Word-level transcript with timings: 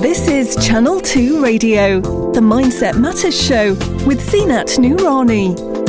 This 0.00 0.28
is 0.28 0.56
Channel 0.66 0.98
2 0.98 1.42
Radio, 1.42 2.00
the 2.32 2.40
Mindset 2.40 2.98
Matters 2.98 3.38
Show 3.38 3.74
with 4.06 4.18
Zeenat 4.30 4.78
Noorani. 4.78 5.79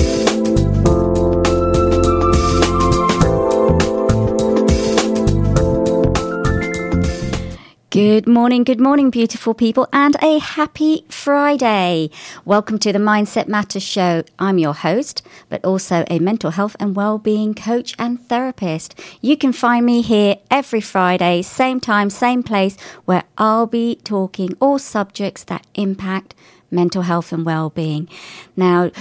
Good 7.92 8.26
morning, 8.26 8.64
good 8.64 8.80
morning, 8.80 9.10
beautiful 9.10 9.54
people, 9.54 9.86
and 9.92 10.16
a 10.24 10.40
happy 10.40 11.04
Friday. 11.10 12.10
Welcome 12.46 12.80
to 12.80 12.94
the 12.94 13.00
Mindset 13.00 13.50
Matters 13.50 13.84
Show. 13.84 14.24
I'm 14.40 14.58
your 14.58 14.74
host, 14.74 15.22
but 15.50 15.66
also 15.66 16.06
a 16.10 16.18
mental 16.20 16.52
health 16.52 16.78
and 16.80 16.96
well-being 16.96 17.54
coach 17.54 17.94
and 18.00 18.26
therapist. 18.30 18.98
You 19.20 19.36
can 19.36 19.52
find 19.52 19.86
me 19.86 20.02
here 20.04 20.38
every 20.50 20.80
Friday, 20.80 21.42
same 21.42 21.82
time, 21.82 22.10
same 22.10 22.44
place, 22.44 22.80
where 23.04 23.26
I'll 23.38 23.68
be 23.68 23.96
talking 24.06 24.56
all 24.62 24.80
subjects 24.80 25.44
that 25.44 25.68
impact 25.76 26.34
mental 26.72 27.02
health 27.02 27.34
and 27.34 27.46
well-being. 27.46 28.08
Now, 28.56 28.92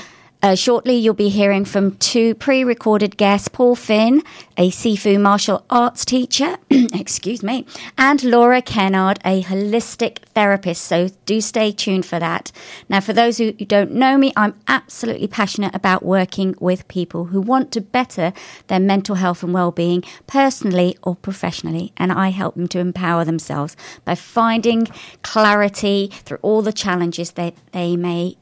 uh, 0.43 0.55
shortly, 0.55 0.95
you'll 0.95 1.12
be 1.12 1.29
hearing 1.29 1.67
from 1.67 1.97
two 1.97 2.35
pre 2.35 2.65
recorded 2.65 3.19
guests 3.19 3.48
Paul 3.48 3.75
Finn, 3.77 4.23
a 4.56 4.70
Sifu 4.70 5.20
martial 5.20 5.64
arts 5.69 6.05
teacher, 6.05 6.56
excuse 6.70 7.42
me, 7.42 7.67
and 7.98 8.25
Laura 8.25 8.62
Kennard, 8.62 9.19
a 9.25 9.42
holistic 9.42 10.20
therapist. 10.34 10.83
So 10.83 11.09
do 11.27 11.42
stay 11.42 11.73
tuned 11.73 12.06
for 12.06 12.19
that. 12.19 12.53
Now, 12.89 13.01
for 13.01 13.12
those 13.12 13.37
who 13.37 13.53
don't 13.53 13.92
know 13.92 14.17
me, 14.17 14.33
I'm 14.34 14.55
absolutely 14.67 15.29
passionate 15.29 15.75
about 15.75 16.03
working 16.03 16.55
with 16.59 16.89
people 16.89 17.27
who 17.27 17.41
want 17.41 17.70
to 17.73 17.83
better 17.83 18.33
their 18.69 18.81
mental 18.81 19.17
health 19.17 19.42
and 19.42 19.53
well 19.53 19.73
being 19.73 20.03
personally 20.27 20.97
or 21.03 21.17
professionally. 21.17 21.92
And 21.98 22.12
I 22.12 22.31
help 22.31 22.55
them 22.55 22.69
to 22.69 22.79
empower 22.79 23.27
themselves 23.27 23.77
by 24.07 24.14
finding 24.14 24.86
clarity 25.23 26.11
through 26.25 26.39
all 26.41 26.62
the 26.62 26.73
challenges 26.73 27.33
that 27.33 27.55
they 27.73 27.95
may 27.95 28.36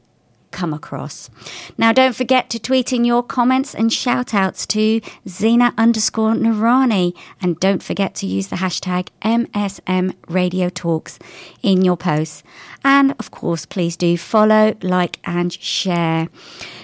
come 0.51 0.73
across. 0.73 1.29
Now, 1.77 1.91
don't 1.91 2.15
forget 2.15 2.49
to 2.49 2.59
tweet 2.59 2.91
in 2.91 3.05
your 3.05 3.23
comments 3.23 3.73
and 3.73 3.91
shout 3.91 4.33
outs 4.33 4.65
to 4.67 5.01
Zena 5.27 5.73
underscore 5.77 6.33
Noorani. 6.33 7.13
And 7.41 7.59
don't 7.59 7.83
forget 7.83 8.15
to 8.15 8.27
use 8.27 8.47
the 8.47 8.57
hashtag 8.57 9.09
MSM 9.21 10.15
Radio 10.27 10.69
Talks 10.69 11.19
in 11.61 11.83
your 11.83 11.97
posts. 11.97 12.43
And 12.83 13.13
of 13.19 13.31
course, 13.31 13.65
please 13.65 13.97
do 13.97 14.17
follow, 14.17 14.75
like, 14.81 15.19
and 15.23 15.51
share. 15.53 16.29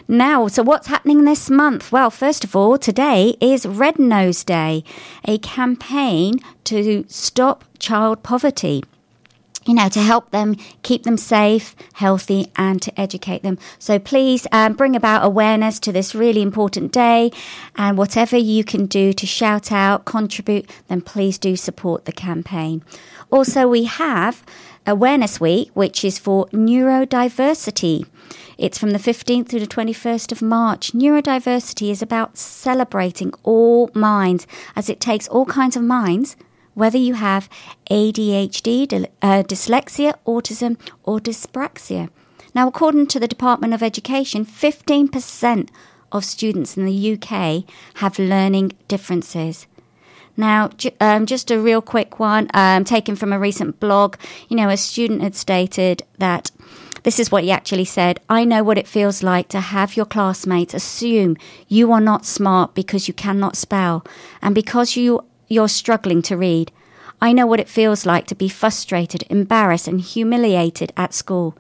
Now, 0.08 0.48
so 0.48 0.62
what's 0.64 0.88
happening 0.88 1.26
this 1.26 1.50
month? 1.50 1.92
Well, 1.92 2.12
first 2.12 2.44
of 2.44 2.56
all, 2.56 2.78
today 2.78 3.38
is 3.42 3.66
Red 3.66 3.98
Nose 3.98 4.44
Day, 4.44 4.84
a 5.26 5.38
campaign 5.40 6.40
to 6.66 7.06
stop 7.08 7.64
child 7.80 8.24
poverty 8.24 8.84
you 9.66 9.74
know, 9.74 9.90
to 9.90 10.00
help 10.02 10.32
them 10.32 10.56
keep 10.84 11.04
them 11.04 11.18
safe, 11.18 11.76
healthy, 11.94 12.52
and 12.56 12.82
to 12.82 13.00
educate 13.00 13.44
them. 13.44 13.58
So 13.80 14.00
please 14.00 14.48
um, 14.52 14.74
bring 14.74 14.96
about 14.96 15.26
awareness 15.26 15.80
to 15.82 15.92
this 15.92 16.14
really 16.14 16.42
important 16.42 16.92
day. 16.92 17.32
And 17.76 17.98
whatever 17.98 18.38
you 18.38 18.64
can 18.64 18.86
do 18.86 19.14
to 19.14 19.26
shout 19.26 19.72
out, 19.72 20.06
contribute, 20.06 20.70
then 20.88 21.02
please 21.02 21.38
do 21.38 21.56
support 21.56 22.06
the 22.06 22.12
campaign. 22.12 22.84
Also, 23.32 23.68
we 23.68 23.86
have 23.86 24.44
Awareness 24.88 25.42
Week, 25.42 25.72
which 25.74 26.06
is 26.06 26.20
for 26.20 26.46
neurodiversity. 26.48 28.06
It's 28.58 28.78
from 28.78 28.92
the 28.92 29.00
15th 29.00 29.50
to 29.50 29.60
the 29.60 29.68
21st 29.68 30.32
of 30.32 30.42
March. 30.42 30.94
Neurodiversity 30.94 31.90
is 31.90 32.02
about 32.02 32.38
celebrating 32.38 33.34
all 33.44 33.90
minds 33.94 34.46
as 34.76 34.90
it 34.90 35.00
takes 35.00 35.28
all 35.28 35.46
kinds 35.46 35.76
of 35.76 35.84
minds 35.84 36.38
whether 36.76 36.98
you 36.98 37.16
have 37.16 37.50
ADHD, 37.90 39.08
uh, 39.22 39.44
dyslexia, 39.44 40.14
autism, 40.28 40.78
or 41.04 41.20
dyspraxia. 41.20 42.10
Now, 42.54 42.68
according 42.68 43.08
to 43.08 43.20
the 43.20 43.28
Department 43.28 43.74
of 43.74 43.82
Education, 43.82 44.46
15% 44.46 45.70
of 46.12 46.24
students 46.24 46.78
in 46.78 46.86
the 46.86 47.14
UK 47.14 47.64
have 47.96 48.20
learning 48.20 48.74
differences. 48.88 49.68
Now, 50.38 50.70
um, 51.00 51.26
just 51.26 51.50
a 51.50 51.60
real 51.60 51.82
quick 51.82 52.20
one, 52.20 52.50
um, 52.54 52.84
taken 52.84 53.16
from 53.16 53.32
a 53.32 53.40
recent 53.40 53.80
blog. 53.80 54.18
You 54.50 54.58
know, 54.58 54.70
a 54.70 54.78
student 54.78 55.22
had 55.22 55.36
stated 55.36 56.04
that 56.18 56.52
this 57.04 57.20
is 57.20 57.32
what 57.32 57.44
he 57.44 57.52
actually 57.52 57.86
said 57.86 58.20
I 58.30 58.46
know 58.46 58.64
what 58.64 58.78
it 58.78 58.88
feels 58.88 59.22
like 59.22 59.48
to 59.50 59.60
have 59.60 59.96
your 59.96 60.06
classmates 60.06 60.74
assume 60.74 61.38
you 61.68 61.92
are 61.92 62.02
not 62.02 62.26
smart 62.26 62.74
because 62.74 63.08
you 63.08 63.14
cannot 63.14 63.56
spell, 63.56 64.04
and 64.42 64.56
because 64.56 64.96
you 64.96 65.24
you're 65.48 65.68
struggling 65.68 66.22
to 66.24 66.38
read. 66.38 66.72
I 67.22 67.34
know 67.34 67.46
what 67.46 67.60
it 67.60 67.70
feels 67.70 68.06
like 68.06 68.28
to 68.28 68.36
be 68.36 68.50
frustrated, 68.50 69.24
embarrassed, 69.30 69.88
and 69.88 70.02
humiliated 70.02 70.92
at 70.98 71.14
school. 71.14 71.58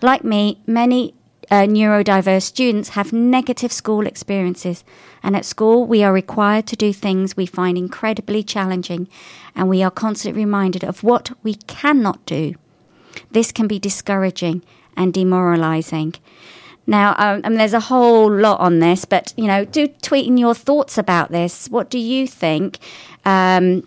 Like 0.00 0.24
me, 0.24 0.60
many 0.66 1.14
uh, 1.50 1.66
neurodiverse 1.66 2.42
students 2.42 2.90
have 2.90 3.12
negative 3.12 3.72
school 3.72 4.06
experiences, 4.06 4.84
and 5.22 5.36
at 5.36 5.44
school, 5.44 5.86
we 5.86 6.02
are 6.02 6.12
required 6.12 6.66
to 6.68 6.76
do 6.76 6.92
things 6.92 7.36
we 7.36 7.46
find 7.46 7.76
incredibly 7.76 8.42
challenging, 8.42 9.08
and 9.54 9.68
we 9.68 9.82
are 9.82 9.90
constantly 9.90 10.42
reminded 10.42 10.84
of 10.84 11.02
what 11.02 11.30
we 11.42 11.54
cannot 11.54 12.24
do. 12.26 12.54
This 13.30 13.52
can 13.52 13.66
be 13.66 13.78
discouraging 13.78 14.62
and 14.96 15.12
demoralizing. 15.12 16.14
Now, 16.86 17.14
um, 17.16 17.40
I 17.44 17.48
mean, 17.48 17.58
there's 17.58 17.72
a 17.72 17.80
whole 17.80 18.30
lot 18.30 18.60
on 18.60 18.80
this, 18.80 19.04
but 19.04 19.32
you 19.36 19.46
know, 19.46 19.64
do 19.64 19.88
tweet 19.88 20.26
in 20.26 20.36
your 20.36 20.54
thoughts 20.54 20.98
about 20.98 21.30
this. 21.30 21.68
What 21.68 21.88
do 21.88 21.98
you 21.98 22.26
think 22.26 22.78
um, 23.24 23.86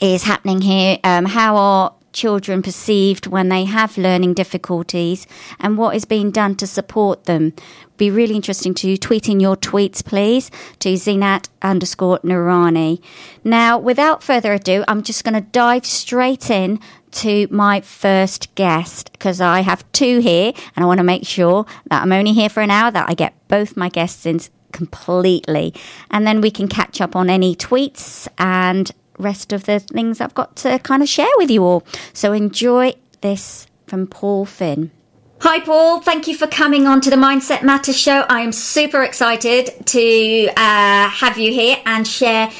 is 0.00 0.24
happening 0.24 0.60
here? 0.60 0.98
Um, 1.04 1.26
how 1.26 1.56
are 1.56 1.94
children 2.12 2.62
perceived 2.62 3.26
when 3.26 3.48
they 3.48 3.64
have 3.64 3.98
learning 3.98 4.34
difficulties, 4.34 5.26
and 5.60 5.78
what 5.78 5.94
is 5.94 6.04
being 6.04 6.30
done 6.30 6.56
to 6.56 6.66
support 6.66 7.24
them? 7.24 7.52
Be 7.96 8.10
really 8.10 8.36
interesting 8.36 8.74
to 8.74 8.96
tweet 8.96 9.28
in 9.28 9.40
your 9.40 9.56
tweets, 9.56 10.04
please, 10.04 10.50
to 10.78 10.90
Zeenat 10.94 11.48
underscore 11.62 12.20
Noorani. 12.20 13.02
Now, 13.42 13.76
without 13.76 14.22
further 14.22 14.52
ado, 14.52 14.84
I'm 14.86 15.02
just 15.02 15.24
going 15.24 15.34
to 15.34 15.40
dive 15.40 15.84
straight 15.84 16.48
in 16.48 16.78
to 17.10 17.48
my 17.50 17.80
first 17.80 18.54
guest 18.54 19.10
because 19.12 19.40
I 19.40 19.60
have 19.60 19.90
two 19.92 20.20
here 20.20 20.52
and 20.76 20.84
I 20.84 20.86
want 20.86 20.98
to 20.98 21.04
make 21.04 21.26
sure 21.26 21.66
that 21.90 22.02
I'm 22.02 22.12
only 22.12 22.32
here 22.32 22.48
for 22.48 22.60
an 22.60 22.70
hour, 22.70 22.90
that 22.90 23.08
I 23.08 23.14
get 23.14 23.34
both 23.48 23.76
my 23.76 23.88
guests 23.88 24.26
in 24.26 24.40
completely. 24.72 25.74
And 26.10 26.26
then 26.26 26.40
we 26.40 26.50
can 26.50 26.68
catch 26.68 27.00
up 27.00 27.16
on 27.16 27.30
any 27.30 27.54
tweets 27.54 28.28
and 28.38 28.90
rest 29.18 29.52
of 29.52 29.64
the 29.64 29.80
things 29.80 30.20
I've 30.20 30.34
got 30.34 30.56
to 30.56 30.78
kind 30.78 31.02
of 31.02 31.08
share 31.08 31.26
with 31.36 31.50
you 31.50 31.64
all. 31.64 31.84
So 32.12 32.32
enjoy 32.32 32.94
this 33.20 33.66
from 33.86 34.06
Paul 34.06 34.44
Finn. 34.44 34.90
Hi, 35.40 35.60
Paul. 35.60 36.00
Thank 36.00 36.26
you 36.26 36.36
for 36.36 36.48
coming 36.48 36.88
on 36.88 37.00
to 37.02 37.10
the 37.10 37.16
Mindset 37.16 37.62
Matters 37.62 37.96
show. 37.98 38.26
I 38.28 38.40
am 38.40 38.50
super 38.50 39.04
excited 39.04 39.70
to 39.86 40.48
uh, 40.56 41.08
have 41.08 41.38
you 41.38 41.52
here 41.52 41.76
and 41.86 42.06
share 42.06 42.50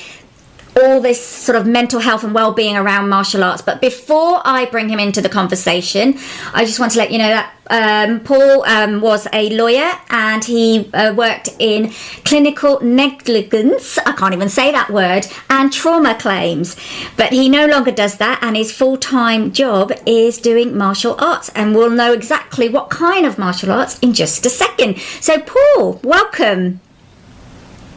all 0.80 1.00
this 1.00 1.24
sort 1.24 1.56
of 1.56 1.66
mental 1.66 2.00
health 2.00 2.24
and 2.24 2.34
well-being 2.34 2.76
around 2.76 3.08
martial 3.08 3.44
arts. 3.44 3.62
But 3.62 3.80
before 3.80 4.40
I 4.44 4.66
bring 4.66 4.88
him 4.88 4.98
into 4.98 5.20
the 5.20 5.28
conversation, 5.28 6.18
I 6.54 6.64
just 6.64 6.78
want 6.78 6.92
to 6.92 6.98
let 6.98 7.10
you 7.10 7.18
know 7.18 7.28
that 7.28 7.54
um, 7.70 8.20
Paul 8.20 8.64
um, 8.64 9.00
was 9.00 9.26
a 9.32 9.50
lawyer 9.50 9.92
and 10.10 10.42
he 10.44 10.90
uh, 10.94 11.12
worked 11.14 11.50
in 11.58 11.90
clinical 12.24 12.80
negligence. 12.80 13.98
I 13.98 14.12
can't 14.12 14.34
even 14.34 14.48
say 14.48 14.72
that 14.72 14.90
word 14.90 15.26
and 15.50 15.72
trauma 15.72 16.14
claims. 16.14 16.76
But 17.16 17.32
he 17.32 17.48
no 17.48 17.66
longer 17.66 17.90
does 17.90 18.16
that, 18.18 18.38
and 18.42 18.56
his 18.56 18.72
full-time 18.72 19.52
job 19.52 19.92
is 20.06 20.38
doing 20.38 20.76
martial 20.76 21.16
arts. 21.18 21.50
And 21.50 21.74
we'll 21.74 21.90
know 21.90 22.12
exactly 22.12 22.68
what 22.68 22.90
kind 22.90 23.26
of 23.26 23.38
martial 23.38 23.72
arts 23.72 23.98
in 24.00 24.14
just 24.14 24.46
a 24.46 24.50
second. 24.50 24.98
So, 25.20 25.40
Paul, 25.40 26.00
welcome. 26.02 26.80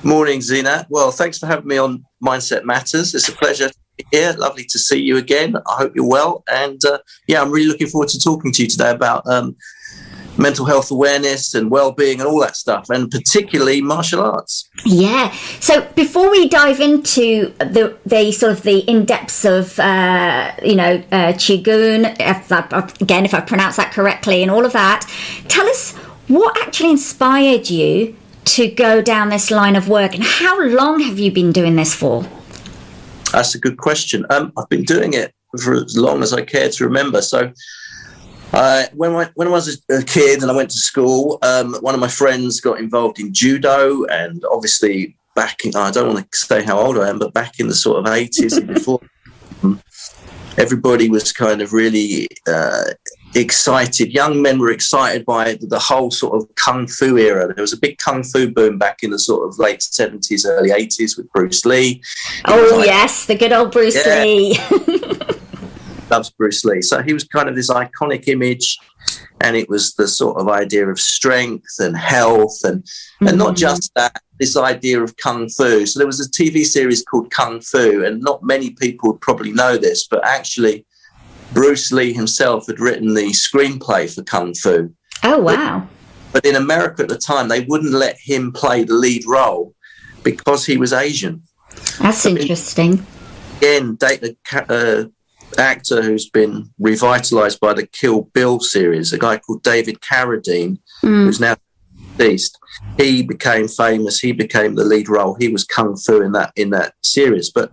Morning, 0.03 0.41
Zena. 0.41 0.87
Well, 0.89 1.11
thanks 1.11 1.37
for 1.37 1.45
having 1.45 1.67
me 1.67 1.77
on 1.77 2.03
Mindset 2.23 2.63
Matters. 2.63 3.13
It's 3.13 3.29
a 3.29 3.33
pleasure 3.33 3.69
to 3.69 3.75
be 3.97 4.05
here. 4.11 4.33
Lovely 4.33 4.63
to 4.63 4.79
see 4.79 4.99
you 4.99 5.17
again. 5.17 5.55
I 5.67 5.75
hope 5.75 5.95
you're 5.95 6.09
well. 6.09 6.43
And 6.51 6.83
uh, 6.83 6.99
yeah, 7.27 7.39
I'm 7.39 7.51
really 7.51 7.67
looking 7.67 7.85
forward 7.85 8.09
to 8.09 8.19
talking 8.19 8.51
to 8.51 8.63
you 8.63 8.67
today 8.67 8.89
about 8.89 9.27
um, 9.27 9.55
mental 10.39 10.65
health 10.65 10.89
awareness 10.89 11.53
and 11.53 11.69
well-being 11.69 12.19
and 12.19 12.27
all 12.27 12.39
that 12.39 12.55
stuff 12.55 12.89
and 12.89 13.11
particularly 13.11 13.81
martial 13.81 14.21
arts 14.21 14.69
yeah 14.85 15.29
so 15.59 15.81
before 15.93 16.31
we 16.31 16.47
dive 16.47 16.79
into 16.79 17.53
the 17.59 17.95
the 18.05 18.31
sort 18.31 18.51
of 18.51 18.63
the 18.63 18.79
in-depths 18.89 19.43
of 19.43 19.77
uh, 19.79 20.51
you 20.63 20.75
know 20.75 21.03
uh, 21.11 21.33
qigong 21.33 22.15
if 22.17 22.51
I, 22.51 22.89
again 23.01 23.25
if 23.25 23.33
i 23.33 23.41
pronounce 23.41 23.75
that 23.75 23.91
correctly 23.91 24.41
and 24.41 24.49
all 24.49 24.65
of 24.65 24.71
that 24.71 25.05
tell 25.49 25.67
us 25.67 25.93
what 26.27 26.57
actually 26.61 26.91
inspired 26.91 27.69
you 27.69 28.15
to 28.45 28.69
go 28.69 29.01
down 29.01 29.29
this 29.29 29.51
line 29.51 29.75
of 29.75 29.87
work, 29.87 30.13
and 30.13 30.23
how 30.23 30.61
long 30.61 30.99
have 31.01 31.19
you 31.19 31.31
been 31.31 31.51
doing 31.51 31.75
this 31.75 31.93
for? 31.93 32.25
That's 33.31 33.55
a 33.55 33.59
good 33.59 33.77
question. 33.77 34.25
Um, 34.29 34.51
I've 34.57 34.69
been 34.69 34.83
doing 34.83 35.13
it 35.13 35.33
for 35.61 35.75
as 35.75 35.97
long 35.97 36.21
as 36.23 36.33
I 36.33 36.43
care 36.43 36.69
to 36.69 36.83
remember. 36.83 37.21
So, 37.21 37.51
uh, 38.53 38.85
when 38.93 39.15
I 39.15 39.29
when 39.35 39.47
I 39.47 39.51
was 39.51 39.81
a 39.89 40.03
kid 40.03 40.41
and 40.41 40.51
I 40.51 40.55
went 40.55 40.69
to 40.71 40.77
school, 40.77 41.39
um, 41.41 41.75
one 41.81 41.93
of 41.93 42.01
my 42.01 42.07
friends 42.07 42.59
got 42.59 42.79
involved 42.79 43.19
in 43.19 43.33
judo, 43.33 44.03
and 44.05 44.43
obviously 44.51 45.15
back 45.35 45.63
in 45.63 45.75
I 45.75 45.91
don't 45.91 46.13
want 46.13 46.31
to 46.31 46.37
say 46.37 46.63
how 46.63 46.77
old 46.79 46.97
I 46.97 47.09
am, 47.09 47.19
but 47.19 47.33
back 47.33 47.59
in 47.59 47.67
the 47.67 47.75
sort 47.75 47.99
of 47.99 48.13
eighties 48.13 48.57
and 48.57 48.67
before, 48.67 48.99
everybody 50.57 51.09
was 51.09 51.31
kind 51.31 51.61
of 51.61 51.71
really 51.73 52.27
uh, 52.47 52.91
excited. 53.35 54.11
Young 54.11 54.41
men 54.41 54.59
were 54.59 54.71
excited 54.71 55.25
by 55.25 55.57
the 55.61 55.79
whole 55.79 56.11
sort 56.11 56.35
of 56.35 56.53
kung 56.55 56.87
fu 56.87 57.17
era. 57.17 57.53
There 57.53 57.61
was 57.61 57.73
a 57.73 57.79
big 57.79 57.97
kung 57.97 58.23
fu 58.23 58.51
boom 58.51 58.77
back 58.77 59.03
in 59.03 59.11
the 59.11 59.19
sort 59.19 59.47
of 59.47 59.57
late 59.59 59.81
seventies, 59.81 60.45
early 60.45 60.71
eighties 60.71 61.17
with 61.17 61.31
Bruce 61.31 61.65
Lee. 61.65 62.01
Oh 62.45 62.75
like, 62.77 62.87
yes, 62.87 63.25
the 63.25 63.35
good 63.35 63.53
old 63.53 63.71
Bruce 63.71 64.05
yeah. 64.05 64.23
Lee. 64.23 64.57
loves 66.11 66.29
Bruce 66.29 66.63
Lee. 66.65 66.81
So 66.81 67.01
he 67.01 67.13
was 67.13 67.23
kind 67.23 67.49
of 67.49 67.55
this 67.55 67.71
iconic 67.71 68.27
image, 68.27 68.77
and 69.39 69.55
it 69.55 69.69
was 69.69 69.95
the 69.95 70.07
sort 70.07 70.37
of 70.37 70.49
idea 70.49 70.87
of 70.87 70.99
strength 70.99 71.79
and 71.79 71.97
health, 71.97 72.59
and 72.63 72.83
mm-hmm. 72.83 73.27
and 73.27 73.37
not 73.37 73.55
mm-hmm. 73.55 73.55
just 73.55 73.91
that, 73.95 74.21
this 74.39 74.55
idea 74.55 75.01
of 75.01 75.17
kung 75.17 75.49
fu. 75.49 75.85
So 75.85 75.97
there 75.97 76.07
was 76.07 76.19
a 76.19 76.29
TV 76.29 76.65
series 76.65 77.03
called 77.03 77.31
Kung 77.31 77.61
Fu, 77.61 78.03
and 78.03 78.21
not 78.21 78.43
many 78.43 78.71
people 78.71 79.11
would 79.11 79.21
probably 79.21 79.51
know 79.51 79.77
this, 79.77 80.07
but 80.07 80.23
actually 80.25 80.85
Bruce 81.53 81.91
Lee 81.91 82.13
himself 82.13 82.67
had 82.67 82.79
written 82.79 83.13
the 83.13 83.31
screenplay 83.31 84.13
for 84.13 84.23
Kung 84.23 84.53
Fu. 84.53 84.93
Oh, 85.23 85.39
wow. 85.39 85.87
But, 86.31 86.43
but 86.43 86.45
in 86.45 86.55
America 86.55 87.03
at 87.03 87.09
the 87.09 87.17
time, 87.17 87.47
they 87.47 87.61
wouldn't 87.61 87.93
let 87.93 88.17
him 88.19 88.51
play 88.51 88.83
the 88.83 88.93
lead 88.93 89.23
role 89.27 89.75
because 90.23 90.65
he 90.65 90.77
was 90.77 90.93
Asian. 90.93 91.43
That's 91.99 92.19
so 92.19 92.29
interesting. 92.29 93.05
Again, 93.57 93.95
date 93.95 94.21
the 94.21 94.35
uh, 94.51 95.59
actor 95.59 96.01
who's 96.01 96.29
been 96.29 96.69
revitalized 96.79 97.59
by 97.59 97.73
the 97.73 97.85
Kill 97.85 98.21
Bill 98.33 98.59
series, 98.59 99.13
a 99.13 99.19
guy 99.19 99.37
called 99.37 99.63
David 99.63 100.01
Carradine, 100.01 100.79
mm. 101.03 101.25
who's 101.25 101.39
now 101.39 101.55
deceased. 102.17 102.57
He 102.97 103.23
became 103.23 103.67
famous. 103.67 104.19
He 104.19 104.31
became 104.31 104.75
the 104.75 104.83
lead 104.83 105.09
role. 105.09 105.35
He 105.35 105.49
was 105.49 105.63
kung 105.63 105.97
fu 105.97 106.21
in 106.21 106.31
that 106.33 106.51
in 106.55 106.69
that 106.71 106.93
series. 107.01 107.49
But 107.49 107.71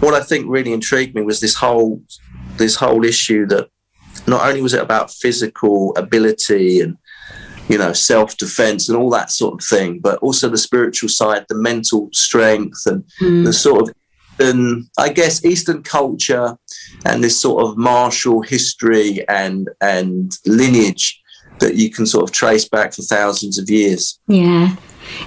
what 0.00 0.14
I 0.14 0.20
think 0.20 0.46
really 0.48 0.72
intrigued 0.72 1.14
me 1.14 1.22
was 1.22 1.40
this 1.40 1.54
whole 1.54 2.02
this 2.58 2.76
whole 2.76 3.04
issue 3.04 3.46
that 3.46 3.68
not 4.26 4.46
only 4.46 4.60
was 4.60 4.74
it 4.74 4.82
about 4.82 5.10
physical 5.10 5.96
ability 5.96 6.80
and 6.80 6.96
you 7.68 7.78
know 7.78 7.92
self 7.92 8.36
defense 8.36 8.88
and 8.88 8.98
all 8.98 9.10
that 9.10 9.30
sort 9.30 9.54
of 9.54 9.66
thing, 9.66 10.00
but 10.00 10.18
also 10.18 10.48
the 10.48 10.58
spiritual 10.58 11.08
side, 11.08 11.46
the 11.48 11.54
mental 11.54 12.08
strength 12.12 12.86
and 12.86 13.04
mm. 13.20 13.44
the 13.44 13.52
sort 13.52 13.82
of 13.82 13.94
and 14.40 14.86
I 14.96 15.08
guess 15.08 15.44
Eastern 15.44 15.82
culture 15.82 16.56
and 17.04 17.22
this 17.22 17.40
sort 17.40 17.64
of 17.64 17.76
martial 17.76 18.42
history 18.42 19.26
and 19.28 19.68
and 19.80 20.32
lineage 20.46 21.20
that 21.58 21.74
you 21.74 21.90
can 21.90 22.06
sort 22.06 22.22
of 22.22 22.32
trace 22.32 22.68
back 22.68 22.92
for 22.92 23.02
thousands 23.02 23.58
of 23.58 23.68
years. 23.68 24.20
Yeah. 24.28 24.76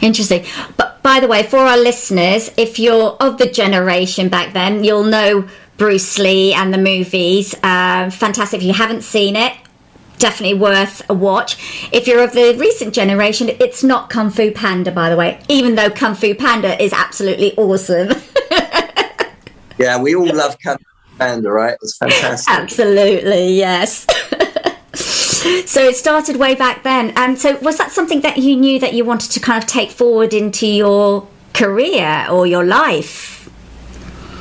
Interesting. 0.02 0.46
But 0.78 1.02
by 1.04 1.20
the 1.20 1.28
way, 1.28 1.44
for 1.44 1.58
our 1.58 1.78
listeners, 1.78 2.52
if 2.58 2.80
you're 2.80 3.18
of 3.20 3.38
the 3.38 3.48
generation 3.48 4.30
back 4.30 4.54
then, 4.54 4.84
you'll 4.84 5.04
know 5.04 5.48
Bruce 5.82 6.20
Lee 6.20 6.54
and 6.54 6.72
the 6.72 6.78
movies. 6.78 7.56
Uh, 7.64 8.12
fantastic. 8.12 8.60
If 8.60 8.68
you 8.68 8.74
haven't 8.74 9.02
seen 9.02 9.36
it, 9.36 9.52
definitely 10.20 10.60
worth 10.60 11.02
a 11.10 11.16
watch. 11.16 11.58
If 11.92 12.06
you're 12.06 12.24
of 12.24 12.34
the 12.34 12.56
recent 12.60 12.94
generation, 12.94 13.50
it's 13.50 13.84
not 13.84 14.12
Kung 14.12 14.30
Fu 14.30 14.52
Panda, 14.52 14.92
by 14.92 15.10
the 15.10 15.18
way, 15.18 15.42
even 15.50 15.74
though 15.74 15.90
Kung 15.90 16.14
Fu 16.14 16.36
Panda 16.36 16.80
is 16.80 16.94
absolutely 16.94 17.58
awesome. 17.58 18.12
yeah, 19.80 20.00
we 20.00 20.14
all 20.14 20.32
love 20.32 20.56
Kung 20.64 20.78
Fu 20.78 21.18
Panda, 21.18 21.50
right? 21.50 21.76
It's 21.82 21.98
fantastic. 21.98 22.54
Absolutely, 22.54 23.56
yes. 23.56 24.06
so 25.66 25.82
it 25.82 25.96
started 25.96 26.36
way 26.36 26.54
back 26.54 26.84
then. 26.84 27.12
And 27.16 27.40
so 27.40 27.58
was 27.58 27.80
that 27.80 27.92
something 27.92 28.22
that 28.22 28.38
you 28.38 28.56
knew 28.56 28.78
that 28.78 28.94
you 28.94 29.04
wanted 29.04 29.32
to 29.32 29.40
kind 29.40 29.64
of 29.64 29.68
take 29.68 29.90
forward 29.90 30.36
into 30.36 30.68
your 30.68 31.28
career 31.56 32.28
or 32.30 32.46
your 32.46 32.64
life? 32.64 33.41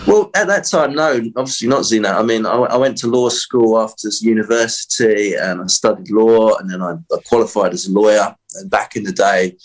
Well, 0.06 0.30
at 0.34 0.46
that 0.46 0.64
time, 0.64 0.94
no, 0.94 1.20
obviously 1.36 1.68
not 1.68 1.84
Zena. 1.84 2.08
I 2.10 2.22
mean, 2.22 2.46
I, 2.46 2.54
I, 2.54 2.76
went 2.76 2.96
to 2.98 3.06
law 3.06 3.28
school 3.28 3.78
after 3.78 4.08
university 4.22 5.34
and 5.34 5.60
I 5.60 5.66
studied 5.66 6.10
law 6.10 6.56
and 6.56 6.70
then 6.70 6.80
I, 6.80 6.92
I, 6.92 7.18
qualified 7.28 7.72
as 7.72 7.86
a 7.86 7.92
lawyer. 7.92 8.34
And 8.54 8.70
back 8.70 8.96
in 8.96 9.04
the 9.04 9.12
day, 9.12 9.56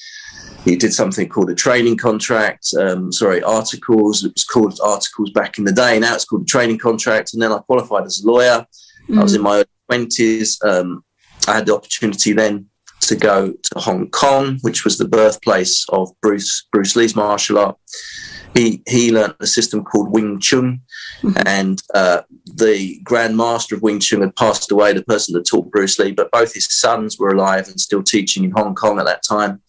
he 0.65 0.75
did 0.75 0.93
something 0.93 1.29
called 1.29 1.49
a 1.49 1.55
training 1.55 1.97
contract. 1.97 2.67
Um, 2.77 3.11
sorry, 3.11 3.41
articles. 3.43 4.25
It 4.25 4.33
was 4.33 4.43
called 4.43 4.77
articles 4.83 5.31
back 5.31 5.57
in 5.57 5.63
the 5.63 5.71
day. 5.71 5.99
Now 5.99 6.15
it's 6.15 6.25
called 6.25 6.43
a 6.43 6.45
training 6.45 6.79
contract. 6.79 7.33
And 7.33 7.41
then 7.41 7.51
I 7.51 7.59
qualified 7.59 8.05
as 8.05 8.21
a 8.21 8.27
lawyer. 8.27 8.65
Mm. 9.09 9.19
I 9.19 9.23
was 9.23 9.35
in 9.35 9.41
my 9.41 9.63
early 9.89 10.05
20s. 10.05 10.63
Um, 10.65 11.03
I 11.47 11.53
had 11.53 11.65
the 11.65 11.75
opportunity 11.75 12.33
then 12.33 12.67
to 13.07 13.15
go 13.15 13.51
to 13.51 13.79
Hong 13.79 14.09
Kong, 14.09 14.59
which 14.61 14.83
was 14.83 14.97
the 14.97 15.07
birthplace 15.07 15.85
of 15.89 16.11
Bruce 16.21 16.67
Bruce 16.71 16.95
Lee's 16.95 17.15
martial 17.15 17.57
art 17.57 17.77
he 18.55 18.81
he 18.87 19.11
learned 19.11 19.35
a 19.39 19.47
system 19.47 19.83
called 19.83 20.11
Wing 20.11 20.39
Chun, 20.39 20.81
mm-hmm. 21.21 21.37
and 21.45 21.81
uh, 21.93 22.21
the 22.45 22.99
Grand 23.03 23.37
Master 23.37 23.75
of 23.75 23.81
Wing 23.81 23.99
Chun 23.99 24.21
had 24.21 24.35
passed 24.35 24.71
away. 24.71 24.93
The 24.93 25.03
person 25.03 25.33
that 25.33 25.45
taught 25.45 25.71
Bruce 25.71 25.99
Lee, 25.99 26.11
but 26.11 26.31
both 26.31 26.53
his 26.53 26.67
sons 26.73 27.19
were 27.19 27.31
alive 27.31 27.67
and 27.67 27.79
still 27.79 28.01
teaching 28.01 28.45
in 28.45 28.51
Hong 28.51 28.73
Kong 28.73 28.97
at 28.97 29.05
that 29.05 29.23
time. 29.23 29.61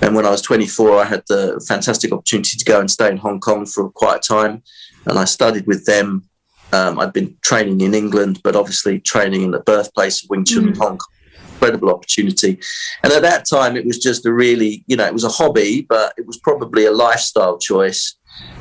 And 0.00 0.14
when 0.14 0.26
I 0.26 0.30
was 0.30 0.42
24, 0.42 1.00
I 1.00 1.04
had 1.04 1.22
the 1.28 1.64
fantastic 1.66 2.12
opportunity 2.12 2.56
to 2.56 2.64
go 2.64 2.78
and 2.78 2.90
stay 2.90 3.08
in 3.08 3.16
Hong 3.16 3.40
Kong 3.40 3.66
for 3.66 3.88
quite 3.90 4.16
a 4.16 4.28
time, 4.28 4.62
and 5.06 5.18
I 5.18 5.24
studied 5.24 5.66
with 5.66 5.86
them. 5.86 6.24
Um, 6.70 6.98
I'd 6.98 7.14
been 7.14 7.34
training 7.40 7.80
in 7.80 7.94
England, 7.94 8.40
but 8.44 8.54
obviously 8.54 9.00
training 9.00 9.42
in 9.42 9.52
the 9.52 9.60
birthplace 9.60 10.22
of 10.22 10.28
Wing 10.28 10.44
Chun 10.44 10.64
mm-hmm. 10.64 10.72
in 10.72 10.78
Hong 10.78 10.98
Kong 10.98 11.17
incredible 11.58 11.90
opportunity. 11.90 12.58
And 13.02 13.12
at 13.12 13.22
that 13.22 13.46
time, 13.46 13.76
it 13.76 13.84
was 13.84 13.98
just 13.98 14.24
a 14.26 14.32
really, 14.32 14.84
you 14.86 14.96
know, 14.96 15.06
it 15.06 15.12
was 15.12 15.24
a 15.24 15.28
hobby, 15.28 15.86
but 15.88 16.14
it 16.16 16.26
was 16.26 16.38
probably 16.38 16.86
a 16.86 16.92
lifestyle 16.92 17.58
choice. 17.58 18.16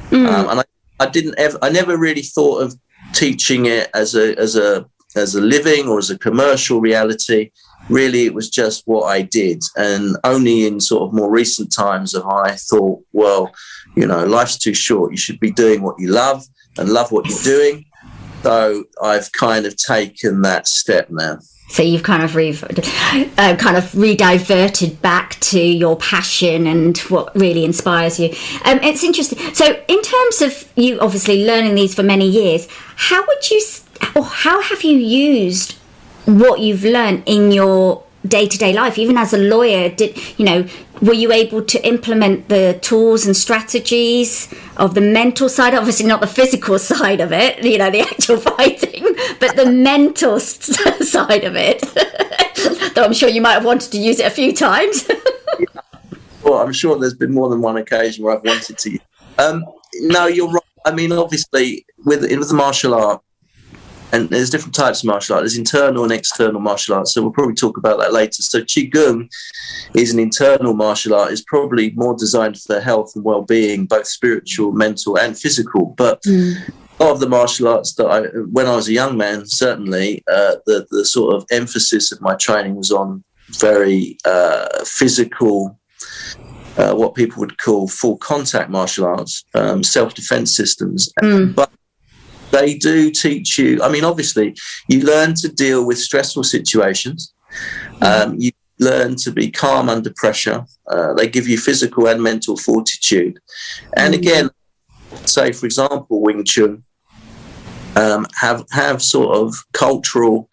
Mm. 0.09 0.27
Um, 0.27 0.49
and 0.49 0.59
I, 0.61 0.63
I 0.99 1.09
didn't 1.09 1.35
ever, 1.38 1.57
I 1.61 1.69
never 1.69 1.97
really 1.97 2.23
thought 2.23 2.63
of 2.63 2.75
teaching 3.13 3.67
it 3.67 3.89
as 3.94 4.15
a, 4.15 4.38
as 4.38 4.55
a, 4.55 4.85
as 5.15 5.35
a 5.35 5.41
living 5.41 5.88
or 5.88 5.99
as 5.99 6.09
a 6.09 6.17
commercial 6.17 6.81
reality. 6.81 7.51
Really, 7.89 8.25
it 8.25 8.33
was 8.33 8.49
just 8.49 8.83
what 8.85 9.03
I 9.03 9.21
did. 9.21 9.63
And 9.77 10.17
only 10.23 10.65
in 10.65 10.79
sort 10.79 11.03
of 11.03 11.13
more 11.13 11.31
recent 11.31 11.71
times 11.71 12.13
have 12.13 12.25
I 12.25 12.56
thought, 12.56 13.01
well, 13.13 13.54
you 13.95 14.06
know, 14.06 14.25
life's 14.25 14.57
too 14.57 14.73
short. 14.73 15.11
You 15.11 15.18
should 15.18 15.39
be 15.39 15.51
doing 15.51 15.81
what 15.81 15.99
you 15.99 16.09
love 16.09 16.44
and 16.77 16.89
love 16.89 17.11
what 17.11 17.27
you're 17.27 17.44
doing. 17.44 17.85
So 18.44 18.83
I've 19.01 19.31
kind 19.31 19.66
of 19.66 19.75
taken 19.77 20.42
that 20.42 20.68
step 20.68 21.09
now. 21.09 21.39
So 21.69 21.83
you've 21.83 22.04
kind 22.04 22.24
of 22.24 22.36
re- 22.36 22.57
uh, 23.38 23.56
kind 23.57 23.78
of 23.78 23.92
rediverted 23.92 25.02
back 25.02 25.40
to 25.42 25.59
your 25.59 25.97
passion 25.97 26.66
and 26.66 26.97
what 27.00 27.36
really 27.36 27.66
inspires 27.66 28.19
you. 28.19 28.30
Um, 28.64 28.80
it's 28.81 29.04
interesting. 29.04 29.38
So 29.54 29.66
in 29.88 30.02
terms 30.02 30.42
of 30.42 30.71
you 30.76 31.00
obviously 31.00 31.45
learning 31.45 31.76
these 31.76 31.94
for 31.94 32.04
many 32.04 32.28
years, 32.28 32.68
how 32.95 33.26
would 33.26 33.52
you 33.52 33.62
or 34.16 34.24
how 34.24 34.62
have 34.62 34.83
you 34.83 34.97
used 34.97 35.74
what 36.26 36.59
you've 36.59 36.83
learned 36.83 37.24
in 37.26 37.52
your 37.52 38.04
day 38.26 38.47
to 38.47 38.57
day 38.57 38.74
life, 38.74 38.97
even 38.97 39.18
as 39.18 39.33
a 39.33 39.38
lawyer, 39.38 39.90
did 39.90 40.18
you 40.40 40.45
know? 40.45 40.68
Were 41.00 41.14
you 41.14 41.31
able 41.31 41.62
to 41.64 41.88
implement 41.88 42.50
the 42.50 42.80
tools 42.81 43.28
and 43.28 43.38
strategies 43.38 44.52
of 44.78 44.95
the 44.95 45.02
mental 45.02 45.47
side? 45.47 45.76
Obviously, 45.76 46.07
not 46.07 46.21
the 46.21 46.28
physical 46.28 46.80
side 46.94 47.19
of 47.19 47.31
it, 47.31 47.64
you 47.64 47.78
know, 47.78 47.92
the 47.92 48.02
actual 48.02 48.38
fighting, 48.57 49.04
but 49.40 49.56
the 49.56 49.69
mental 49.71 50.40
side 50.40 51.44
of 51.44 51.56
it. 51.56 51.83
Though 52.95 53.04
I'm 53.04 53.14
sure 53.14 53.30
you 53.30 53.42
might 53.42 53.54
have 53.54 53.66
wanted 53.66 53.92
to 53.92 54.00
use 54.00 54.19
it 54.19 54.26
a 54.26 54.31
few 54.31 54.54
times. 54.54 55.07
Well, 56.44 56.59
I'm 56.59 56.74
sure 56.74 56.97
there's 56.97 57.14
been 57.14 57.33
more 57.33 57.50
than 57.50 57.62
one 57.62 57.78
occasion 57.78 58.24
where 58.24 58.36
I've 58.36 58.44
wanted 58.44 58.78
to. 58.78 59.00
Um, 59.38 59.66
no, 59.95 60.28
you're 60.28 60.50
right. 60.50 60.64
I 60.86 60.94
mean, 60.94 61.12
obviously, 61.12 61.86
with 62.06 62.21
with 62.21 62.47
the 62.47 62.56
martial 62.56 62.95
art, 62.95 63.21
and 64.11 64.30
there's 64.30 64.49
different 64.49 64.76
types 64.76 65.04
of 65.04 65.07
martial 65.07 65.35
art. 65.35 65.44
There's 65.44 65.57
internal 65.57 66.04
and 66.04 66.11
external 66.11 66.61
martial 66.61 66.95
arts. 66.95 67.14
So 67.14 67.21
we'll 67.21 67.31
probably 67.31 67.56
talk 67.56 67.78
about 67.78 67.99
that 67.99 68.14
later. 68.14 68.42
So 68.42 68.61
qigong 68.61 69.30
is 69.94 70.14
an 70.14 70.19
internal 70.19 70.73
martial 70.73 71.14
art. 71.14 71.31
is 71.31 71.42
probably 71.42 71.92
more 71.95 72.16
designed 72.16 72.59
for 72.59 72.80
health 72.80 73.11
and 73.16 73.26
well-being, 73.26 73.85
both 73.85 74.07
spiritual, 74.07 74.71
mental, 74.71 75.18
and 75.18 75.37
physical. 75.37 75.94
But 75.97 76.21
mm. 76.23 76.56
a 76.99 77.04
lot 77.04 77.11
of 77.11 77.19
the 77.19 77.30
martial 77.30 77.68
arts 77.68 77.95
that 77.95 78.07
I, 78.07 78.21
when 78.52 78.68
I 78.68 78.76
was 78.76 78.87
a 78.87 78.94
young 78.94 79.18
man, 79.18 79.45
certainly 79.45 80.23
uh, 80.31 80.56
the 80.66 80.87
the 80.90 81.06
sort 81.06 81.35
of 81.35 81.45
emphasis 81.52 82.11
of 82.11 82.21
my 82.21 82.35
training 82.35 82.76
was 82.76 82.92
on 82.92 83.23
very 83.49 84.18
uh, 84.26 84.83
physical. 84.85 85.80
Uh, 86.78 86.94
what 86.94 87.16
people 87.16 87.40
would 87.40 87.57
call 87.57 87.87
full 87.87 88.18
contact 88.18 88.69
martial 88.69 89.04
arts, 89.04 89.44
um, 89.56 89.83
self 89.83 90.14
defense 90.14 90.56
systems. 90.56 91.11
Mm. 91.23 91.56
But 91.56 91.71
they 92.51 92.75
do 92.75 93.11
teach 93.11 93.57
you. 93.57 93.81
I 93.83 93.89
mean, 93.89 94.04
obviously, 94.04 94.56
you 94.87 95.01
learn 95.01 95.33
to 95.35 95.49
deal 95.49 95.85
with 95.85 95.97
stressful 95.99 96.44
situations. 96.44 97.33
Um, 98.01 98.35
you 98.37 98.51
learn 98.80 99.16
to 99.18 99.31
be 99.31 99.49
calm 99.49 99.89
under 99.89 100.11
pressure. 100.16 100.66
Uh, 100.89 101.13
they 101.13 101.27
give 101.27 101.47
you 101.47 101.57
physical 101.57 102.07
and 102.07 102.21
mental 102.21 102.56
fortitude. 102.57 103.39
And 103.95 104.13
Mm. 104.13 104.18
again, 104.18 104.49
say 105.25 105.51
for 105.51 105.66
example, 105.66 106.21
Wing 106.21 106.44
Chun 106.44 106.83
um, 107.95 108.27
have 108.35 108.66
have 108.71 109.01
sort 109.01 109.35
of 109.35 109.56
cultural 109.73 110.49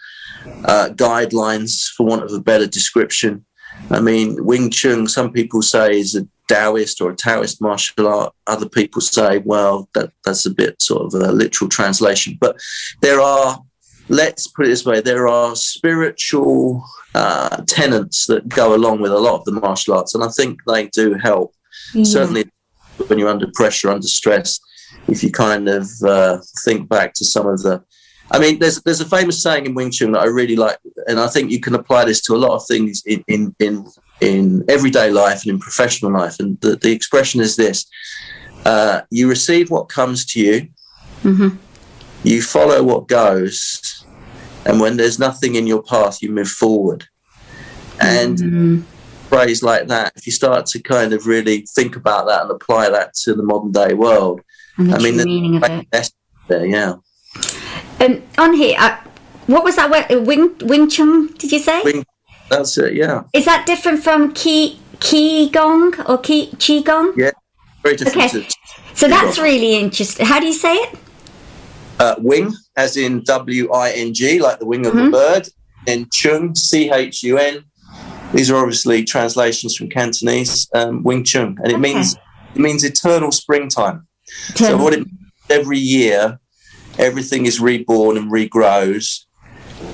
uh, 0.65 0.89
guidelines, 0.95 1.89
for 1.95 2.07
want 2.07 2.23
of 2.23 2.33
a 2.33 2.41
better 2.41 2.67
description. 2.67 3.45
I 3.91 4.01
mean, 4.01 4.45
Wing 4.45 4.71
Chun. 4.71 5.07
Some 5.09 5.33
people 5.33 5.63
say 5.63 5.99
is 5.99 6.15
a 6.15 6.27
Taoist 6.49 7.01
or 7.01 7.11
a 7.11 7.17
Taoist 7.17 7.61
martial 7.61 8.07
art. 8.07 8.33
Other 8.47 8.69
people 8.69 9.01
say, 9.01 9.39
well, 9.39 9.89
that 9.95 10.11
that's 10.25 10.47
a 10.47 10.51
bit 10.51 10.81
sort 10.83 11.03
of 11.07 11.21
a 11.21 11.33
literal 11.33 11.69
translation. 11.69 12.37
But 12.41 12.61
there 13.01 13.21
are, 13.21 13.59
let's 14.09 14.47
put 14.47 14.67
it 14.67 14.69
this 14.69 14.85
way, 14.85 15.01
there 15.01 15.29
are 15.29 15.57
spiritual 15.57 16.85
uh, 17.15 17.63
tenets 17.67 18.27
that 18.27 18.49
go 18.49 18.75
along 18.75 19.01
with 19.01 19.13
a 19.13 19.19
lot 19.19 19.37
of 19.37 19.45
the 19.45 19.53
martial 19.53 19.95
arts, 19.95 20.15
and 20.15 20.25
I 20.25 20.29
think 20.29 20.61
they 20.67 20.89
do 20.89 21.15
help. 21.15 21.55
Certainly, 22.05 22.45
when 23.07 23.19
you're 23.19 23.29
under 23.29 23.51
pressure, 23.55 23.91
under 23.91 24.07
stress, 24.07 24.61
if 25.09 25.23
you 25.23 25.31
kind 25.31 25.69
of 25.69 25.89
uh, 26.03 26.39
think 26.65 26.89
back 26.89 27.15
to 27.15 27.25
some 27.25 27.47
of 27.47 27.63
the 27.63 27.85
I 28.35 28.39
mean, 28.41 28.59
there's 28.59 28.83
there's 28.83 29.01
a 29.01 29.05
famous 29.17 29.43
saying 29.43 29.65
in 29.67 29.75
Wing 29.75 29.93
Chun 29.93 30.13
that 30.13 30.23
I 30.23 30.27
really 30.41 30.57
like, 30.57 30.79
and 31.09 31.21
I 31.21 31.29
think 31.29 31.51
you 31.53 31.61
can 31.61 31.75
apply 31.77 32.05
this 32.05 32.21
to 32.23 32.35
a 32.35 32.43
lot 32.45 32.55
of 32.57 32.67
things 32.67 33.03
in 33.07 33.23
in 33.29 33.55
in, 33.61 33.87
in 34.21 34.65
everyday 34.69 35.09
life 35.11 35.43
and 35.43 35.51
in 35.55 35.59
professional 35.61 36.13
life. 36.13 36.37
And 36.41 36.61
the, 36.61 36.75
the 36.77 36.91
expression 36.91 37.41
is 37.41 37.55
this: 37.55 37.87
uh, 38.65 39.03
you 39.11 39.29
receive 39.29 39.71
what 39.71 39.89
comes 39.89 40.25
to 40.33 40.41
you, 40.41 40.69
Mhm. 41.23 41.51
you 42.25 42.43
follow 42.43 42.83
what 42.83 43.07
goes, 43.07 44.05
and 44.67 44.81
when 44.81 44.97
there's 44.97 45.19
nothing 45.29 45.55
in 45.55 45.67
your 45.69 45.83
path, 45.83 46.21
you 46.23 46.31
move 46.31 46.49
forward. 46.51 47.05
And 48.01 48.39
Mm. 48.39 48.83
phrase 49.29 49.63
like 49.63 49.87
that, 49.89 50.13
if 50.17 50.27
you 50.27 50.33
start 50.33 50.67
to 50.73 50.79
kind 50.81 51.13
of 51.13 51.27
really 51.35 51.59
think 51.77 51.95
about 51.97 52.27
that 52.27 52.43
and 52.43 52.51
apply 52.51 52.91
that 52.91 53.15
to 53.23 53.35
the 53.35 53.43
modern 53.45 53.71
day 53.71 53.95
world, 53.95 54.41
I 54.79 54.99
mean, 55.05 55.17
the- 55.19 55.25
meaning 55.25 55.57
of 55.57 55.63
it. 55.71 56.11
there, 56.49 56.67
yeah. 56.67 56.95
Um, 58.05 58.23
on 58.39 58.55
here, 58.55 58.77
uh, 58.79 58.97
what 59.47 59.65
was 59.65 59.77
that 59.77 59.91
word? 59.91 60.27
Wing 60.27 60.55
Wing 60.63 60.89
Chun? 60.91 61.29
Did 61.39 61.53
you 61.53 61.59
say? 61.59 61.81
Wing- 61.83 62.05
That's 62.51 62.77
it, 62.79 62.95
yeah. 62.95 63.23
Is 63.33 63.45
that 63.47 63.67
different 63.67 64.03
from 64.05 64.35
Qi 64.35 65.51
Gong 65.53 65.95
or 66.07 66.19
Qi 66.19 66.51
Qi 66.57 66.85
Gong? 66.85 67.15
Yeah. 67.17 67.31
Very 67.83 67.97
different 67.97 68.35
Okay. 68.35 68.49
So 68.95 69.09
that's 69.09 69.39
really 69.39 69.75
interesting. 69.75 70.27
How 70.27 70.39
do 70.41 70.47
you 70.47 70.53
say 70.53 70.75
it? 70.75 70.99
uh, 72.01 72.17
wing, 72.19 72.53
as 72.77 72.97
in 72.97 73.23
W 73.25 73.73
I 73.73 73.91
N 73.93 74.13
G, 74.13 74.41
like 74.41 74.59
the 74.59 74.67
wing 74.67 74.85
of 74.87 74.95
Mhm. 74.95 75.09
a 75.09 75.11
bird, 75.11 75.49
and 75.87 76.11
Chun, 76.13 76.55
C 76.55 76.91
H 76.91 77.23
U 77.23 77.39
N. 77.39 77.65
These 78.33 78.51
are 78.51 78.57
obviously 78.57 79.05
translations 79.05 79.77
from 79.77 79.89
Cantonese, 79.89 80.69
um, 80.75 81.03
Wing 81.05 81.23
Chun, 81.25 81.57
and 81.63 81.69
it 81.73 81.75
Okay. 81.75 81.81
means 81.81 82.17
it 82.55 82.61
means 82.61 82.85
eternal 82.85 83.31
springtime. 83.33 84.07
So 84.57 84.77
what 84.77 84.93
it 84.95 85.07
every 85.51 85.79
year, 85.79 86.39
everything 86.99 87.47
is 87.47 87.61
reborn 87.61 88.17
and 88.17 88.31
regrows, 88.31 89.25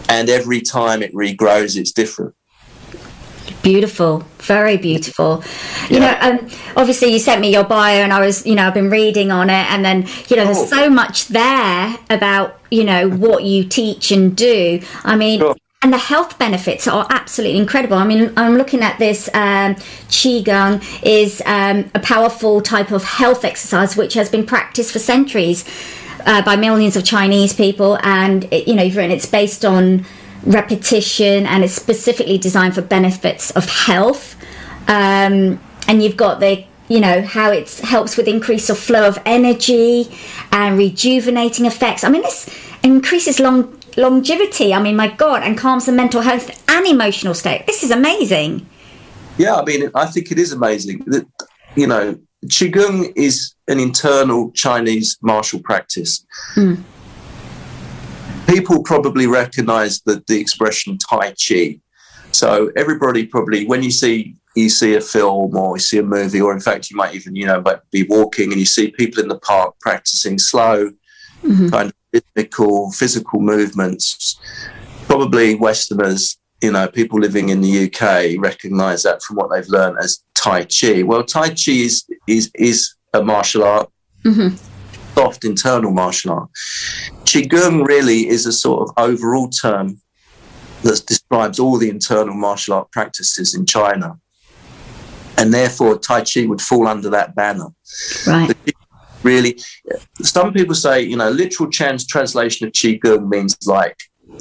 and 0.09 0.29
every 0.29 0.61
time 0.61 1.03
it 1.03 1.13
regrows, 1.15 1.77
it's 1.77 1.93
different. 1.93 2.35
Beautiful, 3.63 4.25
very 4.39 4.79
beautiful. 4.79 5.45
You 5.91 6.01
know, 6.01 6.17
um, 6.21 6.49
obviously 6.77 7.13
you 7.13 7.19
sent 7.19 7.41
me 7.43 7.53
your 7.53 7.65
bio, 7.65 7.97
and 8.03 8.13
I 8.13 8.25
was, 8.25 8.47
you 8.47 8.55
know, 8.55 8.67
I've 8.67 8.75
been 8.75 8.89
reading 8.91 9.31
on 9.31 9.51
it, 9.51 9.71
and 9.71 9.85
then 9.85 10.07
you 10.29 10.37
know, 10.37 10.43
Oh. 10.43 10.55
there's 10.55 10.69
so 10.71 10.89
much 10.89 11.29
there 11.29 11.99
about 12.09 12.59
you 12.71 12.85
know 12.85 13.09
what 13.09 13.45
you 13.45 13.65
teach 13.65 14.11
and 14.13 14.35
do. 14.37 14.81
I 15.05 15.17
mean. 15.17 15.41
Sure. 15.41 15.57
And 15.83 15.95
the 15.95 15.99
health 15.99 16.39
benefits 16.39 16.87
are 16.87 17.07
absolutely 17.09 17.59
incredible. 17.59 17.97
I 17.97 18.05
mean, 18.05 18.35
I'm 18.37 18.59
looking 18.59 18.83
at 18.83 18.99
this. 18.99 19.31
Um, 19.33 19.77
Qigong 20.11 20.85
is 21.03 21.41
um, 21.47 21.91
a 21.95 22.01
powerful 22.01 22.61
type 22.61 22.91
of 22.91 23.03
health 23.03 23.47
exercise 23.47 23.97
which 23.97 24.13
has 24.13 24.29
been 24.29 24.45
practiced 24.45 24.93
for 24.93 24.99
centuries 24.99 25.65
uh, 26.27 26.43
by 26.43 26.57
millions 26.57 26.97
of 26.97 27.05
Chinese 27.05 27.53
people, 27.53 27.99
and 28.03 28.45
it, 28.53 28.69
you 28.69 28.75
know, 28.75 28.83
even 28.83 29.11
it's 29.11 29.27
based 29.27 29.65
on 29.65 30.05
repetition 30.45 31.47
and 31.47 31.63
it's 31.65 31.75
specifically 31.75 32.39
designed 32.39 32.75
for 32.75 32.83
benefits 32.83 33.51
of 33.53 33.69
health. 33.69 34.37
Um, 34.89 35.61
and 35.87 36.03
you've 36.03 36.17
got 36.17 36.41
the 36.41 36.65
you 36.89 36.99
know 36.99 37.23
how 37.23 37.53
it 37.53 37.71
helps 37.79 38.17
with 38.17 38.27
increase 38.27 38.69
of 38.69 38.77
flow 38.77 39.07
of 39.07 39.19
energy 39.25 40.11
and 40.51 40.77
rejuvenating 40.77 41.67
effects. 41.67 42.03
I 42.03 42.09
mean, 42.09 42.23
this 42.23 42.49
increases 42.83 43.39
long 43.39 43.81
longevity. 43.97 44.75
I 44.75 44.83
mean, 44.83 44.97
my 44.97 45.09
God, 45.09 45.43
and 45.43 45.57
calms 45.57 45.87
the 45.87 45.93
mental 45.93 46.23
health 46.23 46.51
and 46.69 46.87
emotional 46.87 47.35
state. 47.35 47.67
This 47.67 47.83
is 47.83 47.91
amazing. 47.91 48.67
Yeah, 49.39 49.57
I 49.57 49.65
mean, 49.65 49.91
I 49.95 50.07
think 50.07 50.31
it 50.33 50.39
is 50.39 50.53
amazing 50.53 51.05
that 51.07 51.27
you 51.77 51.87
know 51.87 52.19
qigong 52.47 53.13
is 53.17 53.55
an 53.69 53.79
internal 53.79 54.51
Chinese 54.53 55.19
martial 55.23 55.61
practice. 55.61 56.25
Mm. 56.57 56.83
People 58.49 58.83
probably 58.83 59.27
recognise 59.27 60.01
the 60.03 60.23
the 60.27 60.39
expression 60.41 60.99
Tai 60.99 61.35
Chi. 61.35 61.79
So 62.33 62.71
everybody 62.77 63.27
probably, 63.27 63.67
when 63.67 63.83
you 63.83 63.91
see 63.91 64.37
you 64.57 64.69
see 64.69 64.95
a 64.97 65.01
film 65.01 65.57
or 65.57 65.77
you 65.77 65.81
see 65.81 65.99
a 65.99 66.03
movie, 66.03 66.41
or 66.41 66.53
in 66.53 66.61
fact 66.61 66.91
you 66.91 66.97
might 66.97 67.15
even 67.15 67.37
you 67.37 67.47
know 67.47 67.61
might 67.61 67.89
be 67.91 68.05
walking 68.09 68.51
and 68.51 68.59
you 68.59 68.67
see 68.67 68.91
people 68.91 69.23
in 69.23 69.29
the 69.29 69.39
park 69.39 69.75
practicing 69.81 70.39
slow, 70.39 70.91
Mhm. 71.45 71.71
kind 71.71 71.89
of 71.91 71.95
rhythmical, 72.13 72.91
physical 72.93 73.41
movements. 73.41 74.37
Probably 75.07 75.55
Westerners, 75.55 76.39
you 76.63 76.73
know, 76.73 76.87
people 76.89 77.19
living 77.19 77.49
in 77.49 77.61
the 77.61 77.85
UK 77.87 78.37
recognise 78.39 79.03
that 79.03 79.23
from 79.23 79.37
what 79.37 79.51
they've 79.51 79.69
learned 79.69 79.97
as 80.01 80.21
Tai 80.35 80.65
Chi. 80.65 81.03
Well, 81.03 81.25
Tai 81.25 81.49
Chi 81.51 81.73
is 81.89 82.05
is 82.27 82.51
is 82.55 82.95
a 83.15 83.23
martial 83.23 83.65
art, 83.65 83.89
Mhm. 84.25 84.59
soft 85.15 85.45
internal 85.45 85.91
martial 85.91 86.33
art. 86.33 86.49
Qigong 87.25 87.87
really 87.87 88.29
is 88.29 88.47
a 88.47 88.53
sort 88.53 88.89
of 88.89 88.95
overall 88.97 89.49
term 89.49 90.01
that 90.83 91.05
describes 91.07 91.59
all 91.59 91.77
the 91.79 91.91
internal 91.91 92.35
martial 92.35 92.75
art 92.75 92.91
practices 92.93 93.55
in 93.55 93.67
China. 93.67 94.19
And 95.37 95.53
therefore, 95.55 95.99
Tai 95.99 96.23
Chi 96.23 96.45
would 96.47 96.61
fall 96.61 96.87
under 96.87 97.09
that 97.11 97.35
banner 97.35 97.69
Right. 98.27 98.55
really 99.23 99.59
some 100.23 100.51
people 100.53 100.75
say 100.75 101.03
you 101.03 101.15
know 101.17 101.29
literal 101.29 101.71
trans- 101.71 102.07
translation 102.07 102.67
of 102.67 102.73
qigong 102.73 103.29
means 103.29 103.55
like 103.67 103.97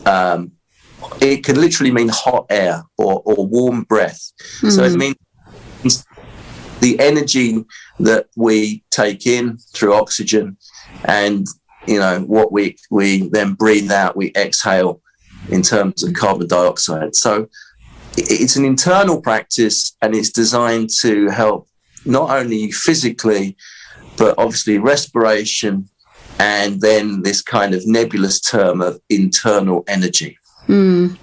um, 0.05 0.51
it 1.21 1.43
can 1.43 1.59
literally 1.59 1.91
mean 1.91 2.09
hot 2.09 2.45
air 2.49 2.83
or, 2.97 3.21
or 3.25 3.47
warm 3.47 3.83
breath. 3.83 4.31
So 4.39 4.83
it 4.83 4.93
hmm. 4.93 4.97
means 5.83 6.05
the 6.81 6.99
energy 6.99 7.65
that 7.99 8.27
we 8.35 8.83
take 8.91 9.25
in 9.25 9.57
through 9.73 9.93
oxygen 9.93 10.57
and 11.05 11.45
you 11.87 11.99
know 11.99 12.21
what 12.21 12.51
we 12.51 12.77
we 12.89 13.27
then 13.29 13.53
breathe 13.53 13.91
out 13.91 14.15
we 14.15 14.31
exhale 14.35 15.01
in 15.49 15.61
terms 15.61 16.03
of 16.03 16.13
carbon 16.13 16.47
dioxide. 16.47 17.15
So 17.15 17.47
it's 18.17 18.55
an 18.55 18.65
internal 18.65 19.21
practice 19.21 19.95
and 20.01 20.13
it's 20.15 20.29
designed 20.29 20.89
to 21.01 21.29
help 21.29 21.67
not 22.05 22.29
only 22.29 22.71
physically 22.71 23.55
but 24.17 24.35
obviously 24.37 24.77
respiration 24.77 25.87
and 26.39 26.81
then 26.81 27.21
this 27.21 27.41
kind 27.41 27.73
of 27.73 27.85
nebulous 27.85 28.39
term 28.39 28.81
of 28.81 28.99
internal 29.09 29.83
energy. 29.87 30.38
Mm. 30.69 31.17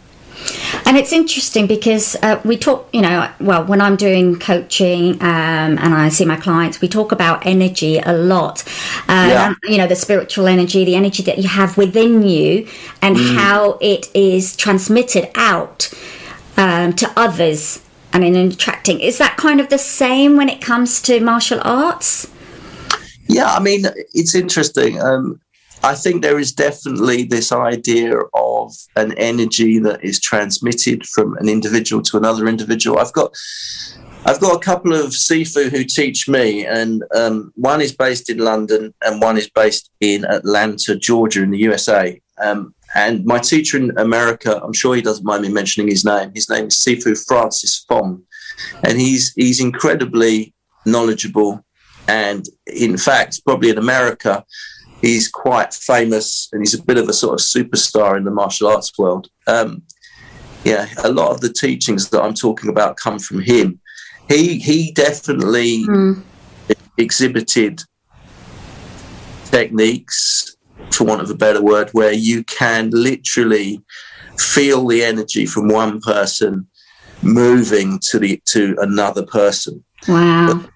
And 0.85 0.97
it's 0.97 1.13
interesting 1.13 1.67
because 1.67 2.15
uh, 2.23 2.41
we 2.45 2.57
talk, 2.57 2.89
you 2.93 3.01
know, 3.01 3.29
well, 3.41 3.65
when 3.65 3.81
I'm 3.81 3.97
doing 3.97 4.39
coaching 4.39 5.15
um, 5.15 5.79
and 5.79 5.95
I 5.95 6.09
see 6.11 6.25
my 6.25 6.37
clients, 6.37 6.81
we 6.81 6.89
talk 6.89 7.11
about 7.11 7.47
energy 7.47 7.99
a 7.99 8.13
lot. 8.13 8.63
Uh, 9.09 9.27
Yeah. 9.29 9.47
and, 9.47 9.57
you 9.65 9.79
know, 9.79 9.87
the 9.87 9.97
spiritual 9.97 10.47
energy, 10.47 10.85
the 10.85 10.95
energy 10.95 11.23
that 11.23 11.39
you 11.39 11.49
have 11.49 11.77
within 11.77 12.23
you, 12.23 12.69
and 13.03 13.17
how 13.17 13.79
it 13.81 14.07
is 14.15 14.57
transmitted 14.57 15.31
out 15.35 15.91
um, 16.57 16.93
to 16.95 17.11
others 17.17 17.81
and 18.13 18.25
in 18.25 18.37
attracting. 18.37 19.01
Is 19.01 19.19
that 19.19 19.37
kind 19.37 19.61
of 19.61 19.69
the 19.69 19.79
same 19.79 20.37
when 20.37 20.49
it 20.49 20.61
comes 20.61 21.01
to 21.03 21.21
martial 21.21 21.61
arts? 21.65 22.29
Yeah, 23.29 23.53
I 23.53 23.61
mean, 23.61 23.87
it's 24.15 24.35
interesting. 24.35 25.01
Um, 25.01 25.41
I 25.83 25.95
think 25.95 26.23
there 26.23 26.39
is 26.39 26.53
definitely 26.53 27.25
this 27.25 27.53
idea 27.53 28.19
of 28.35 28.73
an 28.97 29.13
energy 29.19 29.79
that 29.81 30.03
is 30.03 30.21
transmitted 30.21 31.07
from 31.07 31.37
an 31.39 31.49
individual 31.49 32.03
to 32.03 32.17
another 32.17 32.47
individual. 32.47 32.99
I've 32.99 33.13
got. 33.13 33.35
I've 34.29 34.41
got 34.41 34.57
a 34.57 34.59
couple 34.59 34.93
of 34.93 35.13
Sifu 35.13 35.71
who 35.71 35.85
teach 35.85 36.29
me, 36.29 36.67
and 36.67 37.05
um, 37.15 37.53
one 37.55 37.81
is 37.81 37.95
based 37.95 38.29
in 38.29 38.39
London 38.39 38.93
and 39.05 39.23
one 39.23 39.39
is 39.39 39.49
based 39.49 39.89
in 40.01 40.25
Atlanta, 40.25 40.97
Georgia, 40.97 41.45
in 41.45 41.53
the 41.53 41.59
USA. 41.59 42.21
Um, 42.43 42.75
and 42.97 43.25
my 43.25 43.39
teacher 43.39 43.77
in 43.77 43.97
America, 43.99 44.61
I'm 44.65 44.73
sure 44.73 44.97
he 44.97 45.03
doesn't 45.03 45.25
mind 45.25 45.43
me 45.43 45.49
mentioning 45.49 45.89
his 45.89 46.05
name. 46.05 46.33
His 46.35 46.51
name 46.51 46.67
is 46.67 46.75
Sifu 46.75 47.17
Francis 47.27 47.85
Fong, 47.89 48.23
and 48.83 49.01
he's 49.01 49.33
he's 49.35 49.61
incredibly 49.61 50.55
knowledgeable. 50.85 51.65
And 52.09 52.47
in 52.67 52.97
fact, 52.97 53.45
probably 53.45 53.71
in 53.71 53.79
America, 53.79 54.45
he's 55.01 55.29
quite 55.29 55.75
famous, 55.75 56.49
and 56.53 56.63
he's 56.63 56.75
a 56.75 56.83
bit 56.83 56.99
of 56.99 57.09
a 57.09 57.13
sort 57.13 57.35
of 57.35 57.45
superstar 57.45 58.17
in 58.17 58.25
the 58.25 58.31
martial 58.31 58.69
arts 58.69 58.93
world. 58.99 59.29
Um, 59.47 59.83
yeah, 60.65 60.89
a 61.05 61.11
lot 61.11 61.31
of 61.31 61.41
the 61.41 61.53
teachings 61.53 62.11
that 62.11 62.23
I'm 62.23 62.35
talking 62.35 62.71
about 62.71 62.97
come 62.97 63.19
from 63.19 63.41
him. 63.41 63.81
He 64.29 64.59
he 64.59 64.93
definitely 64.93 65.85
mm. 65.85 66.23
exhibited 66.99 67.83
techniques, 69.45 70.57
for 70.91 71.05
want 71.05 71.23
of 71.23 71.31
a 71.31 71.35
better 71.35 71.63
word, 71.63 71.91
where 71.93 72.13
you 72.13 72.43
can 72.45 72.91
literally 72.91 73.81
feel 74.39 74.87
the 74.87 75.05
energy 75.05 75.47
from 75.47 75.69
one 75.69 76.01
person 76.01 76.67
moving 77.23 77.99
to 78.11 78.19
the 78.19 78.43
to 78.47 78.77
another 78.81 79.25
person. 79.25 79.85
Wow. 80.09 80.55
But, 80.55 80.71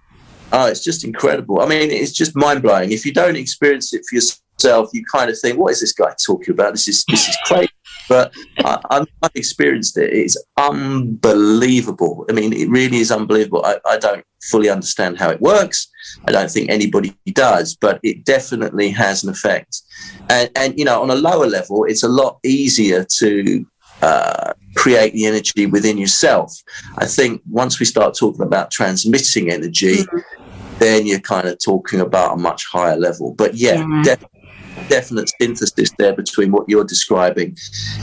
oh, 0.53 0.67
it's 0.67 0.85
just 0.85 1.05
incredible. 1.05 1.61
I 1.61 1.67
mean, 1.67 1.91
it's 1.91 2.13
just 2.13 2.37
mind 2.37 2.63
blowing. 2.63 2.93
If 2.93 3.05
you 3.05 3.13
don't 3.13 3.37
experience 3.37 3.93
it 3.93 4.03
for 4.09 4.17
yourself, 4.17 4.91
you 4.93 5.05
kind 5.05 5.31
of 5.31 5.39
think, 5.39 5.59
"What 5.59 5.73
is 5.73 5.81
this 5.81 5.93
guy 5.93 6.15
talking 6.25 6.53
about? 6.53 6.73
This 6.73 6.89
is 6.89 7.05
this 7.09 7.29
is 7.29 7.37
crazy." 7.45 7.69
but 8.11 8.35
I, 8.59 9.07
have 9.23 9.31
experienced 9.37 9.97
it. 9.97 10.13
It's 10.13 10.37
unbelievable. 10.57 12.27
I 12.29 12.33
mean, 12.33 12.53
it 12.53 12.69
really 12.69 12.99
is 12.99 13.13
unbelievable. 13.13 13.65
I, 13.65 13.77
I 13.87 13.99
don't 13.99 14.25
fully 14.43 14.69
understand 14.69 15.17
how 15.17 15.31
it 15.31 15.41
works. 15.41 15.89
I 16.27 16.33
don't 16.33 16.51
think 16.51 16.71
anybody 16.71 17.15
does, 17.33 17.77
but 17.77 18.01
it 18.03 18.25
definitely 18.25 18.91
has 18.91 19.23
an 19.23 19.31
effect. 19.31 19.83
And, 20.29 20.51
and 20.57 20.77
you 20.77 20.85
know, 20.85 21.01
on 21.01 21.11
a 21.11 21.15
lower 21.15 21.47
level, 21.47 21.85
it's 21.85 22.03
a 22.03 22.09
lot 22.09 22.41
easier 22.43 23.07
to 23.19 23.65
uh, 24.03 24.55
create 24.75 25.13
the 25.13 25.27
energy 25.27 25.67
within 25.67 25.97
yourself. 25.97 26.53
I 26.99 27.07
think 27.07 27.43
once 27.49 27.79
we 27.79 27.87
start 27.87 28.17
talking 28.17 28.43
about 28.43 28.73
transmitting 28.73 29.51
energy, 29.51 29.99
mm-hmm. 29.99 30.40
Then 30.81 31.07
you're 31.07 31.21
kind 31.21 31.47
of 31.47 31.59
talking 31.59 32.01
about 32.01 32.35
a 32.35 32.37
much 32.37 32.67
higher 32.67 32.97
level. 32.97 33.35
But 33.35 33.55
yeah, 33.55 33.75
yeah. 33.75 34.03
definitely 34.03 34.41
definite 34.89 35.31
synthesis 35.41 35.91
there 35.99 36.15
between 36.15 36.53
what 36.53 36.69
you're 36.69 36.85
describing, 36.85 37.57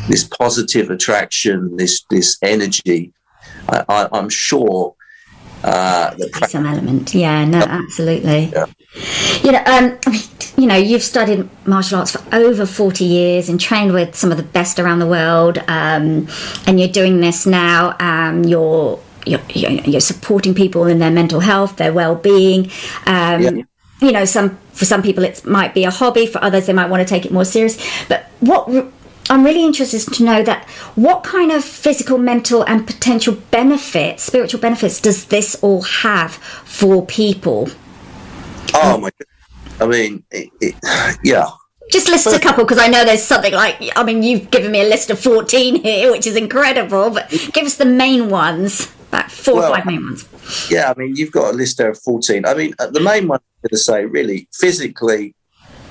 this 0.08 0.24
positive 0.24 0.90
attraction, 0.90 1.76
this 1.78 2.04
this 2.10 2.38
energy. 2.42 3.14
I, 3.70 4.08
am 4.14 4.30
sure 4.30 4.96
uh, 5.64 6.14
the 6.16 6.48
some 6.48 6.66
element. 6.66 7.14
Yeah, 7.14 7.46
no, 7.46 7.60
absolutely. 7.60 8.52
Yeah. 8.54 8.66
You 9.44 9.52
know, 9.54 9.64
um, 9.66 10.00
you 10.58 10.68
know, 10.68 10.76
you've 10.76 11.04
studied 11.04 11.50
martial 11.66 12.00
arts 12.00 12.12
for 12.12 12.36
over 12.36 12.66
forty 12.66 13.06
years 13.06 13.50
and 13.50 13.60
trained 13.60 13.94
with 13.94 14.16
some 14.16 14.32
of 14.32 14.38
the 14.38 14.44
best 14.44 14.80
around 14.80 15.00
the 15.00 15.08
world, 15.08 15.58
um, 15.68 16.28
and 16.66 16.80
you're 16.80 16.90
doing 16.90 17.22
this 17.22 17.46
now. 17.46 17.96
Um, 18.00 18.44
you're 18.44 19.00
you're, 19.28 19.72
you're, 19.72 20.02
supporting 20.02 20.54
people 20.54 20.86
in 20.86 21.00
their 21.00 21.12
mental 21.12 21.40
health, 21.40 21.78
their 21.78 21.94
well-being. 21.94 22.72
Um, 23.06 23.42
yeah. 23.42 23.52
You 24.00 24.12
know, 24.12 24.26
some 24.26 24.58
for 24.74 24.86
some 24.86 25.02
people 25.02 25.24
it 25.24 25.44
might 25.46 25.74
be 25.74 25.84
a 25.84 25.92
hobby. 25.92 26.28
For 26.28 26.44
others, 26.44 26.68
they 26.68 26.74
might 26.74 26.90
want 26.90 27.02
to 27.02 27.10
take 27.10 27.26
it 27.26 27.32
more 27.32 27.46
serious. 27.46 27.78
But 28.08 28.26
what 28.40 28.68
I'm 29.30 29.44
really 29.44 29.64
interested 29.64 30.14
to 30.14 30.24
know 30.24 30.44
that 30.44 30.68
what 30.96 31.24
kind 31.24 31.52
of 31.52 31.64
physical, 31.64 32.18
mental, 32.18 32.64
and 32.64 32.88
potential 32.88 33.36
benefits, 33.52 34.24
spiritual 34.24 34.60
benefits, 34.60 35.02
does 35.02 35.26
this 35.26 35.56
all 35.62 35.82
have 35.82 36.34
for 36.34 37.06
people? 37.06 37.70
Oh 38.74 38.98
my! 38.98 39.10
I 39.80 39.86
mean, 39.86 40.24
it, 40.32 40.50
it, 40.62 40.76
yeah. 41.24 41.50
Just 41.92 42.10
list 42.10 42.28
a 42.28 42.40
couple 42.40 42.66
because 42.66 42.80
I 42.80 42.88
know 42.88 43.06
there's 43.06 43.24
something 43.24 43.54
like. 43.54 43.92
I 43.96 44.04
mean, 44.04 44.24
you've 44.24 44.50
given 44.52 44.72
me 44.72 44.82
a 44.82 44.90
list 44.90 45.10
of 45.10 45.20
14 45.20 45.84
here, 45.84 46.12
which 46.12 46.28
is 46.28 46.36
incredible. 46.36 47.10
But 47.10 47.30
give 47.30 47.66
us 47.66 47.76
the 47.76 47.86
main 47.86 48.30
ones, 48.30 48.94
about 49.10 49.32
four 49.32 49.56
well, 49.56 49.72
or 49.72 49.76
five 49.76 49.86
main 49.86 50.04
ones. 50.04 50.28
Yeah, 50.70 50.92
I 50.92 51.00
mean, 51.00 51.16
you've 51.16 51.32
got 51.32 51.54
a 51.54 51.58
list 51.58 51.78
there 51.78 51.90
of 51.90 52.00
14. 52.00 52.46
I 52.46 52.54
mean, 52.54 52.74
uh, 52.80 52.88
the 52.88 53.00
main 53.00 53.28
one 53.28 53.40
I'm 53.40 53.70
going 53.70 53.70
to 53.72 53.78
say, 53.78 54.06
really, 54.06 54.48
physically, 54.54 55.36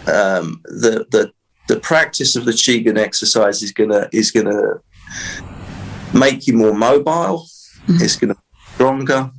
um, 0.07 0.61
the 0.65 1.07
the 1.11 1.33
the 1.69 1.81
practice 1.81 2.37
of 2.37 2.45
the 2.45 2.53
qigong 2.53 2.99
exercise 2.99 3.63
is 3.63 3.73
gonna 3.73 4.09
is 4.13 4.31
gonna 4.31 4.81
make 6.15 6.47
you 6.47 6.55
more 6.55 6.75
mobile. 6.75 7.47
Mm-hmm. 7.87 8.03
It's 8.03 8.17
gonna 8.17 8.35
be 8.35 8.41
stronger. 8.75 9.31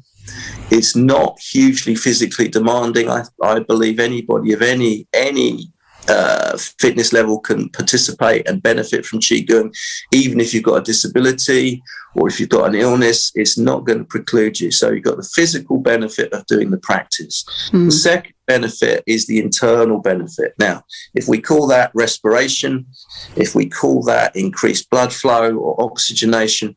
It's 0.69 0.95
not 0.95 1.39
hugely 1.39 1.95
physically 1.95 2.49
demanding. 2.49 3.09
I, 3.09 3.23
I 3.41 3.59
believe 3.59 3.99
anybody 3.99 4.51
of 4.51 4.61
any 4.61 5.07
any 5.13 5.71
uh, 6.07 6.57
fitness 6.57 7.13
level 7.13 7.39
can 7.39 7.69
participate 7.69 8.47
and 8.47 8.63
benefit 8.63 9.05
from 9.05 9.19
qigong, 9.19 9.75
even 10.11 10.39
if 10.39 10.53
you've 10.53 10.63
got 10.63 10.81
a 10.81 10.83
disability 10.83 11.81
or 12.15 12.27
if 12.27 12.39
you've 12.39 12.49
got 12.49 12.69
an 12.69 12.75
illness. 12.75 13.31
It's 13.35 13.57
not 13.57 13.85
going 13.85 13.99
to 13.99 14.05
preclude 14.05 14.59
you. 14.59 14.71
So 14.71 14.91
you've 14.91 15.03
got 15.03 15.17
the 15.17 15.29
physical 15.35 15.77
benefit 15.77 16.33
of 16.33 16.45
doing 16.45 16.71
the 16.71 16.77
practice. 16.77 17.43
Mm. 17.71 17.85
The 17.85 17.91
second 17.91 18.33
benefit 18.47 19.03
is 19.05 19.27
the 19.27 19.39
internal 19.39 19.99
benefit. 19.99 20.53
Now, 20.59 20.83
if 21.13 21.27
we 21.27 21.41
call 21.41 21.67
that 21.67 21.91
respiration, 21.93 22.85
if 23.35 23.53
we 23.53 23.69
call 23.69 24.03
that 24.03 24.35
increased 24.35 24.89
blood 24.89 25.13
flow 25.13 25.55
or 25.55 25.81
oxygenation, 25.81 26.75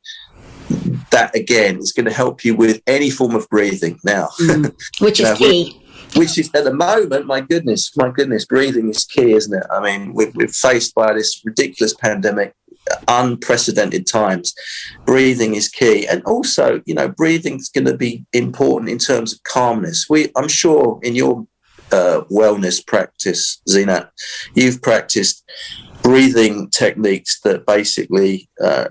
that 1.10 1.34
again 1.34 1.78
is 1.78 1.92
going 1.92 2.06
to 2.06 2.12
help 2.12 2.44
you 2.44 2.54
with 2.54 2.80
any 2.86 3.10
form 3.10 3.34
of 3.34 3.48
breathing 3.48 3.98
now, 4.04 4.28
mm, 4.40 4.72
which 5.00 5.18
is 5.18 5.28
now, 5.28 5.36
key 5.36 5.79
which 6.16 6.38
is 6.38 6.50
at 6.54 6.64
the 6.64 6.74
moment, 6.74 7.26
my 7.26 7.40
goodness, 7.40 7.96
my 7.96 8.10
goodness, 8.10 8.44
breathing 8.44 8.88
is 8.88 9.04
key, 9.04 9.32
isn't 9.32 9.56
it? 9.56 9.66
I 9.70 9.80
mean, 9.80 10.14
we're, 10.14 10.32
we're 10.34 10.48
faced 10.48 10.94
by 10.94 11.12
this 11.12 11.42
ridiculous 11.44 11.94
pandemic, 11.94 12.54
unprecedented 13.08 14.06
times. 14.06 14.54
Breathing 15.06 15.54
is 15.54 15.68
key, 15.68 16.06
and 16.06 16.22
also, 16.24 16.82
you 16.86 16.94
know, 16.94 17.08
breathing 17.08 17.56
is 17.56 17.68
going 17.68 17.86
to 17.86 17.96
be 17.96 18.24
important 18.32 18.90
in 18.90 18.98
terms 18.98 19.32
of 19.32 19.42
calmness. 19.44 20.06
We, 20.08 20.30
I'm 20.36 20.48
sure, 20.48 20.98
in 21.02 21.14
your 21.14 21.46
uh, 21.92 22.22
wellness 22.30 22.84
practice, 22.84 23.60
Zeenat, 23.68 24.10
you've 24.54 24.82
practiced 24.82 25.44
breathing 26.02 26.70
techniques 26.70 27.40
that 27.40 27.66
basically 27.66 28.48
uh, 28.62 28.88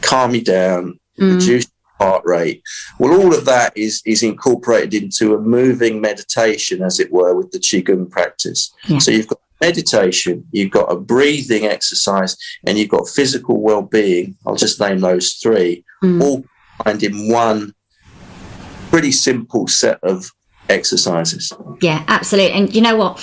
calm 0.00 0.34
you 0.34 0.42
down, 0.42 0.98
mm. 1.18 1.34
reduce 1.34 1.66
heart 1.98 2.22
rate. 2.24 2.62
Well, 2.98 3.20
all 3.20 3.34
of 3.34 3.44
that 3.46 3.76
is 3.76 4.02
is 4.04 4.22
incorporated 4.22 4.94
into 4.94 5.34
a 5.34 5.40
moving 5.40 6.00
meditation, 6.00 6.82
as 6.82 7.00
it 7.00 7.10
were, 7.12 7.34
with 7.34 7.50
the 7.52 7.58
qigong 7.58 8.10
practice. 8.10 8.72
Yeah. 8.86 8.98
So 8.98 9.10
you've 9.10 9.28
got 9.28 9.40
meditation, 9.60 10.46
you've 10.52 10.70
got 10.70 10.92
a 10.92 10.96
breathing 10.96 11.64
exercise, 11.64 12.36
and 12.66 12.78
you've 12.78 12.90
got 12.90 13.08
physical 13.08 13.62
well-being. 13.62 14.36
I'll 14.46 14.56
just 14.56 14.80
name 14.80 15.00
those 15.00 15.34
three, 15.34 15.84
mm. 16.02 16.22
all 16.22 16.44
combined 16.76 17.02
in 17.02 17.32
one 17.32 17.74
pretty 18.90 19.12
simple 19.12 19.66
set 19.66 19.98
of 20.02 20.30
exercises. 20.68 21.52
Yeah, 21.80 22.04
absolutely. 22.08 22.52
And 22.52 22.74
you 22.74 22.82
know 22.82 22.96
what? 22.96 23.18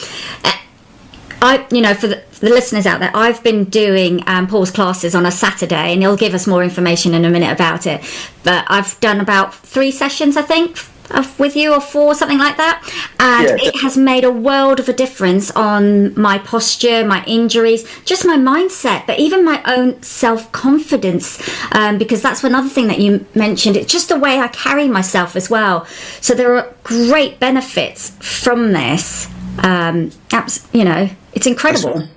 I, 1.44 1.68
you 1.72 1.82
know, 1.82 1.94
for 1.94 2.08
the, 2.08 2.22
for 2.32 2.46
the, 2.46 2.52
listeners 2.52 2.86
out 2.86 3.02
there, 3.02 3.12
I've 3.14 3.44
been 3.44 3.66
doing 3.66 4.24
um, 4.28 4.48
Paul's 4.48 4.72
classes 4.72 5.14
on 5.14 5.26
a 5.26 5.32
Saturday, 5.32 5.92
and 5.92 6.02
he'll 6.02 6.16
give 6.16 6.34
us 6.34 6.48
more 6.48 6.64
information 6.64 7.14
in 7.14 7.26
a 7.26 7.30
minute 7.30 7.52
about 7.52 7.86
it. 7.86 8.02
But 8.44 8.64
I've 8.70 8.98
done 9.02 9.20
about 9.20 9.54
three 9.54 9.92
sessions, 9.92 10.38
I 10.38 10.42
think, 10.42 10.78
with 11.38 11.58
you, 11.58 11.74
or 11.74 11.82
four, 11.82 12.16
something 12.16 12.38
like 12.38 12.56
that, 12.56 12.82
and 13.20 13.60
yeah. 13.62 13.68
it 13.68 13.82
has 13.82 13.98
made 13.98 14.24
a 14.24 14.32
world 14.32 14.80
of 14.80 14.88
a 14.88 14.94
difference 14.94 15.52
on 15.52 16.18
my 16.18 16.38
posture, 16.38 17.06
my 17.06 17.26
injuries, 17.26 17.86
just 18.06 18.26
my 18.26 18.38
mindset, 18.38 19.06
but 19.06 19.20
even 19.20 19.44
my 19.44 19.62
own 19.66 20.02
self 20.02 20.50
confidence. 20.54 21.42
Um, 21.74 21.98
because 21.98 22.22
that's 22.22 22.42
another 22.42 22.70
thing 22.70 22.88
that 22.88 23.00
you 23.00 23.26
mentioned. 23.36 23.76
It's 23.76 23.92
just 23.92 24.08
the 24.08 24.18
way 24.18 24.40
I 24.40 24.48
carry 24.48 24.88
myself 24.88 25.36
as 25.36 25.50
well. 25.50 25.86
So 26.22 26.34
there 26.34 26.56
are 26.56 26.74
great 26.84 27.38
benefits 27.38 28.12
from 28.22 28.72
this. 28.72 29.28
Um, 29.60 30.12
you 30.72 30.84
know, 30.84 31.10
it's 31.34 31.48
incredible. 31.48 32.08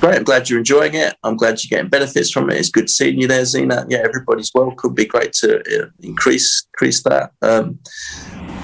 Great. 0.00 0.16
I'm 0.16 0.24
glad 0.24 0.50
you're 0.50 0.58
enjoying 0.58 0.94
it. 0.94 1.14
I'm 1.22 1.36
glad 1.36 1.62
you're 1.62 1.76
getting 1.76 1.88
benefits 1.88 2.30
from 2.30 2.50
it. 2.50 2.56
It's 2.56 2.70
good 2.70 2.90
seeing 2.90 3.20
you 3.20 3.28
there, 3.28 3.44
Zena. 3.44 3.86
Yeah, 3.88 3.98
everybody's 3.98 4.50
well. 4.52 4.72
Could 4.72 4.96
be 4.96 5.06
great 5.06 5.32
to 5.34 5.60
uh, 5.60 5.90
increase 6.00 6.66
increase 6.72 7.02
that. 7.04 7.32
Um, 7.40 7.78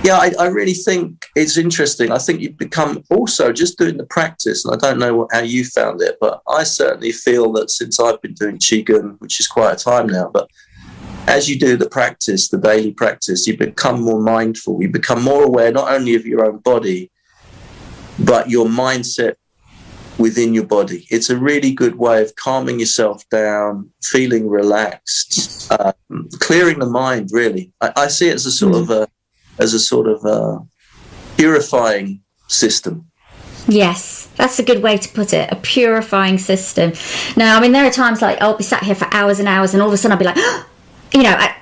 yeah, 0.03 0.17
I, 0.17 0.33
I, 0.39 0.47
really 0.47 0.75
think 0.75 1.27
it's 1.37 1.57
interesting. 1.57 2.11
I 2.11 2.19
think 2.19 2.41
you 2.41 2.51
become 2.51 3.05
also 3.11 3.53
just 3.53 3.79
doing 3.79 3.99
the 3.99 4.07
practice, 4.07 4.65
and 4.65 4.75
I 4.75 4.79
don't 4.79 4.99
know 4.99 5.15
what, 5.15 5.29
how 5.33 5.41
you 5.41 5.65
found 5.65 6.03
it, 6.03 6.17
but 6.21 6.43
I 6.49 6.65
certainly 6.65 7.13
feel 7.13 7.53
that 7.53 7.71
since 7.71 8.01
I've 8.01 8.21
been 8.21 8.35
doing 8.35 8.59
qigong, 8.59 9.21
which 9.21 9.39
is 9.39 9.47
quite 9.47 9.73
a 9.73 9.77
time 9.77 10.09
now, 10.09 10.31
but 10.33 10.49
as 11.29 11.49
you 11.49 11.59
do 11.59 11.77
the 11.77 11.89
practice, 11.89 12.49
the 12.49 12.59
daily 12.59 12.93
practice, 12.93 13.47
you 13.47 13.57
become 13.57 14.01
more 14.03 14.21
mindful. 14.21 14.81
You 14.83 14.89
become 14.89 15.23
more 15.23 15.45
aware 15.45 15.71
not 15.71 15.93
only 15.93 16.15
of 16.15 16.27
your 16.27 16.45
own 16.45 16.59
body, 16.59 17.11
but 18.25 18.51
your 18.51 18.67
mindset 18.67 19.35
within 20.19 20.53
your 20.53 20.67
body. 20.67 21.07
It's 21.11 21.31
a 21.31 21.37
really 21.37 21.73
good 21.73 21.97
way 21.97 22.23
of 22.23 22.35
calming 22.35 22.81
yourself 22.81 23.29
down, 23.31 23.91
feeling 24.03 24.49
relaxed, 24.49 25.71
um, 25.73 26.29
clearing 26.41 26.81
the 26.81 26.87
mind. 26.87 27.31
Really, 27.33 27.73
I, 27.81 27.93
I, 27.97 28.09
see 28.09 28.29
it 28.29 28.35
as 28.35 28.47
a 28.47 28.51
sort 28.51 28.75
mm. 28.75 28.83
of 28.83 28.91
a 28.91 29.09
as 29.59 29.75
a 29.75 29.79
sort 29.79 30.09
of 30.09 30.25
a 30.25 30.59
purifying 31.37 32.21
system. 32.49 33.07
Yes, 33.69 34.29
that's 34.37 34.59
a 34.59 34.63
good 34.63 34.83
way 34.83 34.97
to 34.97 35.09
put 35.11 35.33
it. 35.33 35.53
A 35.53 35.57
purifying 35.57 36.39
system. 36.39 36.93
Now, 37.37 37.57
I 37.57 37.61
mean, 37.61 37.73
there 37.73 37.87
are 37.87 37.91
times 37.91 38.23
like 38.23 38.41
I'll 38.41 38.57
be 38.57 38.65
sat 38.65 38.83
here 38.83 38.95
for 38.95 39.07
hours 39.13 39.39
and 39.39 39.49
hours, 39.49 39.73
and 39.73 39.83
all 39.83 39.89
of 39.89 39.95
a 39.95 39.97
sudden 39.97 40.13
I'll 40.13 40.19
be 40.19 40.25
like, 40.25 40.37
you 41.15 41.23
know, 41.23 41.37
I, 41.39 41.55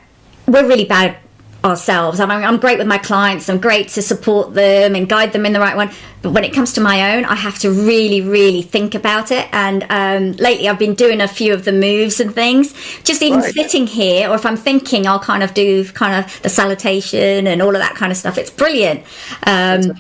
we're 0.47 0.67
really 0.67 0.85
bad 0.85 1.19
ourselves. 1.67 2.21
I 2.21 2.27
mean, 2.27 2.43
I'm 2.45 2.59
great 2.59 2.79
with 2.79 2.87
my 2.87 2.99
clients. 2.99 3.51
I'm 3.51 3.59
great 3.59 3.89
to 3.89 4.03
support 4.03 4.55
them 4.55 4.95
and 4.95 5.09
guide 5.09 5.33
them 5.33 5.45
in 5.45 5.53
the 5.53 5.61
right 5.61 5.77
one. 5.77 5.91
But 6.23 6.31
when 6.31 6.45
it 6.45 6.53
comes 6.55 6.73
to 6.75 6.81
my 6.81 7.17
own, 7.17 7.25
I 7.25 7.35
have 7.35 7.59
to 7.61 7.71
really, 7.71 8.21
really 8.21 8.63
think 8.63 8.95
about 8.95 9.31
it. 9.31 9.49
And 9.53 9.87
um, 9.91 10.33
lately, 10.43 10.69
I've 10.69 10.79
been 10.79 10.95
doing 10.95 11.21
a 11.21 11.29
few 11.29 11.53
of 11.53 11.65
the 11.65 11.73
moves 11.73 12.21
and 12.21 12.35
things. 12.35 12.73
Just 13.03 13.23
even 13.23 13.41
right. 13.41 13.53
sitting 13.53 13.87
here, 13.87 14.31
or 14.31 14.35
if 14.35 14.47
I'm 14.47 14.57
thinking, 14.57 15.07
I'll 15.07 15.21
kind 15.21 15.43
of 15.43 15.53
do 15.55 15.85
kind 15.85 16.25
of 16.25 16.43
the 16.43 16.49
salutation 16.49 17.47
and 17.47 17.61
all 17.61 17.75
of 17.75 17.81
that 17.81 17.95
kind 17.95 18.11
of 18.11 18.17
stuff. 18.17 18.39
It's 18.39 18.51
brilliant. 18.51 19.05
Um, 19.47 19.93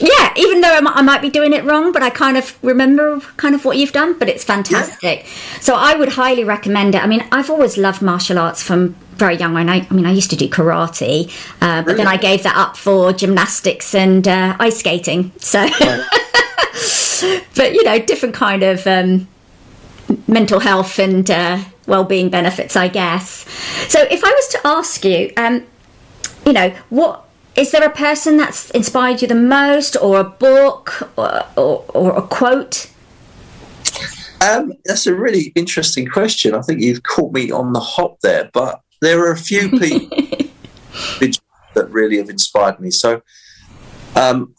yeah, 0.00 0.32
even 0.36 0.60
though 0.60 0.80
I 0.84 1.02
might 1.02 1.22
be 1.22 1.30
doing 1.30 1.52
it 1.52 1.64
wrong, 1.64 1.92
but 1.92 2.02
I 2.02 2.10
kind 2.10 2.36
of 2.36 2.56
remember 2.62 3.20
kind 3.36 3.54
of 3.54 3.64
what 3.64 3.76
you've 3.76 3.92
done, 3.92 4.18
but 4.18 4.28
it's 4.28 4.44
fantastic. 4.44 5.24
Yeah. 5.24 5.60
So 5.60 5.74
I 5.74 5.96
would 5.96 6.10
highly 6.10 6.44
recommend 6.44 6.94
it. 6.94 7.02
I 7.02 7.06
mean, 7.06 7.26
I've 7.32 7.50
always 7.50 7.76
loved 7.76 8.00
martial 8.00 8.38
arts 8.38 8.62
from 8.62 8.94
very 9.16 9.36
young. 9.36 9.56
I, 9.56 9.86
I 9.90 9.94
mean, 9.94 10.06
I 10.06 10.12
used 10.12 10.30
to 10.30 10.36
do 10.36 10.48
karate, 10.48 11.30
uh, 11.60 11.82
but 11.82 11.96
then 11.96 12.06
I 12.06 12.16
gave 12.16 12.44
that 12.44 12.56
up 12.56 12.76
for 12.76 13.12
gymnastics 13.12 13.94
and 13.94 14.26
uh, 14.26 14.56
ice 14.60 14.78
skating. 14.78 15.32
So, 15.38 15.66
but 17.56 17.74
you 17.74 17.82
know, 17.82 17.98
different 17.98 18.36
kind 18.36 18.62
of 18.62 18.86
um, 18.86 19.26
mental 20.28 20.60
health 20.60 21.00
and 21.00 21.28
uh, 21.28 21.58
well-being 21.86 22.30
benefits, 22.30 22.76
I 22.76 22.86
guess. 22.86 23.44
So, 23.88 24.00
if 24.02 24.22
I 24.22 24.30
was 24.30 24.48
to 24.48 24.60
ask 24.64 25.04
you, 25.04 25.32
um, 25.36 25.66
you 26.46 26.52
know, 26.52 26.70
what 26.90 27.27
is 27.58 27.72
there 27.72 27.84
a 27.84 27.90
person 27.90 28.36
that's 28.36 28.70
inspired 28.70 29.20
you 29.20 29.26
the 29.26 29.34
most, 29.34 29.96
or 29.96 30.20
a 30.20 30.24
book, 30.24 31.10
or, 31.16 31.42
or, 31.56 31.84
or 31.88 32.16
a 32.16 32.22
quote? 32.22 32.88
Um, 34.40 34.72
that's 34.84 35.08
a 35.08 35.14
really 35.14 35.52
interesting 35.56 36.06
question. 36.06 36.54
I 36.54 36.62
think 36.62 36.80
you've 36.80 37.02
caught 37.02 37.32
me 37.32 37.50
on 37.50 37.72
the 37.72 37.80
hop 37.80 38.20
there, 38.20 38.48
but 38.52 38.80
there 39.00 39.20
are 39.26 39.32
a 39.32 39.36
few 39.36 39.70
people 39.78 40.16
that 41.74 41.90
really 41.90 42.18
have 42.18 42.30
inspired 42.30 42.78
me. 42.78 42.92
So, 42.92 43.22
um, 44.14 44.54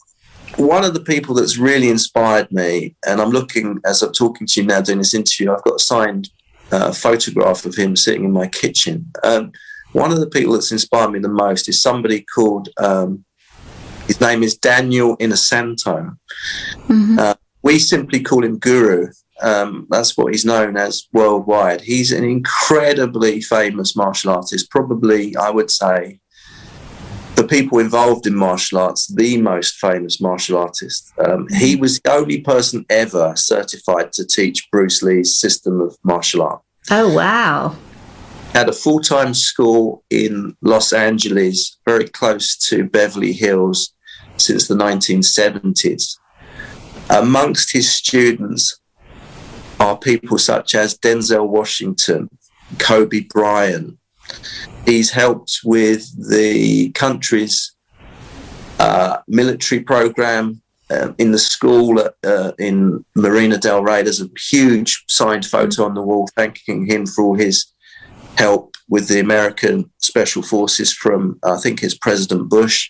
one 0.58 0.84
of 0.84 0.94
the 0.94 1.00
people 1.00 1.36
that's 1.36 1.58
really 1.58 1.90
inspired 1.90 2.52
me, 2.52 2.98
and 3.08 3.22
I'm 3.22 3.30
looking 3.30 3.80
as 3.86 4.02
I'm 4.02 4.12
talking 4.12 4.46
to 4.46 4.62
you 4.62 4.68
now 4.68 4.82
doing 4.82 4.98
this 4.98 5.14
interview, 5.14 5.54
I've 5.54 5.64
got 5.64 5.76
a 5.76 5.80
signed 5.80 6.30
uh, 6.74 6.92
photograph 6.92 7.66
of 7.66 7.76
him 7.76 7.96
sitting 7.96 8.26
in 8.26 8.34
my 8.34 8.48
kitchen. 8.48 9.10
Um, 9.24 9.54
one 9.94 10.12
of 10.12 10.20
the 10.20 10.28
people 10.28 10.54
that's 10.54 10.72
inspired 10.72 11.12
me 11.12 11.20
the 11.20 11.30
most 11.30 11.68
is 11.68 11.82
somebody 11.82 12.26
called, 12.36 12.70
um, 12.78 13.26
his 14.08 14.22
name 14.22 14.44
is 14.44 14.58
Daniel 14.58 15.18
Inosanto. 15.18 16.16
Mm-hmm. 16.88 17.20
Uh, 17.20 17.36
we 17.64 17.80
simply 17.80 18.22
call 18.22 18.44
him 18.44 18.58
Guru. 18.58 19.08
Um, 19.42 19.88
that's 19.90 20.18
what 20.18 20.34
he's 20.34 20.46
known 20.46 20.78
as 20.78 21.08
worldwide. 21.14 21.82
He's 21.82 22.12
an 22.12 22.24
incredibly 22.24 23.42
famous 23.42 23.96
martial 23.96 24.32
artist, 24.32 24.70
probably, 24.70 25.36
I 25.36 25.50
would 25.50 25.72
say, 25.72 26.20
the 27.36 27.48
people 27.48 27.80
involved 27.80 28.28
in 28.28 28.36
martial 28.36 28.80
arts, 28.80 29.08
the 29.08 29.42
most 29.42 29.78
famous 29.78 30.20
martial 30.20 30.58
artist. 30.58 31.14
Um, 31.26 31.48
he 31.50 31.74
mm-hmm. 31.74 31.82
was 31.82 32.00
the 32.02 32.12
only 32.12 32.42
person 32.42 32.86
ever 32.90 33.34
certified 33.38 34.12
to 34.14 34.26
teach 34.26 34.70
Bruce 34.72 35.02
Lee's 35.02 35.38
system 35.38 35.80
of 35.80 35.98
martial 36.04 36.42
art. 36.42 36.62
Oh, 36.92 37.14
wow 37.14 37.76
had 38.54 38.70
a 38.70 38.74
full 38.74 39.00
time 39.00 39.34
school 39.34 40.04
in 40.10 40.56
Los 40.62 40.94
Angeles, 40.94 41.78
very 41.86 42.08
close 42.08 42.58
to 42.70 42.84
Beverly 42.84 43.34
Hills, 43.34 43.94
since 44.38 44.68
the 44.68 44.76
1970s. 44.76 46.18
Amongst 47.10 47.74
his 47.74 47.92
students 47.92 48.80
are 49.80 49.98
people 49.98 50.38
such 50.38 50.76
as 50.76 50.98
Denzel 50.98 51.48
Washington, 51.48 52.30
Kobe 52.78 53.22
Bryant. 53.22 53.98
He's 54.86 55.12
helped 55.12 55.60
with 55.64 56.30
the 56.30 56.92
country's 56.92 57.76
uh, 58.80 59.18
military 59.28 59.82
program 59.82 60.62
uh, 60.90 61.14
in 61.18 61.32
the 61.32 61.40
school 61.40 62.00
uh, 62.24 62.52
in 62.58 63.06
Marina 63.16 63.58
Del 63.58 63.84
Rey. 63.84 64.04
There's 64.04 64.22
a 64.22 64.30
huge 64.50 65.04
signed 65.08 65.46
photo 65.46 65.86
on 65.86 65.94
the 65.94 66.02
wall 66.02 66.30
thanking 66.36 66.86
him 66.86 67.06
for 67.06 67.24
all 67.24 67.36
his 67.36 67.66
help 68.40 68.76
with 68.88 69.08
the 69.10 69.20
American 69.20 69.92
Special 69.98 70.42
Forces 70.42 70.94
from, 70.94 71.38
I 71.44 71.58
think 71.58 71.84
it's 71.84 71.94
President 72.08 72.50
Bush. 72.50 72.90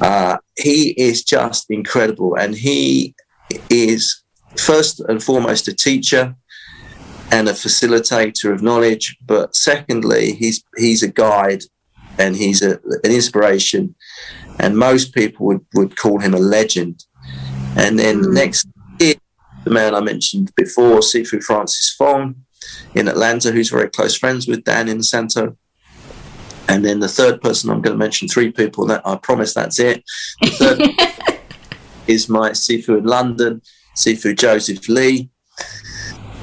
Uh, 0.00 0.36
he 0.56 0.90
is 1.08 1.24
just 1.24 1.66
incredible. 1.68 2.36
And 2.38 2.54
he 2.54 3.14
is 3.68 4.22
first 4.56 5.00
and 5.00 5.22
foremost 5.22 5.68
a 5.68 5.74
teacher 5.74 6.36
and 7.32 7.48
a 7.48 7.52
facilitator 7.52 8.52
of 8.52 8.62
knowledge. 8.62 9.16
But 9.26 9.56
secondly, 9.56 10.32
he's, 10.34 10.62
he's 10.76 11.02
a 11.02 11.12
guide 11.24 11.62
and 12.18 12.36
he's 12.36 12.62
a, 12.62 12.72
an 13.04 13.10
inspiration. 13.20 13.94
And 14.60 14.78
most 14.78 15.12
people 15.12 15.46
would, 15.46 15.64
would 15.74 15.96
call 15.96 16.20
him 16.20 16.34
a 16.34 16.44
legend. 16.58 17.04
And 17.76 17.98
then 17.98 18.22
mm. 18.22 18.32
next, 18.32 18.68
the 18.98 19.70
man 19.70 19.94
I 19.94 20.00
mentioned 20.00 20.52
before, 20.56 21.00
Sifu 21.00 21.42
Francis 21.42 21.94
Fong, 21.98 22.36
in 22.94 23.08
Atlanta 23.08 23.50
who's 23.50 23.70
very 23.70 23.88
close 23.88 24.16
friends 24.16 24.46
with 24.46 24.64
Dan 24.64 24.86
Inosanto. 24.86 25.56
And 26.68 26.84
then 26.84 27.00
the 27.00 27.08
third 27.08 27.40
person 27.40 27.70
I'm 27.70 27.82
going 27.82 27.94
to 27.94 27.98
mention, 27.98 28.28
three 28.28 28.52
people, 28.52 28.86
that 28.86 29.06
I 29.06 29.16
promise 29.16 29.52
that's 29.52 29.78
it. 29.78 30.04
The 30.40 30.50
third 30.50 31.38
is 32.06 32.28
my 32.28 32.50
Sifu 32.50 32.98
in 32.98 33.04
London, 33.04 33.62
Sifu 33.96 34.36
Joseph 34.36 34.88
Lee, 34.88 35.28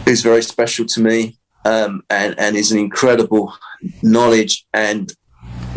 who's 0.06 0.22
very 0.22 0.44
special 0.44 0.86
to 0.86 1.02
me 1.02 1.38
um, 1.66 2.04
and, 2.10 2.38
and 2.40 2.56
is 2.56 2.72
an 2.72 2.80
incredible 2.80 3.54
knowledge 4.02 4.66
and 4.74 5.14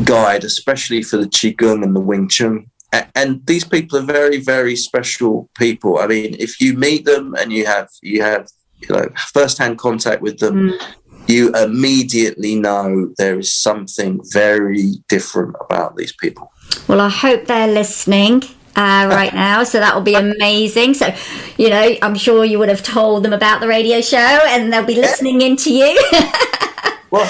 guide, 0.04 0.44
especially 0.44 1.02
for 1.02 1.16
the 1.16 1.26
Qigong 1.26 1.82
and 1.82 1.94
the 1.94 2.00
Wing 2.00 2.28
Chun. 2.28 2.66
And 3.14 3.44
these 3.46 3.64
people 3.64 3.98
are 3.98 4.02
very, 4.02 4.38
very 4.38 4.76
special 4.76 5.48
people. 5.56 5.98
I 5.98 6.06
mean, 6.06 6.36
if 6.38 6.60
you 6.60 6.74
meet 6.74 7.06
them 7.06 7.34
and 7.38 7.50
you 7.52 7.64
have 7.64 7.88
you 8.02 8.20
have 8.20 8.48
you 8.88 8.96
know 8.96 9.08
first-hand 9.32 9.78
contact 9.78 10.22
with 10.22 10.38
them 10.38 10.70
mm. 10.70 10.92
you 11.28 11.52
immediately 11.54 12.54
know 12.54 13.12
there 13.18 13.38
is 13.38 13.52
something 13.52 14.20
very 14.32 14.92
different 15.08 15.54
about 15.60 15.96
these 15.96 16.12
people 16.12 16.50
well 16.88 17.00
i 17.00 17.08
hope 17.08 17.46
they're 17.46 17.72
listening 17.72 18.42
uh, 18.76 19.06
right 19.10 19.34
now, 19.34 19.64
so 19.64 19.78
that 19.80 19.94
will 19.94 20.02
be 20.02 20.14
amazing. 20.14 20.94
So, 20.94 21.14
you 21.58 21.68
know, 21.70 21.94
I'm 22.00 22.14
sure 22.14 22.44
you 22.44 22.58
would 22.58 22.68
have 22.68 22.82
told 22.82 23.22
them 23.22 23.32
about 23.32 23.60
the 23.60 23.68
radio 23.68 24.00
show, 24.00 24.16
and 24.16 24.72
they'll 24.72 24.84
be 24.84 24.94
listening 24.94 25.42
in 25.42 25.56
to 25.56 25.72
you. 25.72 26.10
well, 27.10 27.28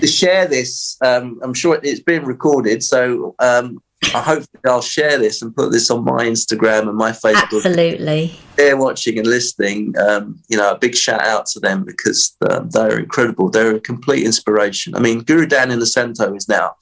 to 0.00 0.06
share 0.06 0.46
this, 0.46 0.96
um, 1.00 1.40
I'm 1.42 1.54
sure 1.54 1.80
it's 1.82 2.00
being 2.00 2.24
recorded, 2.24 2.82
so 2.82 3.34
um, 3.38 3.82
I 4.14 4.20
hope 4.20 4.44
I'll 4.66 4.82
share 4.82 5.18
this 5.18 5.42
and 5.42 5.54
put 5.54 5.72
this 5.72 5.90
on 5.90 6.04
my 6.04 6.24
Instagram 6.24 6.88
and 6.88 6.96
my 6.96 7.12
Facebook. 7.12 7.64
Absolutely. 7.64 8.34
They're 8.56 8.76
watching 8.76 9.18
and 9.18 9.26
listening. 9.26 9.94
Um, 9.98 10.40
you 10.48 10.56
know, 10.56 10.72
a 10.72 10.78
big 10.78 10.94
shout 10.94 11.22
out 11.22 11.46
to 11.46 11.60
them 11.60 11.84
because 11.84 12.36
um, 12.50 12.68
they're 12.70 12.98
incredible. 12.98 13.48
They're 13.48 13.76
a 13.76 13.80
complete 13.80 14.24
inspiration. 14.26 14.94
I 14.94 15.00
mean, 15.00 15.20
Guru 15.20 15.46
Dan 15.46 15.70
Inosanto 15.70 16.36
is 16.36 16.48
now 16.48 16.74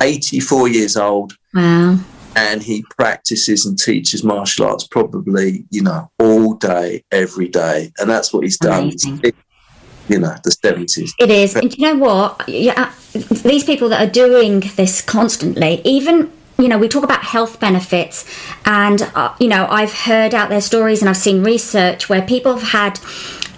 84 0.00 0.68
years 0.68 0.96
old. 0.96 1.36
Wow. 1.54 1.98
And 2.34 2.62
he 2.62 2.84
practices 2.96 3.66
and 3.66 3.78
teaches 3.78 4.24
martial 4.24 4.66
arts 4.66 4.86
probably, 4.86 5.66
you 5.70 5.82
know, 5.82 6.10
all 6.18 6.54
day, 6.54 7.04
every 7.12 7.48
day. 7.48 7.92
And 7.98 8.08
that's 8.08 8.32
what 8.32 8.44
he's 8.44 8.58
done. 8.58 8.92
you 10.08 10.18
know, 10.18 10.34
the 10.42 10.50
70s. 10.50 11.10
It 11.20 11.30
is. 11.30 11.54
And 11.54 11.76
you 11.76 11.86
know 11.86 11.96
what? 11.96 12.48
Yeah, 12.48 12.92
these 13.12 13.64
people 13.64 13.90
that 13.90 14.08
are 14.08 14.10
doing 14.10 14.60
this 14.76 15.02
constantly, 15.02 15.80
even 15.84 16.32
you 16.62 16.68
know, 16.68 16.78
we 16.78 16.88
talk 16.88 17.02
about 17.02 17.24
health 17.24 17.58
benefits, 17.58 18.24
and 18.64 19.02
uh, 19.16 19.34
you 19.40 19.48
know, 19.48 19.66
I've 19.68 19.92
heard 19.92 20.32
out 20.32 20.48
there 20.48 20.60
stories 20.60 21.00
and 21.02 21.08
I've 21.08 21.16
seen 21.16 21.42
research 21.42 22.08
where 22.08 22.22
people 22.22 22.56
have 22.56 22.68
had 22.70 23.00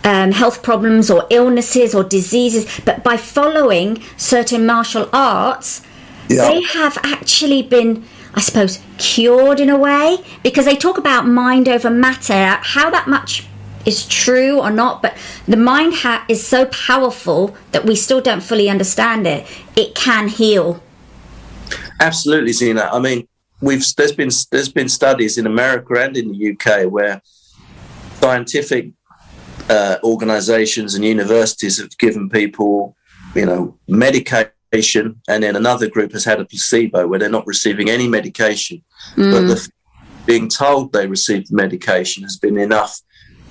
um, 0.04 0.32
health 0.32 0.62
problems 0.62 1.10
or 1.10 1.26
illnesses 1.28 1.94
or 1.94 2.02
diseases, 2.02 2.80
but 2.84 3.04
by 3.04 3.18
following 3.18 4.02
certain 4.16 4.64
martial 4.64 5.08
arts, 5.12 5.82
yeah. 6.28 6.48
they 6.48 6.62
have 6.62 6.96
actually 7.04 7.62
been, 7.62 8.04
I 8.34 8.40
suppose, 8.40 8.80
cured 8.96 9.60
in 9.60 9.68
a 9.68 9.78
way 9.78 10.18
because 10.42 10.64
they 10.64 10.76
talk 10.76 10.96
about 10.96 11.26
mind 11.26 11.68
over 11.68 11.90
matter, 11.90 12.58
how 12.62 12.88
that 12.88 13.06
much 13.06 13.46
is 13.84 14.06
true 14.06 14.60
or 14.60 14.70
not, 14.70 15.02
but 15.02 15.14
the 15.46 15.58
mind 15.58 15.92
ha- 15.94 16.24
is 16.26 16.46
so 16.46 16.64
powerful 16.66 17.54
that 17.72 17.84
we 17.84 17.94
still 17.94 18.22
don't 18.22 18.42
fully 18.42 18.70
understand 18.70 19.26
it. 19.26 19.46
It 19.76 19.94
can 19.94 20.28
heal 20.28 20.82
Absolutely, 22.00 22.52
Zena. 22.52 22.88
I 22.92 22.98
mean, 22.98 23.28
we've 23.60 23.84
there's 23.96 24.12
been 24.12 24.30
there's 24.50 24.72
been 24.72 24.88
studies 24.88 25.38
in 25.38 25.46
America 25.46 25.94
and 25.94 26.16
in 26.16 26.32
the 26.32 26.52
UK 26.52 26.90
where 26.90 27.22
scientific 28.20 28.90
uh, 29.68 29.96
organisations 30.02 30.94
and 30.94 31.04
universities 31.04 31.80
have 31.80 31.96
given 31.98 32.28
people, 32.28 32.96
you 33.34 33.46
know, 33.46 33.78
medication, 33.88 35.20
and 35.28 35.42
then 35.42 35.56
another 35.56 35.88
group 35.88 36.12
has 36.12 36.24
had 36.24 36.40
a 36.40 36.44
placebo 36.44 37.06
where 37.06 37.18
they're 37.18 37.28
not 37.28 37.46
receiving 37.46 37.88
any 37.88 38.08
medication, 38.08 38.82
mm. 39.16 39.32
but 39.32 39.42
the, 39.42 39.68
being 40.26 40.48
told 40.48 40.92
they 40.92 41.06
received 41.06 41.52
medication 41.52 42.22
has 42.22 42.36
been 42.36 42.58
enough 42.58 43.00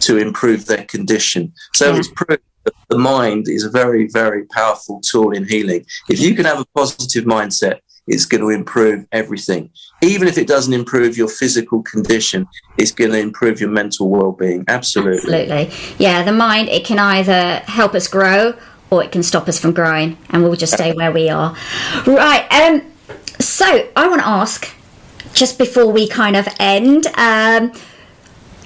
to 0.01 0.17
improve 0.17 0.65
their 0.65 0.85
condition. 0.85 1.53
So 1.75 1.91
yeah. 1.91 1.99
it's 1.99 2.09
proved 2.09 2.41
that 2.65 2.73
the 2.89 2.97
mind 2.97 3.47
is 3.47 3.63
a 3.63 3.69
very, 3.69 4.07
very 4.07 4.45
powerful 4.47 5.01
tool 5.01 5.31
in 5.31 5.47
healing. 5.47 5.85
If 6.09 6.19
you 6.19 6.35
can 6.35 6.45
have 6.45 6.59
a 6.59 6.65
positive 6.75 7.25
mindset, 7.25 7.79
it's 8.07 8.25
going 8.25 8.41
to 8.41 8.49
improve 8.49 9.05
everything. 9.11 9.69
Even 10.01 10.27
if 10.27 10.37
it 10.37 10.47
doesn't 10.47 10.73
improve 10.73 11.17
your 11.17 11.29
physical 11.29 11.81
condition, 11.83 12.47
it's 12.77 12.91
going 12.91 13.11
to 13.11 13.17
improve 13.17 13.61
your 13.61 13.69
mental 13.69 14.09
well-being. 14.09 14.65
Absolutely. 14.67 15.43
Absolutely. 15.43 15.71
Yeah, 15.97 16.23
the 16.23 16.33
mind, 16.33 16.69
it 16.69 16.85
can 16.85 16.99
either 16.99 17.59
help 17.65 17.93
us 17.95 18.07
grow 18.07 18.53
or 18.89 19.03
it 19.03 19.11
can 19.11 19.23
stop 19.23 19.47
us 19.47 19.59
from 19.59 19.71
growing 19.71 20.17
and 20.29 20.43
we'll 20.43 20.55
just 20.55 20.73
stay 20.73 20.93
where 20.93 21.11
we 21.11 21.29
are. 21.29 21.55
Right. 22.05 22.45
Um, 22.51 22.81
so 23.39 23.89
I 23.95 24.07
want 24.07 24.21
to 24.21 24.27
ask, 24.27 24.69
just 25.33 25.57
before 25.57 25.91
we 25.91 26.07
kind 26.07 26.35
of 26.35 26.47
end, 26.59 27.07
um, 27.15 27.71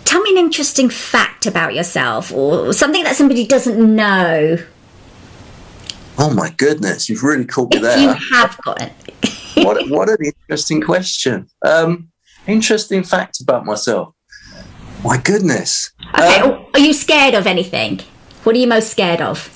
tell 0.04 0.22
me 0.22 0.32
an 0.32 0.38
interesting 0.38 0.90
fact 0.90 1.46
about 1.46 1.76
yourself 1.76 2.34
or 2.34 2.74
something 2.74 3.04
that 3.04 3.16
somebody 3.16 3.46
doesn't 3.46 3.96
know. 3.96 4.58
Oh 6.18 6.34
my 6.34 6.50
goodness, 6.58 7.10
you've 7.10 7.24
really 7.24 7.46
caught 7.46 7.72
me 7.74 7.78
If 7.78 7.84
there. 7.84 8.00
you 8.00 8.14
have 8.34 8.58
got 8.64 8.82
it. 8.82 8.92
what, 9.64 9.88
what 9.90 10.10
an 10.10 10.18
interesting 10.24 10.82
question. 10.82 11.48
Um, 11.64 12.10
interesting 12.48 13.04
fact 13.04 13.40
about 13.42 13.66
myself. 13.66 14.14
My 15.04 15.18
goodness. 15.18 15.92
Okay, 16.16 16.40
Um, 16.40 16.66
are 16.74 16.80
you 16.80 16.94
scared 16.94 17.36
of 17.36 17.46
anything? 17.46 18.00
What 18.44 18.56
are 18.56 18.60
you 18.60 18.68
most 18.68 18.90
scared 18.90 19.22
of? 19.22 19.54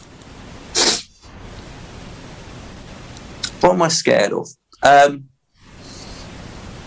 what 3.62 3.74
am 3.74 3.82
I 3.84 3.88
scared 3.90 4.34
of? 4.34 4.48
Um, 4.84 5.26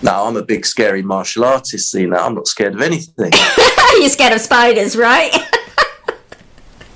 no, 0.03 0.27
I'm 0.27 0.37
a 0.37 0.43
big 0.43 0.67
scary 0.67 1.03
martial 1.03 1.45
artist, 1.45 1.91
Zena. 1.93 2.17
I'm 2.17 2.35
not 2.35 2.47
scared 2.49 2.75
of 2.75 2.81
anything. 2.81 3.33
You're 4.01 4.09
scared 4.09 4.33
of 4.33 4.41
spiders, 4.41 4.97
right? 4.97 5.33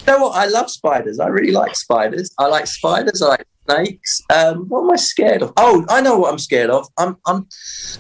Know 0.08 0.20
what? 0.20 0.36
I 0.36 0.46
love 0.46 0.70
spiders. 0.70 1.20
I 1.20 1.26
really 1.26 1.52
like 1.52 1.76
spiders. 1.76 2.30
I 2.38 2.46
like 2.46 2.66
spiders. 2.66 3.20
I 3.20 3.26
like 3.28 3.46
snakes. 3.68 4.22
Um, 4.34 4.64
what 4.68 4.84
am 4.84 4.90
I 4.90 4.96
scared 4.96 5.42
of? 5.42 5.52
Oh, 5.58 5.84
I 5.90 6.00
know 6.00 6.18
what 6.18 6.32
I'm 6.32 6.38
scared 6.38 6.70
of. 6.70 6.88
I'm 6.96 7.18
I'm 7.26 7.46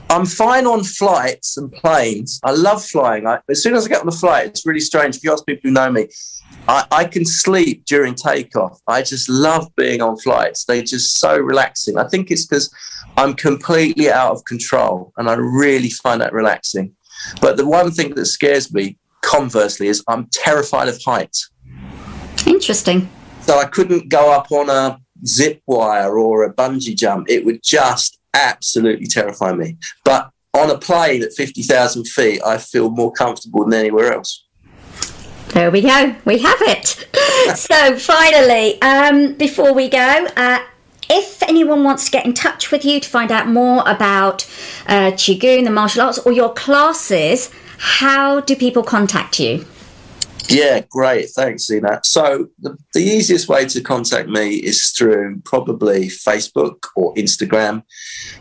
I'm 0.08 0.24
fine 0.24 0.66
on 0.66 0.84
flights 0.84 1.58
and 1.58 1.70
planes. 1.70 2.40
I 2.42 2.52
love 2.52 2.82
flying. 2.82 3.26
I, 3.26 3.40
as 3.50 3.62
soon 3.62 3.74
as 3.74 3.84
I 3.84 3.90
get 3.90 4.00
on 4.00 4.06
the 4.06 4.12
flight, 4.12 4.46
it's 4.46 4.64
really 4.64 4.80
strange. 4.80 5.16
If 5.16 5.22
you 5.22 5.30
ask 5.30 5.44
people 5.44 5.68
who 5.68 5.74
know 5.74 5.90
me, 5.90 6.08
I, 6.66 6.86
I 6.90 7.04
can 7.04 7.26
sleep 7.26 7.84
during 7.84 8.14
takeoff. 8.14 8.80
I 8.86 9.02
just 9.02 9.28
love 9.28 9.68
being 9.76 10.00
on 10.00 10.16
flights. 10.16 10.64
They're 10.64 10.80
just 10.80 11.18
so 11.18 11.36
relaxing. 11.36 11.98
I 11.98 12.08
think 12.08 12.30
it's 12.30 12.46
because 12.46 12.74
I'm 13.18 13.34
completely 13.34 14.10
out 14.10 14.32
of 14.32 14.46
control, 14.46 15.12
and 15.18 15.28
I 15.28 15.34
really 15.34 15.90
find 15.90 16.22
that 16.22 16.32
relaxing. 16.32 16.96
But 17.42 17.58
the 17.58 17.66
one 17.66 17.90
thing 17.90 18.14
that 18.14 18.24
scares 18.24 18.72
me, 18.72 18.96
conversely, 19.20 19.88
is 19.88 20.02
I'm 20.08 20.26
terrified 20.32 20.88
of 20.88 20.98
heights. 21.04 21.50
Interesting. 22.58 23.08
So 23.42 23.56
I 23.56 23.66
couldn't 23.66 24.08
go 24.08 24.32
up 24.32 24.50
on 24.50 24.68
a 24.68 25.00
zip 25.24 25.62
wire 25.68 26.18
or 26.18 26.42
a 26.42 26.52
bungee 26.52 26.96
jump. 26.96 27.30
It 27.30 27.44
would 27.44 27.62
just 27.62 28.18
absolutely 28.34 29.06
terrify 29.06 29.52
me. 29.52 29.76
But 30.04 30.32
on 30.54 30.68
a 30.68 30.76
plane 30.76 31.22
at 31.22 31.32
50,000 31.34 32.08
feet, 32.08 32.42
I 32.44 32.58
feel 32.58 32.90
more 32.90 33.12
comfortable 33.12 33.64
than 33.64 33.74
anywhere 33.74 34.12
else. 34.12 34.44
There 35.50 35.70
we 35.70 35.82
go. 35.82 36.16
We 36.24 36.38
have 36.38 36.58
it. 36.62 37.08
so 37.56 37.96
finally, 37.96 38.82
um, 38.82 39.34
before 39.34 39.72
we 39.72 39.88
go, 39.88 40.26
uh, 40.36 40.58
if 41.08 41.44
anyone 41.44 41.84
wants 41.84 42.06
to 42.06 42.10
get 42.10 42.26
in 42.26 42.34
touch 42.34 42.72
with 42.72 42.84
you 42.84 42.98
to 42.98 43.08
find 43.08 43.30
out 43.30 43.46
more 43.46 43.84
about 43.86 44.42
uh, 44.88 45.12
Qigong, 45.12 45.62
the 45.62 45.70
martial 45.70 46.02
arts, 46.02 46.18
or 46.18 46.32
your 46.32 46.52
classes, 46.54 47.52
how 47.78 48.40
do 48.40 48.56
people 48.56 48.82
contact 48.82 49.38
you? 49.38 49.64
Yeah, 50.48 50.80
great. 50.90 51.28
Thanks, 51.30 51.66
Zina. 51.66 52.00
So 52.04 52.48
the, 52.58 52.78
the 52.94 53.02
easiest 53.02 53.48
way 53.48 53.66
to 53.66 53.82
contact 53.82 54.28
me 54.28 54.56
is 54.56 54.90
through 54.90 55.42
probably 55.44 56.06
Facebook 56.06 56.86
or 56.96 57.14
Instagram. 57.14 57.82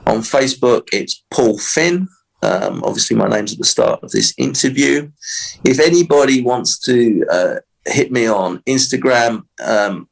On 0.06 0.20
Facebook, 0.20 0.88
it's 0.94 1.24
Paul 1.32 1.58
Finn. 1.58 2.08
Um, 2.44 2.84
obviously, 2.84 3.18
my 3.18 3.28
name's 3.28 3.54
at 3.54 3.60
the 3.60 3.66
start 3.66 4.04
of 4.04 4.12
this 4.12 4.34
interview. 4.38 5.12
If 5.66 5.80
anybody 5.80 6.42
wants 6.42 6.80
to 6.86 7.26
uh, 7.30 7.56
hit 7.86 8.12
me 8.12 8.28
on 8.28 8.60
Instagram, 8.60 9.44
um, 9.64 10.08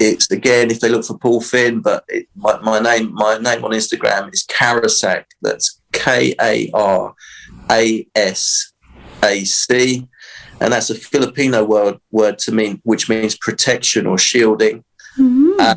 it's 0.00 0.30
again 0.30 0.70
if 0.70 0.80
they 0.80 0.88
look 0.88 1.04
for 1.04 1.18
Paul 1.18 1.40
Finn, 1.40 1.80
but 1.80 2.04
it, 2.08 2.26
my, 2.34 2.58
my 2.60 2.80
name 2.80 3.12
my 3.12 3.38
name 3.38 3.64
on 3.64 3.72
Instagram 3.72 4.32
is 4.32 4.46
Karasak. 4.46 5.24
That's 5.42 5.80
K 5.92 6.34
A 6.40 6.70
R 6.72 7.14
A 7.70 8.06
S 8.14 8.72
A 9.22 9.44
C 9.44 10.08
and 10.62 10.72
that's 10.72 10.90
a 10.90 10.94
Filipino 10.94 11.64
word 11.64 11.98
word 12.10 12.38
to 12.38 12.52
mean 12.52 12.80
which 12.84 13.08
means 13.08 13.36
protection 13.36 14.06
or 14.06 14.16
shielding. 14.18 14.84
Uh, 15.60 15.74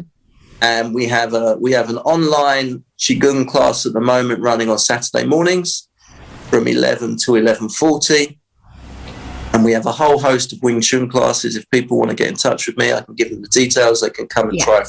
and 0.62 0.94
we 0.94 1.06
have 1.08 1.34
a 1.34 1.58
we 1.60 1.72
have 1.72 1.90
an 1.90 1.98
online 1.98 2.84
qigong 3.00 3.48
class 3.48 3.86
at 3.86 3.94
the 3.94 4.02
moment 4.02 4.42
running 4.42 4.70
on 4.70 4.78
Saturday 4.78 5.26
mornings 5.26 5.90
from 6.50 6.68
eleven 6.68 7.18
to 7.18 7.36
eleven 7.36 7.68
forty. 7.70 8.40
And 9.54 9.64
we 9.64 9.72
have 9.72 9.86
a 9.86 9.92
whole 9.92 10.20
host 10.20 10.52
of 10.54 10.60
Wing 10.62 10.82
Chun 10.82 11.10
classes. 11.10 11.56
If 11.56 11.70
people 11.72 11.98
want 11.98 12.10
to 12.12 12.16
get 12.16 12.28
in 12.28 12.36
touch 12.36 12.68
with 12.68 12.78
me, 12.78 12.92
I 12.92 13.02
can 13.02 13.16
give 13.16 13.30
them 13.30 13.42
the 13.42 13.48
details. 13.48 14.02
They 14.02 14.10
can 14.10 14.28
come 14.28 14.50
and 14.50 14.58
Yeah. 14.58 14.66
try 14.66 14.84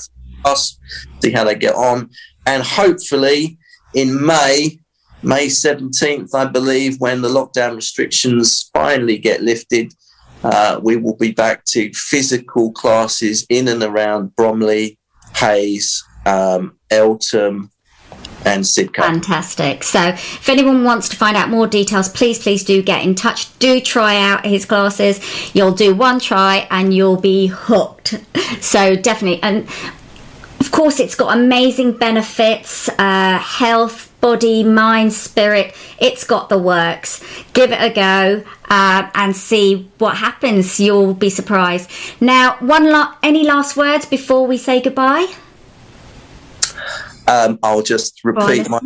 us, 0.45 0.79
see 1.23 1.31
how 1.31 1.45
they 1.45 1.55
get 1.55 1.75
on. 1.75 2.11
And 2.47 2.63
hopefully 2.63 3.59
in 3.95 4.25
May, 4.25 4.81
May 5.23 5.47
17th, 5.47 6.35
I 6.35 6.45
believe, 6.45 7.01
when 7.01 7.23
the 7.23 7.29
lockdown 7.29 7.75
restrictions 7.75 8.71
finally 8.73 9.19
get 9.19 9.43
lifted, 9.43 9.93
uh, 10.45 10.79
we 10.83 10.97
will 10.97 11.17
be 11.17 11.33
back 11.33 11.65
to 11.67 11.93
physical 11.93 12.73
classes 12.73 13.47
in 13.49 13.69
and 13.69 13.83
around 13.83 14.37
Bromley, 14.37 14.99
Hayes, 15.37 16.05
um, 16.27 16.79
Eltham, 16.91 17.71
and 18.45 18.63
Sidcup. 18.63 19.05
Fantastic. 19.05 19.83
So, 19.83 20.09
if 20.09 20.49
anyone 20.49 20.85
wants 20.85 21.09
to 21.09 21.17
find 21.17 21.37
out 21.37 21.49
more 21.49 21.67
details, 21.67 22.09
please, 22.09 22.39
please 22.39 22.63
do 22.65 22.81
get 22.81 23.03
in 23.03 23.15
touch. 23.15 23.59
Do 23.59 23.81
try 23.81 24.17
out 24.17 24.47
his 24.47 24.65
classes. 24.65 25.21
You'll 25.55 25.75
do 25.75 25.95
one 25.95 26.21
try 26.21 26.69
and 26.71 26.95
you'll 26.95 27.21
be 27.21 27.47
hooked. 27.49 28.23
So, 28.61 28.97
definitely. 28.97 29.43
And 29.43 29.69
of 30.61 30.71
course, 30.71 30.99
it's 30.99 31.15
got 31.15 31.37
amazing 31.37 31.93
benefits 31.99 32.89
uh, 32.99 33.39
health, 33.39 34.06
body, 34.21 34.65
mind, 34.65 35.13
spirit. 35.13 35.75
It's 35.99 36.25
got 36.25 36.49
the 36.49 36.59
works. 36.59 37.23
Give 37.53 37.73
it 37.73 37.81
a 37.81 37.93
go 37.93 38.45
uh, 38.69 39.11
and 39.15 39.37
see 39.37 39.91
what 39.99 40.17
happens. 40.17 40.81
You'll 40.81 41.15
be 41.15 41.31
surprised. 41.31 41.91
Now, 42.21 42.57
one 42.61 42.91
la- 42.91 43.15
any 43.23 43.45
last 43.45 43.77
words 43.77 44.07
before 44.07 44.47
we 44.47 44.59
say 44.59 44.81
goodbye? 44.81 45.33
Um, 47.29 47.59
I'll 47.63 47.83
just 47.83 48.25
repeat 48.25 48.69
my. 48.69 48.81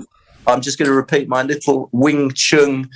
I'm 0.46 0.60
just 0.60 0.78
going 0.78 0.88
to 0.88 0.94
repeat 0.94 1.28
my 1.28 1.42
little 1.42 1.88
Wing 1.92 2.32
Chun 2.32 2.88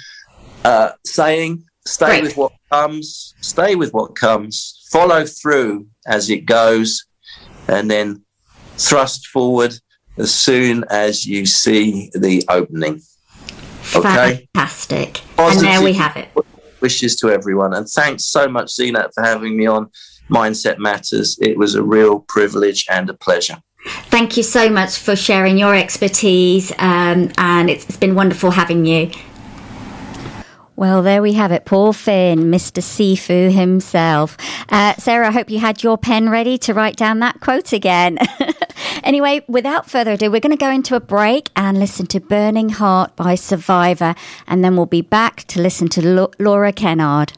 uh, 0.65 0.93
saying: 1.05 1.65
"Stay 1.87 2.07
Great. 2.07 2.23
with 2.25 2.37
what 2.37 2.53
comes. 2.73 3.35
Stay 3.41 3.75
with 3.75 3.93
what 3.93 4.17
comes. 4.17 4.87
Follow 4.91 5.25
through 5.27 5.87
as 6.07 6.31
it 6.31 6.47
goes, 6.47 7.05
and 7.69 7.91
then 7.91 8.23
thrust 8.77 9.27
forward 9.27 9.79
as 10.19 10.35
soon 10.35 10.85
as 10.91 11.27
you 11.27 11.47
see 11.47 12.11
the 12.15 12.45
opening." 12.49 13.01
Okay. 13.95 14.49
Fantastic. 14.55 15.21
And 15.39 15.61
there 15.61 15.83
we 15.83 15.93
have 15.93 16.17
it. 16.17 16.29
Wishes 16.81 17.17
to 17.17 17.31
everyone, 17.31 17.75
and 17.75 17.89
thanks 17.89 18.27
so 18.27 18.49
much, 18.49 18.69
Zeenat, 18.69 19.11
for 19.15 19.23
having 19.23 19.57
me 19.57 19.67
on 19.67 19.91
Mindset 20.31 20.79
Matters. 20.79 21.39
It 21.41 21.57
was 21.57 21.75
a 21.75 21.83
real 21.83 22.21
privilege 22.21 22.87
and 22.91 23.09
a 23.09 23.15
pleasure. 23.15 23.57
Thank 24.07 24.37
you 24.37 24.43
so 24.43 24.71
much 24.71 24.99
for 24.99 25.15
sharing 25.15 25.59
your 25.59 25.75
expertise, 25.75 26.73
um, 26.79 27.31
and 27.37 27.71
it's, 27.71 27.85
it's 27.85 27.97
been 27.97 28.15
wonderful 28.15 28.51
having 28.51 28.87
you. 28.87 29.11
Well, 30.77 31.03
there 31.03 31.23
we 31.23 31.35
have 31.35 31.53
it. 31.53 31.65
Paul 31.65 31.93
Finn, 31.93 32.51
Mr. 32.51 32.83
Sifu 32.83 33.53
himself. 33.53 34.37
Uh, 34.71 34.95
Sarah, 34.95 35.29
I 35.29 35.31
hope 35.31 35.49
you 35.49 35.61
had 35.61 35.85
your 35.85 35.97
pen 35.97 36.31
ready 36.31 36.59
to 36.59 36.75
write 36.75 36.97
down 36.97 37.21
that 37.21 37.41
quote 37.41 37.73
again. 37.73 38.19
anyway, 39.05 39.45
without 39.47 39.89
further 39.89 40.13
ado, 40.13 40.31
we're 40.31 40.41
going 40.41 40.57
to 40.57 40.57
go 40.57 40.71
into 40.71 40.97
a 40.97 41.01
break 41.01 41.51
and 41.55 41.79
listen 41.79 42.07
to 42.07 42.21
Burning 42.21 42.71
Heart 42.71 43.15
by 43.17 43.35
Survivor, 43.37 44.15
and 44.47 44.65
then 44.65 44.77
we'll 44.77 44.87
be 44.87 45.03
back 45.03 45.45
to 45.45 45.61
listen 45.61 45.89
to 45.91 46.29
Laura 46.39 46.73
Kennard. 46.73 47.33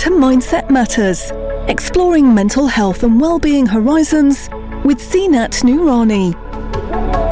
To 0.00 0.08
Mindset 0.08 0.70
Matters, 0.70 1.30
exploring 1.68 2.34
mental 2.34 2.66
health 2.66 3.02
and 3.02 3.20
well-being 3.20 3.66
horizons 3.66 4.48
with 4.82 4.98
Zeenat 4.98 5.62
Noorani. 5.62 6.32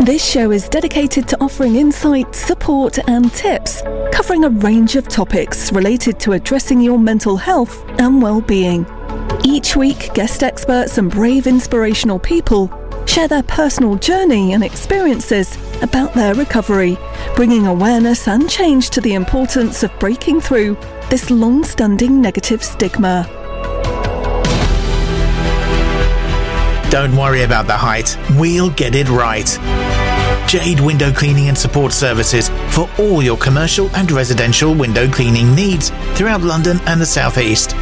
This 0.04 0.22
show 0.22 0.50
is 0.50 0.68
dedicated 0.68 1.26
to 1.28 1.42
offering 1.42 1.76
insight, 1.76 2.35
support, 2.35 2.98
and 3.09 3.33
tips 3.33 3.81
covering 4.12 4.44
a 4.44 4.50
range 4.50 4.96
of 4.96 5.09
topics 5.09 5.72
related 5.72 6.20
to 6.20 6.33
addressing 6.33 6.83
your 6.83 6.98
mental 6.98 7.38
health 7.38 7.83
and 7.98 8.20
well-being. 8.20 8.85
Each 9.44 9.74
week, 9.74 10.12
guest 10.12 10.42
experts 10.42 10.98
and 10.98 11.11
brave 11.11 11.46
inspirational 11.46 12.18
people 12.18 12.70
share 13.07 13.28
their 13.28 13.44
personal 13.44 13.96
journey 13.96 14.52
and 14.52 14.62
experiences 14.62 15.57
about 15.81 16.12
their 16.12 16.35
recovery, 16.35 16.98
bringing 17.35 17.66
awareness 17.66 18.28
and 18.28 18.50
change 18.50 18.90
to 18.90 19.00
the 19.00 19.14
importance 19.14 19.83
of 19.83 19.98
breaking 19.98 20.42
through 20.42 20.76
this 21.11 21.31
long 21.31 21.64
standing 21.64 22.21
negative 22.21 22.62
stigma. 22.62 23.27
Don't 26.90 27.16
worry 27.16 27.42
about 27.42 27.66
the 27.66 27.77
height, 27.77 28.16
we'll 28.37 28.71
get 28.71 28.94
it 28.94 29.09
right. 29.09 29.47
Jade 30.49 30.81
Window 30.81 31.12
Cleaning 31.12 31.49
and 31.49 31.59
Support 31.59 31.92
Services 31.92 32.49
for 32.71 32.88
all 32.99 33.23
your 33.23 33.37
commercial 33.37 33.94
and 33.94 34.11
residential 34.11 34.75
window 34.75 35.07
cleaning 35.11 35.55
needs 35.55 35.90
throughout 36.14 36.40
London 36.40 36.79
and 36.87 36.99
the 36.99 37.07
South 37.07 37.37
East. 37.37 37.75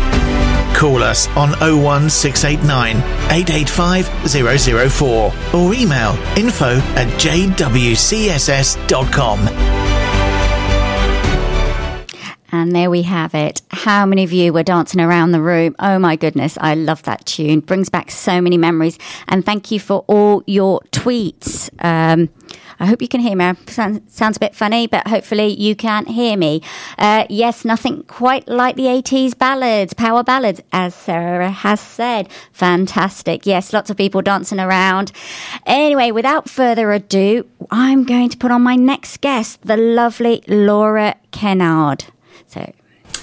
Call 0.75 1.03
us 1.03 1.29
on 1.37 1.51
01689 1.61 2.97
885 3.31 4.91
004 4.93 5.33
or 5.55 5.75
email 5.75 6.12
info 6.37 6.79
at 6.97 7.07
jwcss.com. 7.21 7.47
And 12.57 12.75
there 12.75 12.90
we 12.90 13.03
have 13.03 13.35
it. 13.35 13.61
How 13.71 14.07
many 14.07 14.25
of 14.25 14.33
you 14.33 14.53
were 14.53 14.62
dancing 14.62 15.01
around 15.01 15.33
the 15.33 15.42
room? 15.42 15.77
Oh 15.79 15.99
my 15.99 16.16
goodness, 16.16 16.57
I 16.61 16.75
love 16.75 17.03
that 17.03 17.27
tune. 17.27 17.61
Brings 17.61 17.90
back 17.90 18.11
so 18.11 18.40
many 18.40 18.57
memories. 18.57 18.98
And 19.29 19.44
thank 19.44 19.71
you 19.71 19.79
for 19.79 20.04
all 20.09 20.42
your 20.46 20.81
tweets. 20.90 21.69
Um, 21.85 22.31
I 22.81 22.87
hope 22.87 23.02
you 23.02 23.09
can 23.09 23.21
hear 23.21 23.37
me. 23.37 23.52
Sounds 23.69 24.37
a 24.37 24.40
bit 24.40 24.54
funny, 24.54 24.87
but 24.87 25.07
hopefully 25.07 25.48
you 25.48 25.77
can 25.77 26.07
hear 26.07 26.37
me. 26.37 26.63
Uh, 26.98 27.27
yes, 27.29 27.65
nothing 27.65 28.04
quite 28.04 28.48
like 28.48 28.77
the 28.77 28.85
80s 28.85 29.37
ballads, 29.37 29.94
power 29.94 30.23
ballads, 30.23 30.61
as 30.73 30.94
Sarah 30.94 31.50
has 31.50 31.81
said. 31.81 32.31
Fantastic. 32.52 33.46
Yes, 33.46 33.73
lots 33.73 33.90
of 33.90 33.96
people 33.96 34.23
dancing 34.23 34.61
around. 34.61 35.13
Anyway, 35.67 36.11
without 36.11 36.48
further 36.48 36.92
ado, 36.92 37.46
I'm 37.71 38.04
going 38.04 38.31
to 38.31 38.37
put 38.37 38.50
on 38.50 38.63
my 38.63 38.77
next 38.77 39.21
guest, 39.21 39.63
the 39.63 39.77
lovely 39.77 40.42
Laura 40.48 41.17
Kennard. 41.33 42.07
So, 42.49 42.73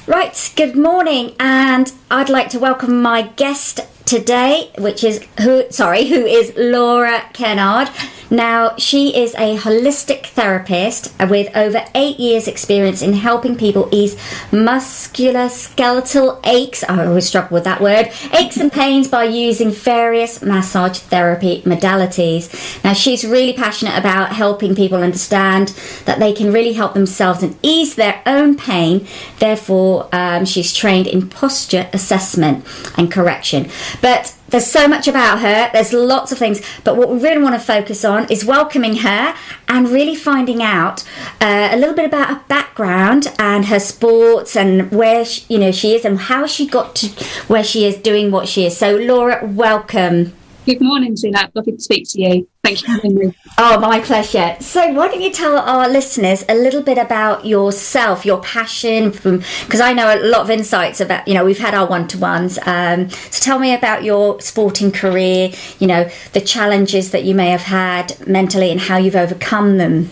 right, 0.06 0.54
good 0.58 0.76
morning, 0.76 1.34
and 1.40 1.92
I'd 2.12 2.30
like 2.30 2.50
to 2.50 2.60
welcome 2.60 3.02
my 3.02 3.22
guest 3.22 3.80
today, 4.06 4.72
which 4.78 5.04
is 5.04 5.26
who, 5.42 5.66
sorry, 5.70 6.08
who 6.08 6.26
is 6.26 6.54
Laura 6.58 7.24
Kennard. 7.34 7.90
Now, 8.30 8.76
she 8.78 9.16
is 9.16 9.36
a 9.36 9.58
holistic 9.58 10.26
therapist 10.26 11.14
with 11.30 11.56
over 11.56 11.86
eight 11.94 12.20
years' 12.20 12.48
experience 12.48 13.04
in 13.04 13.14
helping 13.14 13.56
people 13.56 13.90
ease 13.92 14.16
musculoskeletal 14.50 16.40
aches. 16.44 16.84
I 16.84 17.06
always 17.06 17.28
struggle 17.28 17.54
with 17.54 17.66
that 17.66 17.80
word 17.80 18.12
aches 18.34 18.58
and 18.58 18.72
pains 18.72 19.08
by 19.08 19.26
using 19.26 19.70
various 19.70 20.42
massage 20.42 20.98
therapy 20.98 21.62
modalities. 21.62 22.50
Now, 22.84 22.94
she's 22.94 23.24
really 23.24 23.54
passionate 23.54 24.00
about 24.00 24.34
helping 24.34 24.74
people 24.74 25.04
understand 25.04 25.68
that 26.06 26.18
they 26.18 26.34
can 26.34 26.52
really 26.52 26.74
help 26.74 26.96
themselves 26.96 27.44
and 27.44 27.56
ease 27.62 27.94
their 27.94 28.20
own 28.26 28.58
pain. 28.58 29.06
Therefore, 29.38 30.10
um, 30.12 30.46
she's 30.46 30.74
trained 30.74 31.06
in 31.06 31.30
posture 31.30 31.88
assessment 31.94 32.66
and 32.98 33.12
correction. 33.12 33.70
But 34.02 34.36
there's 34.50 34.68
so 34.68 34.88
much 34.88 35.08
about 35.08 35.40
her, 35.40 35.70
there's 35.74 35.94
lots 35.94 36.32
of 36.32 36.38
things, 36.38 36.62
but 36.84 36.96
what 36.96 37.10
we 37.10 37.20
really 37.20 37.42
want 37.42 37.56
to 37.56 37.60
focus 37.60 38.06
on 38.06 38.32
is 38.32 38.46
welcoming 38.46 38.98
her 38.98 39.36
and 39.68 39.90
really 39.90 40.16
finding 40.16 40.62
out 40.62 41.04
uh, 41.42 41.70
a 41.72 41.78
little 41.78 41.96
bit 41.96 42.06
about 42.06 42.28
her 42.30 42.44
background 42.48 43.34
and 43.40 43.66
her 43.66 43.80
sports 43.80 44.56
and 44.56 44.92
where 44.92 45.26
she, 45.26 45.46
you 45.50 45.60
know 45.60 45.72
she 45.72 45.96
is 45.96 46.06
and 46.06 46.20
how 46.20 46.46
she 46.46 46.68
got 46.68 46.96
to 46.96 47.08
where 47.48 47.64
she 47.64 47.86
is 47.86 47.98
doing 47.98 48.30
what 48.30 48.48
she 48.48 48.66
is. 48.66 48.78
So 48.78 48.96
Laura, 48.96 49.44
welcome. 49.46 50.34
Good 50.66 50.80
morning, 50.80 51.18
Zina. 51.18 51.52
Lovely 51.54 51.74
to 51.74 51.82
speak 51.82 52.08
to 52.12 52.22
you. 52.22 52.48
Thank 52.64 52.82
you 52.82 52.88
for 52.88 52.92
having 52.94 53.16
me. 53.16 53.36
Oh, 53.58 53.78
my 53.82 54.00
pleasure. 54.00 54.56
So, 54.62 54.94
why 54.94 55.10
don't 55.10 55.22
you 55.22 55.30
tell 55.30 55.58
our 55.58 55.90
listeners 55.90 56.46
a 56.48 56.56
little 56.56 56.82
bit 56.82 56.98
about 56.98 57.46
yourself, 57.46 58.26
your 58.26 58.42
passion, 58.42 59.10
because 59.10 59.82
I 59.82 59.92
know 59.92 60.16
a 60.16 60.24
lot 60.26 60.40
of 60.40 60.50
insights 60.50 61.02
about, 61.02 61.28
you 61.28 61.34
know, 61.34 61.44
we've 61.44 61.60
had 61.60 61.74
our 61.74 61.86
one 61.86 62.08
to 62.08 62.18
ones. 62.18 62.58
Um, 62.66 63.10
so, 63.10 63.44
tell 63.44 63.60
me 63.60 63.74
about 63.74 64.06
your 64.06 64.40
sporting 64.40 64.94
career, 64.94 65.52
you 65.80 65.88
know, 65.88 66.10
the 66.32 66.40
challenges 66.40 67.12
that 67.12 67.26
you 67.26 67.36
may 67.36 67.50
have 67.50 67.64
had 67.64 68.26
mentally 68.26 68.72
and 68.72 68.80
how 68.80 68.96
you've 68.96 69.18
overcome 69.18 69.78
them. 69.78 70.12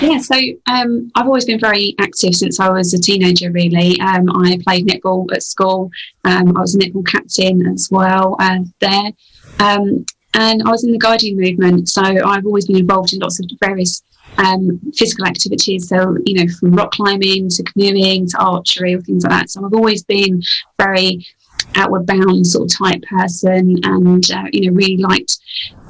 Yeah, 0.00 0.18
so 0.18 0.34
um, 0.66 1.10
I've 1.14 1.26
always 1.26 1.44
been 1.44 1.60
very 1.60 1.94
active 1.98 2.34
since 2.34 2.58
I 2.58 2.70
was 2.70 2.94
a 2.94 2.98
teenager, 2.98 3.50
really. 3.50 4.00
Um, 4.00 4.30
I 4.30 4.58
played 4.64 4.86
netball 4.86 5.30
at 5.32 5.42
school, 5.42 5.90
um, 6.24 6.56
I 6.56 6.60
was 6.60 6.74
a 6.74 6.78
netball 6.78 7.06
captain 7.06 7.66
as 7.66 7.88
well 7.90 8.36
uh, 8.40 8.60
there. 8.80 9.12
Um, 9.58 10.06
and 10.34 10.62
I 10.62 10.70
was 10.70 10.84
in 10.84 10.92
the 10.92 10.98
guiding 10.98 11.36
movement, 11.36 11.88
so 11.88 12.02
I've 12.02 12.46
always 12.46 12.66
been 12.66 12.76
involved 12.78 13.12
in 13.12 13.18
lots 13.18 13.40
of 13.40 13.46
various 13.60 14.02
um, 14.38 14.80
physical 14.94 15.26
activities. 15.26 15.88
So, 15.88 16.16
you 16.24 16.34
know, 16.34 16.52
from 16.58 16.72
rock 16.72 16.92
climbing 16.92 17.50
to 17.50 17.62
canoeing 17.64 18.28
to 18.28 18.38
archery 18.38 18.94
or 18.94 19.00
things 19.00 19.24
like 19.24 19.32
that. 19.32 19.50
So, 19.50 19.64
I've 19.64 19.74
always 19.74 20.04
been 20.04 20.42
very 20.78 21.26
outward 21.74 22.06
bound 22.06 22.46
sort 22.46 22.70
of 22.70 22.78
type 22.78 23.02
person 23.02 23.78
and 23.84 24.30
uh, 24.30 24.44
you 24.52 24.70
know 24.70 24.76
really 24.76 24.96
liked 24.96 25.38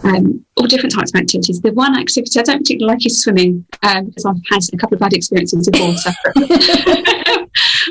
um, 0.04 0.44
all 0.56 0.66
different 0.66 0.94
types 0.94 1.12
of 1.14 1.20
activities. 1.20 1.60
The 1.60 1.72
one 1.72 1.98
activity 1.98 2.40
i 2.40 2.42
don't 2.42 2.58
particularly 2.58 2.94
like 2.94 3.06
is 3.06 3.20
swimming 3.20 3.64
um, 3.82 4.06
because 4.06 4.24
i've 4.24 4.36
had 4.50 4.60
a 4.72 4.76
couple 4.76 4.94
of 4.94 5.00
bad 5.00 5.12
experiences 5.12 5.68
with 5.70 5.80
water. 5.80 7.46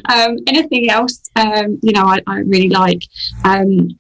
Um, 0.08 0.38
anything 0.48 0.90
else 0.90 1.22
um, 1.36 1.80
you 1.84 1.92
know 1.92 2.06
I, 2.06 2.20
I 2.26 2.40
really 2.40 2.70
like. 2.70 3.02
Um, 3.44 4.00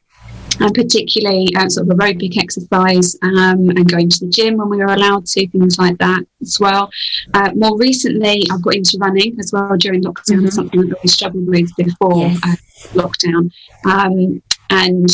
and 0.59 0.73
particularly 0.73 1.47
uh, 1.55 1.69
sort 1.69 1.89
of 1.89 1.97
aerobic 1.97 2.37
exercise 2.37 3.15
um, 3.21 3.69
and 3.69 3.89
going 3.89 4.09
to 4.09 4.25
the 4.25 4.31
gym 4.31 4.57
when 4.57 4.69
we 4.69 4.77
were 4.77 4.85
allowed 4.85 5.25
to, 5.25 5.47
things 5.49 5.77
like 5.77 5.97
that 5.97 6.21
as 6.41 6.59
well. 6.59 6.89
Uh, 7.33 7.51
more 7.55 7.77
recently, 7.77 8.43
I've 8.51 8.61
got 8.61 8.75
into 8.75 8.97
running 8.99 9.37
as 9.39 9.51
well 9.51 9.75
during 9.77 10.03
lockdown, 10.03 10.37
mm-hmm. 10.37 10.47
something 10.47 10.89
that 10.89 11.01
we 11.01 11.09
struggled 11.09 11.47
with 11.47 11.69
before 11.75 12.17
yes. 12.17 12.39
uh, 12.43 12.55
lockdown. 12.99 13.51
Um, 13.85 14.41
and 14.69 15.09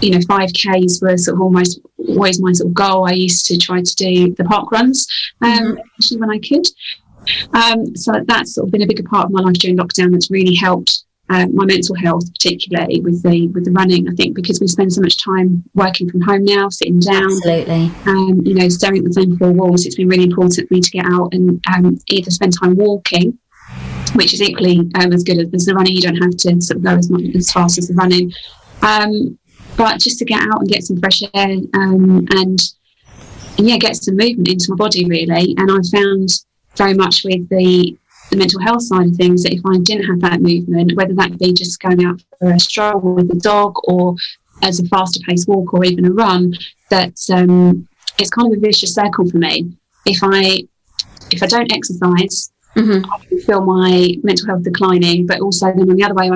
you 0.00 0.10
know, 0.10 0.18
5Ks 0.18 1.02
were 1.02 1.16
sort 1.16 1.36
of 1.36 1.40
almost 1.40 1.80
always 2.08 2.40
my 2.40 2.52
sort 2.52 2.68
of 2.68 2.74
goal. 2.74 3.06
I 3.06 3.12
used 3.12 3.46
to 3.46 3.56
try 3.56 3.80
to 3.80 3.94
do 3.94 4.34
the 4.34 4.44
park 4.44 4.70
runs, 4.70 5.06
um, 5.40 5.76
mm-hmm. 5.76 6.20
when 6.20 6.30
I 6.30 6.38
could. 6.38 6.66
Um, 7.54 7.96
so 7.96 8.12
that's 8.26 8.54
sort 8.54 8.68
of 8.68 8.72
been 8.72 8.82
a 8.82 8.86
bigger 8.86 9.02
part 9.02 9.26
of 9.26 9.32
my 9.32 9.40
life 9.40 9.54
during 9.54 9.78
lockdown. 9.78 10.12
That's 10.12 10.30
really 10.30 10.54
helped 10.54 11.04
uh, 11.30 11.46
my 11.52 11.64
mental 11.64 11.94
health, 11.94 12.30
particularly 12.32 13.00
with 13.00 13.22
the 13.22 13.48
with 13.48 13.64
the 13.64 13.72
running. 13.72 14.08
I 14.08 14.12
think 14.12 14.34
because 14.34 14.60
we 14.60 14.66
spend 14.66 14.92
so 14.92 15.00
much 15.00 15.22
time 15.22 15.64
working 15.74 16.10
from 16.10 16.20
home 16.20 16.44
now, 16.44 16.68
sitting 16.68 17.00
down, 17.00 17.24
absolutely, 17.24 17.90
um, 18.06 18.40
you 18.44 18.54
know, 18.54 18.68
staring 18.68 18.98
at 18.98 19.04
the 19.04 19.12
same 19.12 19.38
four 19.38 19.52
walls. 19.52 19.86
It's 19.86 19.96
been 19.96 20.08
really 20.08 20.24
important 20.24 20.68
for 20.68 20.74
me 20.74 20.80
to 20.80 20.90
get 20.90 21.06
out 21.06 21.32
and 21.32 21.64
um, 21.74 21.98
either 22.08 22.30
spend 22.30 22.52
time 22.58 22.76
walking, 22.76 23.38
which 24.14 24.34
is 24.34 24.42
equally 24.42 24.80
um, 24.96 25.12
as 25.12 25.24
good 25.24 25.38
as 25.54 25.64
the 25.64 25.74
running. 25.74 25.94
You 25.94 26.02
don't 26.02 26.22
have 26.22 26.36
to 26.36 26.60
sort 26.60 26.76
of 26.76 26.84
go 26.84 26.90
as 26.90 27.10
much 27.10 27.34
as 27.34 27.50
fast 27.50 27.78
as 27.78 27.88
the 27.88 27.94
running, 27.94 28.30
um, 28.82 29.38
but 29.76 29.98
just 30.00 30.18
to 30.18 30.24
get 30.26 30.42
out 30.42 30.60
and 30.60 30.68
get 30.68 30.84
some 30.84 30.98
fresh 30.98 31.22
air 31.34 31.56
um, 31.74 32.26
and 32.32 32.60
and 33.56 33.68
yeah, 33.68 33.78
get 33.78 33.96
some 33.96 34.16
movement 34.16 34.48
into 34.48 34.66
my 34.70 34.76
body 34.76 35.06
really. 35.06 35.54
And 35.56 35.70
I 35.70 35.78
found 35.96 36.28
very 36.76 36.94
much 36.94 37.24
with 37.24 37.48
the 37.48 37.96
the 38.34 38.38
mental 38.38 38.60
health 38.60 38.82
side 38.82 39.06
of 39.06 39.16
things 39.16 39.42
that 39.42 39.52
if 39.52 39.60
I 39.64 39.78
didn't 39.78 40.06
have 40.06 40.20
that 40.20 40.40
movement, 40.40 40.96
whether 40.96 41.14
that 41.14 41.38
be 41.38 41.52
just 41.52 41.80
going 41.80 42.04
out 42.04 42.20
for 42.38 42.52
a 42.52 42.58
stroll 42.58 43.00
with 43.00 43.30
a 43.30 43.40
dog 43.40 43.74
or 43.84 44.16
as 44.62 44.80
a 44.80 44.86
faster 44.88 45.20
paced 45.26 45.48
walk 45.48 45.72
or 45.72 45.84
even 45.84 46.04
a 46.04 46.10
run, 46.10 46.52
that 46.90 47.14
um, 47.32 47.88
it's 48.18 48.30
kind 48.30 48.52
of 48.52 48.58
a 48.58 48.60
vicious 48.60 48.94
circle 48.94 49.28
for 49.30 49.38
me. 49.38 49.72
If 50.06 50.20
I 50.22 50.64
if 51.30 51.42
I 51.42 51.46
don't 51.46 51.72
exercise, 51.72 52.52
mm-hmm. 52.76 53.10
I 53.10 53.40
feel 53.42 53.64
my 53.64 54.16
mental 54.22 54.46
health 54.48 54.64
declining, 54.64 55.26
but 55.26 55.40
also 55.40 55.66
then 55.66 55.90
on 55.90 55.96
the 55.96 56.04
other 56.04 56.14
way, 56.14 56.30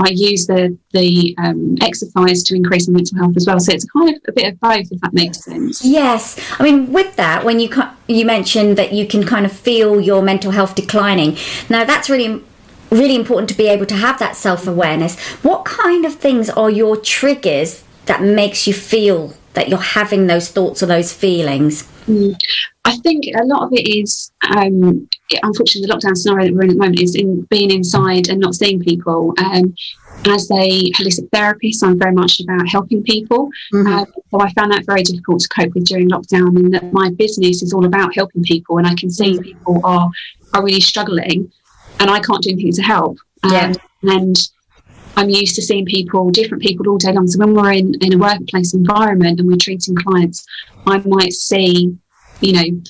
I 0.00 0.10
use 0.10 0.46
the 0.46 0.76
the 0.92 1.34
um, 1.38 1.76
exercise 1.80 2.42
to 2.44 2.54
increase 2.54 2.88
my 2.88 2.96
mental 2.96 3.18
health 3.18 3.36
as 3.36 3.46
well. 3.46 3.60
So 3.60 3.72
it's 3.72 3.84
kind 3.84 4.10
of 4.10 4.22
a 4.28 4.32
bit 4.32 4.52
of 4.52 4.60
both, 4.60 4.90
if 4.90 5.00
that 5.00 5.12
makes 5.12 5.44
sense. 5.44 5.84
Yes, 5.84 6.38
I 6.58 6.62
mean 6.62 6.92
with 6.92 7.16
that, 7.16 7.44
when 7.44 7.60
you 7.60 7.70
you 8.06 8.24
mentioned 8.24 8.76
that 8.78 8.92
you 8.92 9.06
can 9.06 9.24
kind 9.24 9.46
of 9.46 9.52
feel 9.52 10.00
your 10.00 10.22
mental 10.22 10.52
health 10.52 10.74
declining. 10.74 11.36
Now 11.68 11.84
that's 11.84 12.08
really 12.08 12.42
really 12.90 13.16
important 13.16 13.48
to 13.48 13.56
be 13.56 13.66
able 13.68 13.86
to 13.86 13.96
have 13.96 14.18
that 14.18 14.36
self 14.36 14.66
awareness. 14.66 15.18
What 15.42 15.64
kind 15.64 16.04
of 16.04 16.14
things 16.14 16.48
are 16.50 16.70
your 16.70 16.96
triggers 16.96 17.84
that 18.06 18.22
makes 18.22 18.66
you 18.66 18.74
feel 18.74 19.34
that 19.54 19.68
you're 19.68 19.78
having 19.78 20.26
those 20.26 20.50
thoughts 20.50 20.82
or 20.82 20.86
those 20.86 21.12
feelings? 21.12 21.84
Mm. 22.06 22.36
I 22.86 22.96
think 22.98 23.24
a 23.34 23.44
lot 23.44 23.62
of 23.62 23.72
it 23.72 23.88
is, 23.88 24.30
um, 24.54 25.08
unfortunately, 25.42 25.86
the 25.86 25.94
lockdown 25.94 26.16
scenario 26.16 26.46
that 26.46 26.54
we're 26.54 26.64
in 26.64 26.70
at 26.70 26.74
the 26.74 26.78
moment 26.78 27.00
is 27.00 27.14
in 27.14 27.42
being 27.50 27.70
inside 27.70 28.28
and 28.28 28.40
not 28.40 28.54
seeing 28.54 28.78
people. 28.80 29.32
Um, 29.38 29.74
as 30.26 30.50
a 30.50 30.90
holistic 30.92 31.30
therapist, 31.32 31.82
I'm 31.82 31.98
very 31.98 32.12
much 32.12 32.40
about 32.40 32.68
helping 32.68 33.02
people. 33.02 33.48
Mm-hmm. 33.72 33.92
Uh, 33.92 34.04
so 34.30 34.40
I 34.40 34.52
found 34.52 34.72
that 34.72 34.84
very 34.86 35.02
difficult 35.02 35.40
to 35.40 35.48
cope 35.48 35.74
with 35.74 35.86
during 35.86 36.10
lockdown, 36.10 36.56
and 36.56 36.74
that 36.74 36.92
my 36.92 37.10
business 37.10 37.62
is 37.62 37.72
all 37.72 37.86
about 37.86 38.14
helping 38.14 38.42
people, 38.42 38.78
and 38.78 38.86
I 38.86 38.94
can 38.94 39.10
see 39.10 39.32
mm-hmm. 39.32 39.42
people 39.42 39.80
are 39.82 40.10
are 40.52 40.64
really 40.64 40.80
struggling, 40.80 41.50
and 42.00 42.10
I 42.10 42.20
can't 42.20 42.42
do 42.42 42.50
anything 42.50 42.72
to 42.72 42.82
help. 42.82 43.18
Um, 43.44 43.52
yeah. 43.52 43.72
And 44.02 44.36
I'm 45.16 45.30
used 45.30 45.54
to 45.56 45.62
seeing 45.62 45.86
people, 45.86 46.30
different 46.30 46.62
people 46.62 46.88
all 46.88 46.98
day 46.98 47.12
long. 47.12 47.26
So 47.26 47.38
when 47.38 47.54
we're 47.54 47.72
in, 47.72 47.94
in 48.00 48.14
a 48.14 48.18
workplace 48.18 48.74
environment 48.74 49.38
and 49.38 49.48
we're 49.48 49.56
treating 49.56 49.94
clients, 49.94 50.44
I 50.86 50.98
might 50.98 51.32
see, 51.32 51.96
you 52.40 52.52
know, 52.52 52.82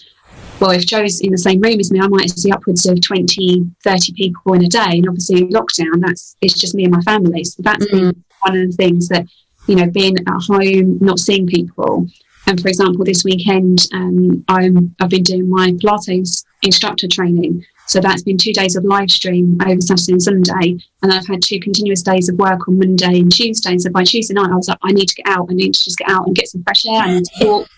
well, 0.60 0.70
if 0.70 0.86
Jo's 0.86 1.20
in 1.20 1.32
the 1.32 1.38
same 1.38 1.60
room 1.60 1.80
as 1.80 1.90
me, 1.90 2.00
I 2.00 2.06
might 2.06 2.30
see 2.30 2.50
upwards 2.50 2.86
of 2.86 3.00
20, 3.00 3.70
30 3.82 4.12
people 4.12 4.54
in 4.54 4.64
a 4.64 4.68
day. 4.68 4.98
And 4.98 5.08
obviously, 5.08 5.42
lockdown, 5.48 6.00
that's 6.00 6.36
it's 6.40 6.58
just 6.58 6.74
me 6.74 6.84
and 6.84 6.92
my 6.92 7.02
family. 7.02 7.44
So 7.44 7.62
that's 7.62 7.86
been 7.86 8.24
one 8.40 8.56
of 8.56 8.70
the 8.70 8.76
things 8.76 9.08
that, 9.08 9.26
you 9.66 9.76
know, 9.76 9.90
being 9.90 10.16
at 10.18 10.42
home, 10.42 10.98
not 11.00 11.18
seeing 11.18 11.46
people. 11.46 12.06
And 12.46 12.60
for 12.60 12.68
example, 12.68 13.04
this 13.04 13.24
weekend, 13.24 13.88
um, 13.92 14.44
I'm, 14.48 14.94
I've 15.00 15.08
been 15.08 15.22
doing 15.22 15.48
my 15.48 15.72
Pilates 15.72 16.44
instructor 16.62 17.08
training. 17.08 17.64
So 17.86 18.00
that's 18.00 18.22
been 18.22 18.38
two 18.38 18.52
days 18.52 18.76
of 18.76 18.84
live 18.84 19.10
stream 19.10 19.58
over 19.66 19.80
Saturday 19.80 20.12
and 20.12 20.22
Sunday. 20.22 20.78
And 21.02 21.12
I've 21.12 21.26
had 21.26 21.42
two 21.42 21.60
continuous 21.60 22.02
days 22.02 22.28
of 22.28 22.36
work 22.36 22.68
on 22.68 22.78
Monday 22.78 23.20
and 23.20 23.32
Tuesday. 23.32 23.72
And 23.72 23.82
so 23.82 23.90
by 23.90 24.04
Tuesday 24.04 24.34
night, 24.34 24.50
I 24.50 24.56
was 24.56 24.68
like, 24.68 24.78
I 24.82 24.92
need 24.92 25.08
to 25.08 25.14
get 25.14 25.26
out. 25.26 25.48
I 25.50 25.54
need 25.54 25.74
to 25.74 25.84
just 25.84 25.98
get 25.98 26.10
out 26.10 26.26
and 26.26 26.34
get 26.34 26.48
some 26.48 26.62
fresh 26.62 26.86
air. 26.86 27.20
To 27.20 27.46
walk. 27.46 27.68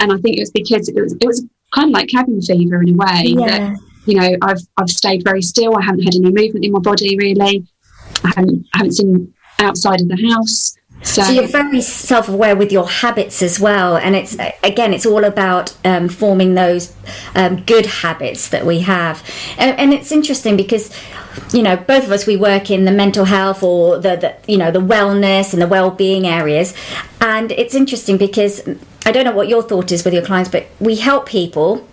And 0.00 0.12
I 0.12 0.16
think 0.18 0.36
it 0.36 0.40
was 0.40 0.50
because 0.50 0.88
it 0.88 1.00
was, 1.00 1.12
it 1.14 1.26
was 1.26 1.44
kind 1.74 1.88
of 1.88 1.92
like 1.92 2.08
cabin 2.08 2.40
fever 2.40 2.82
in 2.82 2.90
a 2.90 2.94
way 2.94 3.22
yeah. 3.24 3.46
that, 3.46 3.78
you 4.06 4.20
know, 4.20 4.36
I've, 4.42 4.60
I've 4.76 4.90
stayed 4.90 5.24
very 5.24 5.42
still. 5.42 5.76
I 5.76 5.82
haven't 5.82 6.02
had 6.02 6.14
any 6.14 6.30
movement 6.30 6.64
in 6.64 6.72
my 6.72 6.80
body 6.80 7.16
really. 7.16 7.66
I 8.24 8.32
haven't, 8.36 8.66
I 8.74 8.78
haven't 8.78 8.92
seen 8.92 9.32
outside 9.58 10.00
of 10.00 10.08
the 10.08 10.30
house. 10.30 10.76
So, 11.02 11.22
so, 11.22 11.32
you're 11.32 11.48
very 11.48 11.80
self-aware 11.80 12.54
with 12.54 12.70
your 12.70 12.88
habits 12.88 13.42
as 13.42 13.58
well, 13.58 13.96
and 13.96 14.14
it's 14.14 14.36
again, 14.62 14.94
it's 14.94 15.04
all 15.04 15.24
about 15.24 15.76
um, 15.84 16.08
forming 16.08 16.54
those 16.54 16.94
um, 17.34 17.62
good 17.64 17.86
habits 17.86 18.50
that 18.50 18.64
we 18.64 18.80
have, 18.80 19.28
and, 19.58 19.76
and, 19.80 19.92
it's 19.92 20.12
interesting 20.12 20.56
because 20.56 20.96
you 21.52 21.62
know 21.62 21.76
both 21.76 22.04
of 22.04 22.12
us 22.12 22.24
we 22.24 22.36
work 22.36 22.70
in 22.70 22.84
the 22.84 22.92
mental 22.92 23.24
health 23.24 23.64
or 23.64 23.98
the, 23.98 24.14
the 24.14 24.36
you 24.46 24.56
know 24.56 24.70
the 24.70 24.80
wellness 24.80 25.52
and 25.52 25.60
the 25.60 25.66
well-being 25.66 26.24
areas, 26.24 26.72
and 27.20 27.50
it's 27.50 27.74
interesting 27.74 28.16
because 28.16 28.62
I 29.04 29.12
don't 29.12 29.24
know 29.24 29.32
what 29.32 29.48
your 29.48 29.62
thought 29.62 29.92
is 29.92 30.04
with 30.04 30.14
your 30.14 30.24
clients, 30.24 30.50
but 30.50 30.66
we 30.80 30.96
help 30.96 31.26
people 31.26 31.86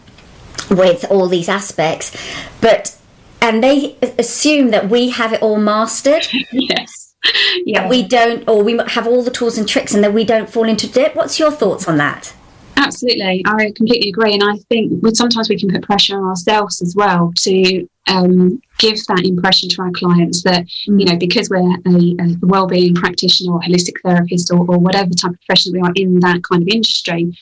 with 0.69 1.05
all 1.09 1.27
these 1.27 1.49
aspects, 1.49 2.15
but 2.61 2.95
and 3.41 3.63
they 3.63 3.95
assume 4.17 4.71
that 4.71 4.89
we 4.89 5.09
have 5.09 5.33
it 5.33 5.41
all 5.41 5.57
mastered. 5.57 6.27
yes 6.51 7.09
yeah. 7.65 7.87
we 7.87 8.07
don't, 8.07 8.47
or 8.47 8.63
we 8.63 8.77
have 8.87 9.07
all 9.07 9.23
the 9.23 9.31
tools 9.31 9.57
and 9.57 9.67
tricks 9.67 9.93
and 9.93 10.03
then 10.03 10.13
we 10.13 10.23
don't 10.23 10.49
fall 10.49 10.67
into 10.67 10.87
it. 10.99 11.15
What's 11.15 11.39
your 11.39 11.51
thoughts 11.51 11.87
on 11.87 11.97
that? 11.97 12.33
Absolutely, 12.79 13.43
I 13.45 13.71
completely 13.75 14.09
agree, 14.09 14.33
and 14.33 14.43
I 14.43 14.55
think 14.69 15.03
sometimes 15.13 15.49
we 15.49 15.59
can 15.59 15.69
put 15.69 15.83
pressure 15.83 16.17
on 16.17 16.23
ourselves 16.23 16.81
as 16.81 16.95
well 16.95 17.33
to 17.37 17.87
um, 18.07 18.61
give 18.77 18.95
that 19.07 19.25
impression 19.25 19.67
to 19.69 19.81
our 19.81 19.91
clients 19.91 20.43
that 20.43 20.63
mm. 20.87 20.99
you 20.99 21.05
know 21.05 21.17
because 21.17 21.49
we're 21.49 21.59
a, 21.59 22.15
a 22.21 22.37
well-being 22.41 22.95
practitioner 22.95 23.53
or 23.53 23.61
holistic 23.61 24.01
therapist 24.03 24.51
or, 24.51 24.59
or 24.59 24.79
whatever 24.79 25.11
type 25.11 25.31
of 25.31 25.39
profession 25.41 25.73
we 25.73 25.81
are 25.81 25.91
in 25.95 26.19
that 26.21 26.41
kind 26.43 26.61
of 26.61 26.67
industry, 26.69 27.35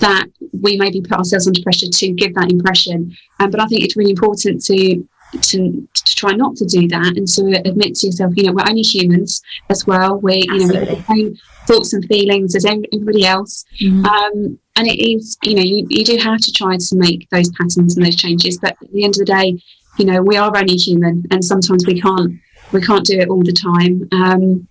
that 0.00 0.26
we 0.60 0.76
maybe 0.76 1.00
put 1.00 1.12
ourselves 1.12 1.46
under 1.46 1.62
pressure 1.62 1.86
to 1.86 2.12
give 2.12 2.34
that 2.34 2.50
impression. 2.50 3.16
Um, 3.38 3.50
but 3.50 3.60
I 3.60 3.66
think 3.66 3.84
it's 3.84 3.96
really 3.96 4.10
important 4.10 4.64
to 4.64 5.06
to, 5.40 5.88
to 5.94 6.14
try 6.14 6.32
not 6.32 6.56
to 6.56 6.66
do 6.66 6.86
that 6.88 7.16
and 7.16 7.26
to 7.26 7.68
admit 7.68 7.94
to 7.96 8.06
yourself, 8.06 8.34
you 8.36 8.44
know, 8.44 8.52
we're 8.52 8.68
only 8.68 8.82
humans 8.82 9.42
as 9.70 9.86
well. 9.86 10.18
We, 10.18 10.42
you 10.42 10.58
know, 10.58 10.66
we 10.68 10.74
have 10.74 10.88
the 10.88 11.04
same 11.08 11.36
thoughts 11.66 11.92
and 11.92 12.04
feelings 12.06 12.54
as 12.54 12.64
everybody 12.64 13.24
else. 13.24 13.64
Mm-hmm. 13.80 14.04
Um, 14.04 14.58
and 14.76 14.88
it 14.88 14.98
is, 14.98 15.36
you 15.42 15.54
know, 15.54 15.62
you, 15.62 15.86
you 15.90 16.04
do 16.04 16.16
have 16.16 16.40
to 16.40 16.52
try 16.52 16.76
to 16.76 16.96
make 16.96 17.28
those 17.30 17.50
patterns 17.50 17.96
and 17.96 18.04
those 18.04 18.16
changes. 18.16 18.58
But 18.58 18.76
at 18.82 18.92
the 18.92 19.04
end 19.04 19.14
of 19.14 19.18
the 19.18 19.24
day, 19.24 19.62
you 19.98 20.04
know, 20.04 20.22
we 20.22 20.36
are 20.36 20.56
only 20.56 20.76
human 20.76 21.24
and 21.30 21.44
sometimes 21.44 21.86
we 21.86 22.00
can't, 22.00 22.32
we 22.72 22.80
can't 22.80 23.04
do 23.04 23.18
it 23.18 23.28
all 23.28 23.42
the 23.42 23.52
time. 23.52 24.08
Um, 24.12 24.66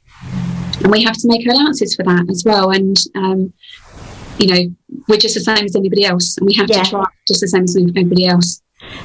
and 0.83 0.91
we 0.91 1.03
have 1.03 1.17
to 1.17 1.27
make 1.27 1.47
allowances 1.47 1.95
for 1.95 2.03
that 2.03 2.25
as 2.29 2.43
well. 2.43 2.71
And, 2.71 2.97
um, 3.15 3.53
you 4.39 4.47
know, 4.47 4.75
we're 5.07 5.17
just 5.17 5.35
the 5.35 5.41
same 5.41 5.65
as 5.65 5.75
anybody 5.75 6.05
else 6.05 6.37
and 6.37 6.47
we 6.47 6.53
have 6.55 6.69
yeah. 6.69 6.81
to 6.81 6.89
try 6.89 7.05
just 7.27 7.41
the 7.41 7.47
same 7.47 7.63
as 7.63 7.75
anybody 7.75 8.25
else. 8.25 8.61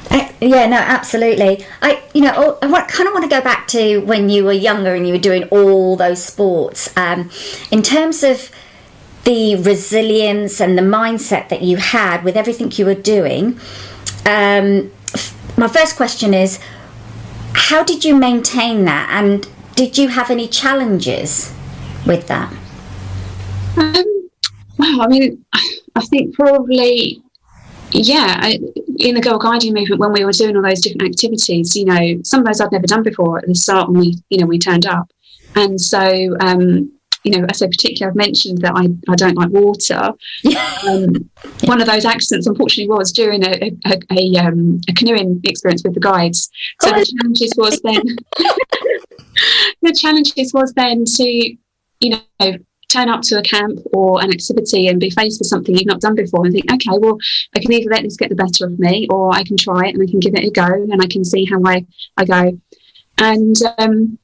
Uh, 0.09 0.31
yeah, 0.41 0.67
no, 0.67 0.77
absolutely. 0.77 1.65
I, 1.81 2.03
you 2.13 2.21
know, 2.21 2.33
oh, 2.35 2.73
I 2.73 2.81
kind 2.81 3.07
of 3.07 3.13
want 3.13 3.23
to 3.23 3.29
go 3.29 3.41
back 3.41 3.67
to 3.69 3.99
when 3.99 4.29
you 4.29 4.43
were 4.43 4.51
younger 4.53 4.93
and 4.95 5.07
you 5.07 5.13
were 5.13 5.19
doing 5.19 5.43
all 5.45 5.95
those 5.95 6.23
sports. 6.23 6.95
Um, 6.97 7.29
in 7.71 7.81
terms 7.81 8.23
of 8.23 8.51
the 9.23 9.55
resilience 9.55 10.61
and 10.61 10.77
the 10.77 10.81
mindset 10.81 11.49
that 11.49 11.61
you 11.61 11.77
had 11.77 12.23
with 12.23 12.37
everything 12.37 12.71
you 12.71 12.85
were 12.85 12.95
doing, 12.95 13.59
um, 14.25 14.91
my 15.57 15.67
first 15.67 15.95
question 15.95 16.33
is, 16.33 16.59
how 17.53 17.83
did 17.83 18.05
you 18.05 18.15
maintain 18.15 18.85
that, 18.85 19.09
and 19.11 19.47
did 19.75 19.97
you 19.97 20.07
have 20.09 20.29
any 20.29 20.47
challenges 20.47 21.53
with 22.05 22.27
that? 22.27 22.51
Um, 23.75 24.29
well, 24.77 25.01
I 25.01 25.07
mean, 25.07 25.43
I 25.95 26.01
think 26.05 26.35
probably 26.35 27.21
yeah, 27.91 28.37
I, 28.39 28.59
in 28.97 29.15
the 29.15 29.21
Girl 29.21 29.37
Guiding 29.37 29.73
movement, 29.73 29.99
when 29.99 30.11
we 30.11 30.25
were 30.25 30.31
doing 30.31 30.55
all 30.55 30.63
those 30.63 30.81
different 30.81 31.03
activities, 31.03 31.75
you 31.75 31.85
know, 31.85 32.21
some 32.23 32.41
of 32.41 32.45
those 32.45 32.61
I'd 32.61 32.71
never 32.71 32.87
done 32.87 33.03
before 33.03 33.39
at 33.39 33.47
the 33.47 33.55
start 33.55 33.89
when 33.89 33.99
we, 33.99 34.15
you 34.29 34.39
know, 34.39 34.45
we 34.45 34.59
turned 34.59 34.85
up. 34.85 35.09
And 35.55 35.79
so, 35.79 36.35
um, 36.39 36.91
you 37.23 37.37
know, 37.37 37.45
as 37.49 37.61
a 37.61 37.67
particularly, 37.67 38.11
I've 38.11 38.15
mentioned 38.15 38.59
that 38.61 38.73
I, 38.75 38.87
I 39.11 39.15
don't 39.15 39.35
like 39.35 39.49
water. 39.49 40.11
Um, 40.87 41.29
one 41.65 41.81
of 41.81 41.87
those 41.87 42.05
accidents, 42.05 42.47
unfortunately, 42.47 42.87
was 42.95 43.11
during 43.11 43.43
a, 43.43 43.73
a, 43.85 43.99
a, 44.11 44.37
um, 44.37 44.79
a 44.87 44.93
canoeing 44.93 45.41
experience 45.43 45.83
with 45.83 45.95
the 45.95 45.99
guides. 45.99 46.49
So 46.81 46.91
oh. 46.91 46.99
the 46.99 47.05
challenges 47.05 47.53
was 47.57 47.81
then, 47.81 48.01
the 49.81 49.91
challenges 49.91 50.53
was 50.53 50.71
then 50.73 51.03
to, 51.05 51.57
you 51.99 52.09
know, 52.39 52.57
turn 52.89 53.09
up 53.09 53.21
to 53.21 53.37
a 53.37 53.41
camp 53.41 53.79
or 53.93 54.21
an 54.21 54.31
activity 54.31 54.87
and 54.87 54.99
be 54.99 55.09
faced 55.09 55.39
with 55.39 55.47
something 55.47 55.75
you've 55.75 55.87
not 55.87 56.01
done 56.01 56.15
before 56.15 56.45
and 56.45 56.53
think, 56.53 56.71
okay, 56.71 56.97
well, 56.97 57.17
I 57.55 57.59
can 57.59 57.71
either 57.73 57.89
let 57.89 58.03
this 58.03 58.15
get 58.15 58.29
the 58.29 58.35
better 58.35 58.65
of 58.65 58.79
me 58.79 59.07
or 59.09 59.33
I 59.33 59.43
can 59.43 59.57
try 59.57 59.87
it 59.87 59.95
and 59.95 60.03
I 60.03 60.09
can 60.09 60.19
give 60.19 60.35
it 60.35 60.45
a 60.45 60.51
go 60.51 60.65
and 60.65 61.01
I 61.01 61.07
can 61.07 61.25
see 61.25 61.45
how 61.45 61.61
I, 61.65 61.85
I 62.15 62.25
go. 62.25 62.59
And 63.17 63.55
um, 63.77 64.17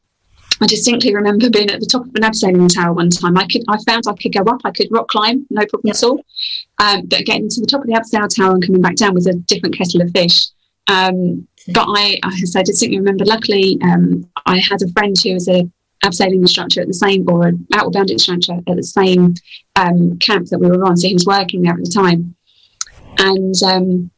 I 0.62 0.68
distinctly 0.68 1.14
remember 1.14 1.50
being 1.50 1.70
at 1.72 1.80
the 1.80 1.86
top 1.86 2.04
of 2.06 2.12
an 2.16 2.22
abseiling 2.22 2.74
tower 2.74 2.94
one 2.94 3.10
time. 3.10 3.38
I 3.38 3.48
could, 3.48 3.64
I 3.68 3.78
found 3.84 4.04
I 4.08 4.14
could 4.14 4.34
go 4.34 4.44
up, 4.52 4.62
I 4.64 4.72
could 4.72 4.88
rock 4.92 5.10
climb, 5.10 5.46
no 5.50 5.66
problem 5.66 5.88
yep. 5.88 5.96
at 5.96 6.04
all. 6.04 6.24
Um, 6.80 7.06
but 7.08 7.26
getting 7.26 7.50
to 7.50 7.62
the 7.62 7.68
top 7.68 7.82
of 7.82 7.88
the 7.88 7.94
abseiling 7.94 8.34
tower 8.34 8.54
and 8.54 8.66
coming 8.66 8.82
back 8.82 8.96
down 8.96 9.14
was 9.14 9.28
a 9.28 9.34
different 9.34 9.78
kettle 9.78 10.02
of 10.02 10.12
fish. 10.12 10.46
Um, 10.88 11.48
but 11.74 11.86
I, 11.88 12.20
as 12.42 12.56
I 12.56 12.64
distinctly 12.64 13.00
remember, 13.00 13.26
luckily, 13.26 13.78
um, 13.84 14.30
I 14.46 14.60
had 14.60 14.82
a 14.82 14.92
friend 14.92 15.16
who 15.22 15.34
was 15.34 15.48
a 15.48 15.70
abseiling 16.04 16.42
instructor 16.42 16.82
at 16.82 16.88
the 16.88 16.94
same, 16.94 17.30
or 17.30 17.48
an 17.48 17.66
outward 17.74 17.94
bound 17.94 18.12
instructor 18.12 18.54
at 18.68 18.76
the 18.76 18.84
same 18.84 19.34
um, 19.76 20.18
camp 20.20 20.48
that 20.50 20.60
we 20.60 20.70
were 20.70 20.86
on. 20.86 20.98
So 20.98 21.08
he 21.08 21.14
was 21.14 21.26
working 21.26 21.62
there 21.62 21.74
at 21.74 21.84
the 21.84 21.90
time. 21.90 22.36
And 23.20 23.56
um, 23.64 24.12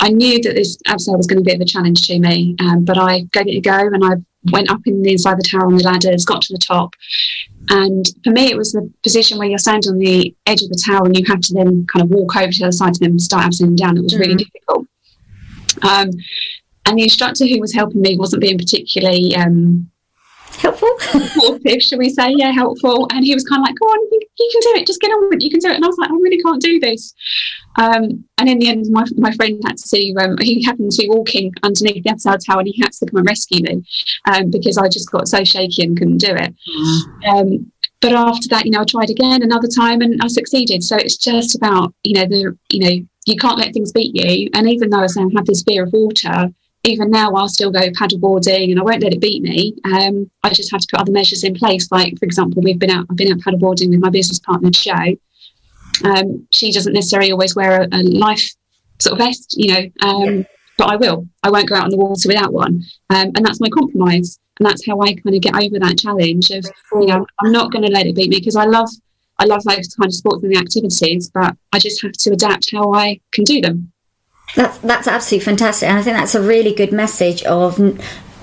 I 0.00 0.10
knew 0.10 0.40
that 0.42 0.54
this 0.54 0.76
abseil 0.88 1.16
was 1.16 1.26
going 1.26 1.38
to 1.38 1.44
be 1.44 1.52
a 1.52 1.54
bit 1.54 1.62
of 1.62 1.68
a 1.68 1.70
challenge 1.70 2.06
to 2.06 2.18
me, 2.18 2.56
um, 2.60 2.84
but 2.84 2.98
I 2.98 3.20
gave 3.32 3.48
it 3.48 3.56
a 3.56 3.60
go 3.60 3.78
and 3.78 4.04
I 4.04 4.14
went 4.52 4.70
up 4.70 4.80
in 4.86 5.02
the 5.02 5.12
inside 5.12 5.38
the 5.38 5.48
tower 5.48 5.66
on 5.66 5.76
the 5.76 5.82
ladders, 5.82 6.24
got 6.24 6.42
to 6.42 6.52
the 6.52 6.58
top. 6.58 6.94
And 7.70 8.06
for 8.24 8.30
me, 8.30 8.50
it 8.50 8.56
was 8.56 8.72
the 8.72 8.90
position 9.02 9.38
where 9.38 9.48
you're 9.48 9.58
standing 9.58 9.92
on 9.92 9.98
the 9.98 10.34
edge 10.46 10.62
of 10.62 10.70
the 10.70 10.82
tower 10.84 11.04
and 11.04 11.16
you 11.16 11.24
have 11.26 11.40
to 11.40 11.54
then 11.54 11.86
kind 11.86 12.02
of 12.02 12.10
walk 12.10 12.36
over 12.36 12.50
to 12.50 12.58
the 12.58 12.64
other 12.66 12.72
side 12.72 12.94
to 12.94 13.00
then 13.00 13.18
start 13.18 13.46
abseiling 13.46 13.76
down. 13.76 13.96
It 13.96 14.02
was 14.02 14.12
mm-hmm. 14.12 14.22
really 14.22 14.44
difficult. 14.44 14.86
Um, 15.82 16.10
and 16.86 16.98
the 16.98 17.02
instructor 17.02 17.46
who 17.46 17.60
was 17.60 17.74
helping 17.74 18.00
me 18.00 18.16
wasn't 18.16 18.40
being 18.40 18.56
particularly 18.56 19.36
um, 19.36 19.90
helpful. 20.58 20.88
Supportive, 20.98 21.82
shall 21.82 21.98
we 21.98 22.10
say? 22.10 22.32
Yeah, 22.36 22.52
helpful. 22.52 23.06
And 23.12 23.24
he 23.24 23.34
was 23.34 23.44
kind 23.44 23.60
of 23.60 23.66
like, 23.66 23.76
"Go 23.78 23.86
on, 23.86 23.98
you, 24.12 24.20
you, 24.38 24.50
can 24.52 24.60
do 24.60 24.80
it. 24.80 24.86
Just 24.86 25.00
get 25.00 25.10
on 25.10 25.28
with 25.28 25.34
it. 25.34 25.44
You 25.44 25.50
can 25.50 25.60
do 25.60 25.68
it." 25.68 25.76
And 25.76 25.84
I 25.84 25.88
was 25.88 25.98
like, 25.98 26.10
"I 26.10 26.14
really 26.14 26.40
can't 26.42 26.60
do 26.60 26.78
this." 26.80 27.14
Um, 27.78 28.24
and 28.38 28.48
in 28.48 28.58
the 28.58 28.68
end, 28.68 28.86
my, 28.90 29.04
my 29.16 29.32
friend 29.32 29.60
had 29.64 29.76
to. 29.76 29.88
See 29.88 30.14
um, 30.16 30.36
he 30.40 30.62
happened 30.64 30.92
to 30.92 31.02
be 31.02 31.08
walking 31.08 31.52
underneath 31.62 32.04
the 32.04 32.10
outside 32.10 32.40
tower, 32.44 32.60
and 32.60 32.68
he 32.68 32.80
had 32.82 32.92
to 32.92 33.06
come 33.06 33.18
and 33.18 33.26
rescue 33.26 33.62
me 33.62 33.84
um, 34.32 34.50
because 34.50 34.78
I 34.78 34.88
just 34.88 35.10
got 35.10 35.28
so 35.28 35.44
shaky 35.44 35.84
and 35.84 35.96
couldn't 35.96 36.18
do 36.18 36.34
it. 36.34 36.54
Mm. 37.24 37.70
but 38.00 38.12
after 38.12 38.48
that, 38.50 38.64
you 38.64 38.70
know, 38.70 38.80
I 38.80 38.84
tried 38.84 39.10
again 39.10 39.42
another 39.42 39.68
time, 39.68 40.00
and 40.00 40.20
I 40.22 40.28
succeeded. 40.28 40.82
So 40.82 40.96
it's 40.96 41.16
just 41.16 41.56
about 41.56 41.94
you 42.02 42.14
know 42.14 42.26
the 42.26 42.56
you 42.70 42.80
know 42.80 43.06
you 43.26 43.36
can't 43.36 43.58
let 43.58 43.72
things 43.74 43.92
beat 43.92 44.14
you. 44.14 44.50
And 44.54 44.68
even 44.68 44.90
though 44.90 45.00
I 45.00 45.08
have 45.36 45.46
this 45.46 45.62
fear 45.62 45.84
of 45.84 45.92
water, 45.92 46.50
even 46.84 47.10
now 47.10 47.32
I'll 47.34 47.48
still 47.48 47.70
go 47.70 47.90
paddleboarding 47.90 48.70
and 48.70 48.78
I 48.78 48.82
won't 48.82 49.02
let 49.02 49.12
it 49.12 49.20
beat 49.20 49.42
me. 49.42 49.74
Um, 49.84 50.30
I 50.42 50.50
just 50.50 50.70
have 50.72 50.80
to 50.80 50.86
put 50.90 51.00
other 51.00 51.12
measures 51.12 51.44
in 51.44 51.54
place. 51.54 51.90
Like 51.90 52.18
for 52.18 52.24
example, 52.24 52.62
we've 52.62 52.78
been 52.78 52.90
out 52.90 53.06
I've 53.10 53.16
been 53.16 53.32
out 53.32 53.38
paddleboarding 53.38 53.90
with 53.90 54.00
my 54.00 54.10
business 54.10 54.38
partner 54.38 54.70
Jo. 54.70 55.16
Um, 56.04 56.46
she 56.52 56.72
doesn't 56.72 56.92
necessarily 56.92 57.32
always 57.32 57.56
wear 57.56 57.82
a, 57.82 57.88
a 57.92 58.02
life 58.02 58.54
sort 58.98 59.14
of 59.14 59.26
vest, 59.26 59.54
you 59.56 59.72
know, 59.72 60.08
um, 60.08 60.46
but 60.76 60.90
I 60.90 60.96
will. 60.96 61.26
I 61.42 61.50
won't 61.50 61.68
go 61.68 61.74
out 61.74 61.84
on 61.84 61.90
the 61.90 61.96
water 61.96 62.28
without 62.28 62.52
one, 62.52 62.84
um, 63.10 63.32
and 63.34 63.44
that's 63.44 63.60
my 63.60 63.68
compromise. 63.68 64.38
And 64.58 64.68
that's 64.68 64.86
how 64.86 65.00
I 65.00 65.14
kind 65.14 65.36
of 65.36 65.42
get 65.42 65.54
over 65.54 65.78
that 65.78 65.98
challenge 65.98 66.50
of 66.50 66.64
you 66.92 67.06
know 67.06 67.26
I'm 67.42 67.52
not 67.52 67.72
going 67.72 67.84
to 67.84 67.92
let 67.92 68.06
it 68.06 68.14
beat 68.16 68.30
me 68.30 68.38
because 68.38 68.56
I 68.56 68.64
love 68.64 68.88
I 69.38 69.44
love 69.44 69.62
those 69.64 69.94
kind 69.94 70.06
of 70.06 70.14
sports 70.14 70.42
and 70.42 70.52
the 70.52 70.58
activities, 70.58 71.30
but 71.30 71.56
I 71.72 71.78
just 71.78 72.02
have 72.02 72.12
to 72.12 72.32
adapt 72.32 72.72
how 72.72 72.92
I 72.92 73.20
can 73.32 73.44
do 73.44 73.60
them. 73.60 73.92
That's 74.56 74.78
that's 74.78 75.06
absolutely 75.06 75.44
fantastic, 75.44 75.88
and 75.88 75.98
I 75.98 76.02
think 76.02 76.16
that's 76.16 76.34
a 76.34 76.42
really 76.42 76.74
good 76.74 76.92
message 76.92 77.42
of 77.44 77.78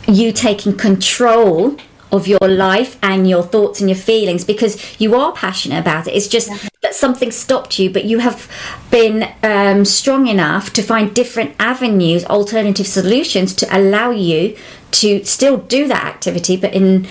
you 0.07 0.31
taking 0.31 0.77
control 0.77 1.77
of 2.11 2.27
your 2.27 2.47
life 2.47 2.97
and 3.03 3.27
your 3.29 3.43
thoughts 3.43 3.81
and 3.81 3.89
your 3.89 3.97
feelings 3.97 4.43
because 4.43 4.99
you 4.99 5.15
are 5.15 5.33
passionate 5.33 5.79
about 5.79 6.07
it. 6.07 6.15
It's 6.15 6.27
just 6.27 6.49
yeah. 6.49 6.69
that 6.81 6.95
something 6.95 7.31
stopped 7.31 7.79
you, 7.79 7.89
but 7.89 8.05
you 8.05 8.19
have 8.19 8.49
been 8.91 9.33
um, 9.43 9.85
strong 9.85 10.27
enough 10.27 10.71
to 10.73 10.81
find 10.81 11.13
different 11.13 11.55
avenues, 11.59 12.23
alternative 12.25 12.87
solutions 12.87 13.53
to 13.55 13.77
allow 13.77 14.11
you 14.11 14.55
to 14.91 15.25
still 15.25 15.57
do 15.57 15.87
that 15.87 16.05
activity, 16.05 16.55
but 16.55 16.73
in 16.73 17.07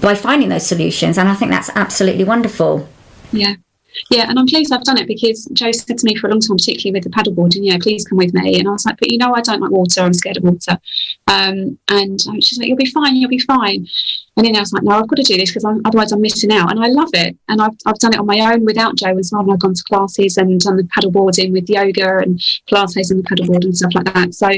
by 0.00 0.14
finding 0.14 0.48
those 0.48 0.66
solutions. 0.66 1.18
And 1.18 1.28
I 1.28 1.34
think 1.34 1.50
that's 1.50 1.70
absolutely 1.74 2.24
wonderful. 2.24 2.88
Yeah. 3.32 3.56
Yeah, 4.10 4.28
and 4.28 4.38
I'm 4.38 4.46
pleased 4.46 4.72
I've 4.72 4.84
done 4.84 4.98
it 4.98 5.06
because 5.06 5.44
Jo 5.52 5.70
said 5.72 5.98
to 5.98 6.06
me 6.06 6.16
for 6.16 6.26
a 6.26 6.30
long 6.30 6.40
time, 6.40 6.56
particularly 6.56 6.98
with 6.98 7.04
the 7.04 7.10
paddleboarding, 7.10 7.64
you 7.64 7.72
know, 7.72 7.78
please 7.78 8.04
come 8.06 8.18
with 8.18 8.34
me. 8.34 8.58
And 8.58 8.68
I 8.68 8.72
was 8.72 8.84
like, 8.84 8.98
but 8.98 9.10
you 9.10 9.18
know, 9.18 9.34
I 9.34 9.40
don't 9.40 9.60
like 9.60 9.70
water. 9.70 10.00
I'm 10.00 10.14
scared 10.14 10.36
of 10.36 10.44
water. 10.44 10.78
Um, 11.28 11.78
and 11.88 12.20
she's 12.40 12.58
like, 12.58 12.68
you'll 12.68 12.76
be 12.76 12.90
fine. 12.90 13.16
You'll 13.16 13.30
be 13.30 13.38
fine. 13.38 13.86
And 14.36 14.44
then 14.46 14.56
I 14.56 14.60
was 14.60 14.72
like, 14.72 14.82
no, 14.82 14.92
I've 14.92 15.06
got 15.06 15.16
to 15.16 15.22
do 15.22 15.36
this 15.36 15.50
because 15.50 15.64
otherwise 15.84 16.10
I'm 16.10 16.20
missing 16.20 16.52
out. 16.52 16.70
And 16.70 16.84
I 16.84 16.88
love 16.88 17.10
it. 17.12 17.36
And 17.48 17.62
I've, 17.62 17.76
I've 17.86 17.98
done 17.98 18.14
it 18.14 18.18
on 18.18 18.26
my 18.26 18.40
own 18.40 18.64
without 18.64 18.96
Jo 18.96 19.16
as 19.16 19.30
well. 19.32 19.42
And 19.42 19.52
I've 19.52 19.60
gone 19.60 19.74
to 19.74 19.84
classes 19.84 20.36
and 20.36 20.60
done 20.60 20.76
the 20.76 20.82
paddleboarding 20.84 21.52
with 21.52 21.68
yoga 21.68 22.18
and 22.18 22.40
Pilates 22.68 23.10
and 23.10 23.22
the 23.22 23.28
paddleboard 23.28 23.64
and 23.64 23.76
stuff 23.76 23.94
like 23.94 24.12
that. 24.12 24.34
So, 24.34 24.48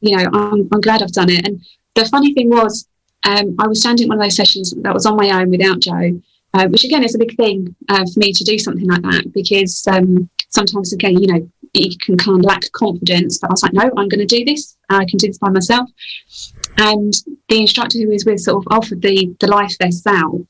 you 0.00 0.16
know, 0.16 0.24
I'm, 0.32 0.68
I'm 0.72 0.80
glad 0.80 1.02
I've 1.02 1.12
done 1.12 1.30
it. 1.30 1.46
And 1.46 1.60
the 1.94 2.04
funny 2.06 2.32
thing 2.32 2.50
was, 2.50 2.86
um, 3.26 3.56
I 3.58 3.66
was 3.66 3.80
standing 3.80 4.04
in 4.04 4.08
one 4.10 4.18
of 4.18 4.24
those 4.24 4.36
sessions 4.36 4.72
that 4.82 4.94
was 4.94 5.06
on 5.06 5.16
my 5.16 5.30
own 5.30 5.50
without 5.50 5.80
Jo 5.80 6.20
uh, 6.54 6.66
which 6.68 6.84
again 6.84 7.04
is 7.04 7.14
a 7.14 7.18
big 7.18 7.36
thing 7.36 7.74
uh, 7.88 8.04
for 8.12 8.20
me 8.20 8.32
to 8.32 8.44
do 8.44 8.58
something 8.58 8.86
like 8.86 9.02
that 9.02 9.32
because 9.32 9.86
um, 9.88 10.28
sometimes 10.48 10.92
again 10.92 11.18
you 11.18 11.26
know 11.26 11.50
you 11.72 11.96
can 12.00 12.16
kind 12.16 12.38
of 12.38 12.44
lack 12.44 12.70
confidence 12.72 13.38
but 13.38 13.50
i 13.50 13.52
was 13.52 13.62
like 13.62 13.72
no 13.72 13.82
i'm 13.82 14.08
going 14.08 14.26
to 14.26 14.26
do 14.26 14.44
this 14.44 14.76
i 14.90 15.04
can 15.04 15.18
do 15.18 15.26
this 15.26 15.38
by 15.38 15.50
myself 15.50 15.88
and 16.78 17.14
the 17.48 17.60
instructor 17.60 17.98
who 17.98 18.08
was 18.08 18.24
with 18.24 18.40
sort 18.40 18.64
of 18.64 18.72
offered 18.76 19.02
the 19.02 19.34
the 19.40 19.46
life 19.48 19.76
vest 19.78 20.06
out 20.06 20.46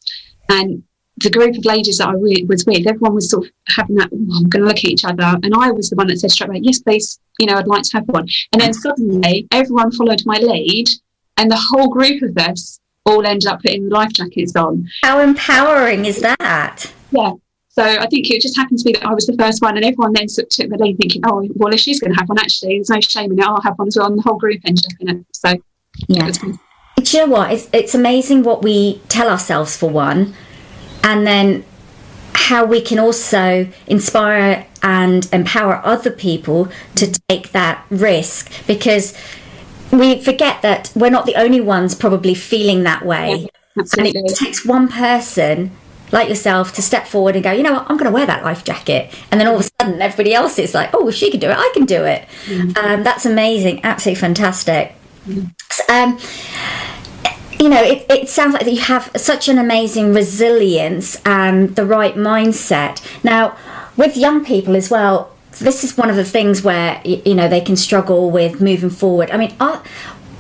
and 0.50 0.82
the 1.18 1.30
group 1.30 1.57
of 1.57 1.64
ladies 1.64 1.98
that 1.98 2.09
I 2.09 2.16
was 2.16 2.64
with, 2.66 2.86
everyone 2.88 3.14
was 3.14 3.30
sort 3.30 3.46
of 3.46 3.52
having 3.68 3.96
that, 3.96 4.11
oh, 4.12 4.36
I'm 4.36 4.48
going 4.48 4.62
to 4.62 4.68
look 4.68 4.78
at 4.78 4.84
each 4.84 5.05
other. 5.05 5.38
And 5.44 5.55
I 5.55 5.70
was 5.70 5.88
the 5.88 5.96
one 5.96 6.09
that 6.09 6.18
said 6.18 6.32
straight 6.32 6.50
away, 6.50 6.61
yes, 6.62 6.80
please, 6.80 7.20
you 7.38 7.46
know, 7.46 7.55
I'd 7.55 7.68
like 7.68 7.82
to 7.82 7.98
have 7.98 8.09
one. 8.09 8.26
And 8.52 8.61
then 8.61 8.74
suddenly 8.74 9.46
everyone 9.52 9.92
followed 9.92 10.22
my 10.26 10.38
lead 10.38 10.88
and 11.36 11.50
the 11.50 11.68
whole 11.70 11.88
group 11.88 12.22
of 12.22 12.36
us 12.38 12.80
all 13.05 13.24
ended 13.26 13.46
up 13.46 13.62
putting 13.62 13.88
life 13.88 14.12
jackets 14.12 14.57
on. 14.57 14.88
How 15.02 15.20
empowering 15.20 16.07
is 16.07 16.20
that? 16.20 16.92
Yeah. 17.11 17.32
So 17.68 17.82
I 17.82 18.07
think 18.07 18.30
it 18.30 18.40
just 18.40 18.57
happened 18.57 18.78
to 18.78 18.84
be 18.84 18.92
that 18.92 19.05
I 19.05 19.12
was 19.12 19.26
the 19.26 19.36
first 19.36 19.61
one, 19.61 19.76
and 19.76 19.84
everyone 19.84 20.12
then 20.12 20.26
took 20.28 20.48
the 20.48 20.76
lead, 20.78 20.96
thinking, 20.96 21.22
"Oh, 21.26 21.48
well, 21.57 21.74
if 21.74 21.80
she's 21.80 21.98
going 21.98 22.12
to 22.12 22.18
have 22.18 22.28
one, 22.28 22.38
actually, 22.38 22.76
there's 22.76 22.88
no 22.88 23.00
shame 23.00 23.32
in 23.32 23.40
it. 23.40 23.44
I'll 23.44 23.61
have 23.62 23.78
one 23.78 23.88
as 23.88 23.96
well." 23.96 24.07
And 24.07 24.18
the 24.18 24.22
whole 24.22 24.38
group 24.38 24.61
ended 24.64 24.86
up 24.86 25.00
in 25.00 25.09
it. 25.09 25.26
So 25.32 25.55
yeah. 26.07 26.30
But 26.96 27.12
you 27.12 27.20
know 27.20 27.32
what? 27.32 27.52
It's, 27.52 27.68
it's 27.72 27.94
amazing 27.94 28.44
what 28.44 28.62
we 28.62 29.00
tell 29.09 29.28
ourselves 29.28 29.76
for 29.76 29.90
one, 29.90 30.34
and 31.02 31.26
then 31.26 31.64
how 32.34 32.64
we 32.64 32.80
can 32.80 32.98
also 32.98 33.68
inspire 33.86 34.66
and 34.82 35.28
empower 35.32 35.80
other 35.84 36.11
people 36.11 36.68
to 36.94 37.18
take 37.28 37.52
that 37.52 37.84
risk 37.90 38.52
because 38.66 39.16
we 39.93 40.20
forget 40.20 40.62
that 40.62 40.93
we're 40.95 41.11
not 41.11 41.26
the 41.26 41.37
only 41.37 41.61
ones 41.61 41.95
probably 41.95 42.35
feeling 42.35 42.82
that 42.85 43.05
way. 43.05 43.49
Yeah, 43.76 43.85
and 43.99 44.07
it 44.07 44.37
takes 44.37 44.64
one 44.64 44.89
person 44.89 45.72
like 46.12 46.28
yourself 46.28 46.72
to 46.74 46.82
step 46.82 47.07
forward 47.07 47.35
and 47.35 47.43
go, 47.43 47.51
you 47.51 47.62
know 47.62 47.72
what, 47.72 47.91
I'm 47.91 47.97
going 47.97 48.11
to 48.11 48.14
wear 48.14 48.26
that 48.26 48.45
life 48.45 48.62
jacket. 48.62 49.12
And 49.30 49.41
then 49.41 49.49
all 49.49 49.57
of 49.57 49.61
a 49.61 49.70
sudden, 49.80 50.01
everybody 50.01 50.32
else 50.32 50.59
is 50.59 50.72
like, 50.72 50.91
oh, 50.93 51.11
she 51.11 51.30
can 51.30 51.41
do 51.41 51.51
it, 51.51 51.57
I 51.57 51.70
can 51.74 51.87
do 51.87 52.05
it. 52.05 52.28
Mm-hmm. 52.47 52.78
Um, 52.78 53.03
that's 53.03 53.26
amazing, 53.26 53.85
absolutely 53.85 54.20
fantastic. 54.20 54.95
Mm-hmm. 55.26 55.93
Um, 55.93 56.18
you 57.59 57.68
know, 57.68 57.82
it, 57.82 58.07
it 58.09 58.28
sounds 58.28 58.53
like 58.53 58.64
that 58.64 58.72
you 58.72 58.80
have 58.80 59.11
such 59.16 59.49
an 59.49 59.59
amazing 59.59 60.14
resilience 60.14 61.20
and 61.24 61.74
the 61.74 61.85
right 61.85 62.14
mindset. 62.14 63.03
Now, 63.24 63.57
with 63.97 64.16
young 64.16 64.45
people 64.45 64.76
as 64.76 64.91
well, 64.91 65.34
this 65.59 65.84
is 65.84 65.96
one 65.96 66.11
of 66.11 66.16
the 66.16 66.24
things 66.24 66.62
where 66.62 67.00
you 67.05 67.34
know 67.34 67.48
they 67.48 67.61
can 67.61 67.76
struggle 67.76 68.30
with 68.30 68.61
moving 68.61 68.90
forward. 68.90 69.30
I 69.30 69.36
mean, 69.36 69.55
are, 69.61 69.82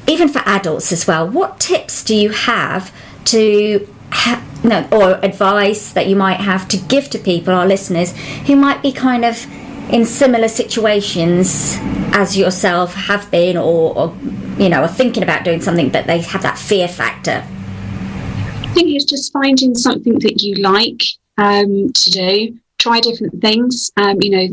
even 0.06 0.28
for 0.28 0.40
adults 0.46 0.92
as 0.92 1.06
well. 1.06 1.28
What 1.28 1.60
tips 1.60 2.04
do 2.04 2.14
you 2.14 2.30
have 2.30 2.94
to 3.26 3.88
ha- 4.10 4.44
no, 4.62 4.88
or 4.92 5.24
advice 5.24 5.92
that 5.92 6.06
you 6.06 6.16
might 6.16 6.40
have 6.40 6.66
to 6.68 6.76
give 6.76 7.10
to 7.10 7.18
people, 7.18 7.52
our 7.54 7.66
listeners, 7.66 8.12
who 8.46 8.56
might 8.56 8.82
be 8.82 8.92
kind 8.92 9.24
of 9.24 9.46
in 9.90 10.06
similar 10.06 10.48
situations 10.48 11.76
as 12.14 12.36
yourself 12.36 12.94
have 12.94 13.30
been, 13.30 13.56
or, 13.56 13.96
or 13.96 14.16
you 14.58 14.68
know, 14.68 14.82
are 14.82 14.88
thinking 14.88 15.22
about 15.22 15.44
doing 15.44 15.60
something, 15.60 15.90
but 15.90 16.06
they 16.06 16.20
have 16.20 16.42
that 16.42 16.58
fear 16.58 16.88
factor? 16.88 17.44
I 18.62 18.66
think 18.74 18.88
it's 18.94 19.04
just 19.04 19.32
finding 19.32 19.74
something 19.74 20.18
that 20.20 20.42
you 20.42 20.56
like 20.56 21.02
um, 21.36 21.92
to 21.92 22.10
do. 22.10 22.58
Try 22.84 23.00
different 23.00 23.40
things. 23.40 23.90
Um, 23.96 24.18
you 24.20 24.30
know, 24.30 24.44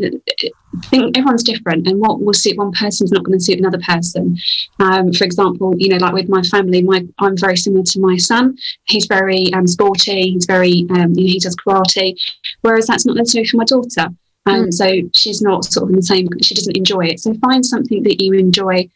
I 0.84 0.88
think 0.88 1.17
everyone's 1.17 1.43
different, 1.43 1.86
and 1.86 1.99
what 1.99 2.21
will 2.21 2.34
suit 2.34 2.57
one 2.57 2.71
person 2.71 3.03
is 3.03 3.11
not 3.11 3.25
going 3.25 3.38
to 3.38 3.43
suit 3.43 3.59
another 3.59 3.82
person. 3.86 4.38
Um, 4.79 5.11
for 5.11 5.25
example, 5.25 5.75
you 5.77 5.89
know, 5.89 5.97
like 5.97 6.13
with 6.13 6.29
my 6.29 6.41
family, 6.43 6.82
my 6.82 7.05
I'm 7.19 7.36
very 7.36 7.57
similar 7.57 7.84
to 7.84 7.99
my 7.99 8.15
son. 8.15 8.57
He's 8.86 9.05
very 9.05 9.53
um, 9.53 9.67
sporty. 9.67 10.32
He's 10.32 10.45
very 10.45 10.88
um, 10.91 11.11
you 11.17 11.25
know, 11.25 11.34
he 11.36 11.39
does 11.39 11.57
karate, 11.57 12.15
whereas 12.61 12.88
that's 12.88 13.05
not 13.05 13.17
necessarily 13.17 13.49
for 13.49 13.57
my 13.57 13.65
daughter. 13.65 14.07
Um, 14.45 14.67
mm. 14.67 14.73
So 14.73 14.86
she's 15.13 15.41
not 15.41 15.65
sort 15.65 15.84
of 15.84 15.89
in 15.89 15.97
the 15.97 16.03
same. 16.03 16.29
She 16.41 16.55
doesn't 16.55 16.77
enjoy 16.77 17.07
it. 17.07 17.19
So 17.19 17.34
find 17.34 17.65
something 17.65 18.01
that 18.03 18.21
you 18.21 18.32
enjoy, 18.32 18.89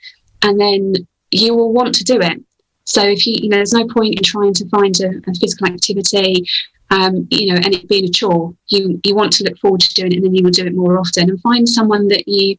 and 0.44 0.58
then 0.58 0.94
you 1.32 1.54
will 1.56 1.74
want 1.74 1.94
to 1.96 2.06
do 2.06 2.22
it. 2.22 2.42
So 2.86 3.02
if 3.04 3.28
you, 3.28 3.36
you 3.42 3.50
know, 3.50 3.58
there's 3.58 3.74
no 3.74 3.88
point 3.88 4.16
in 4.16 4.24
trying 4.24 4.54
to 4.54 4.70
find 4.70 4.96
a, 5.02 5.10
a 5.30 5.34
physical 5.34 5.68
activity, 5.68 6.48
um, 6.92 7.28
you 7.32 7.54
know, 7.54 7.60
and 7.64 7.74
it 7.74 7.90
being 7.90 8.06
a 8.06 8.10
chore. 8.10 8.54
You 8.68 9.00
you 9.04 9.16
want 9.16 9.34
to 9.34 9.44
look 9.44 9.58
forward 9.60 9.82
to 9.82 9.94
doing 9.94 10.14
it, 10.14 10.18
and 10.18 10.26
then 10.26 10.36
you 10.36 10.44
will 10.44 10.52
do 10.52 10.66
it 10.66 10.76
more 10.76 11.00
often. 11.00 11.30
And 11.30 11.42
find 11.42 11.68
someone 11.68 12.08
that 12.10 12.28
you, 12.28 12.58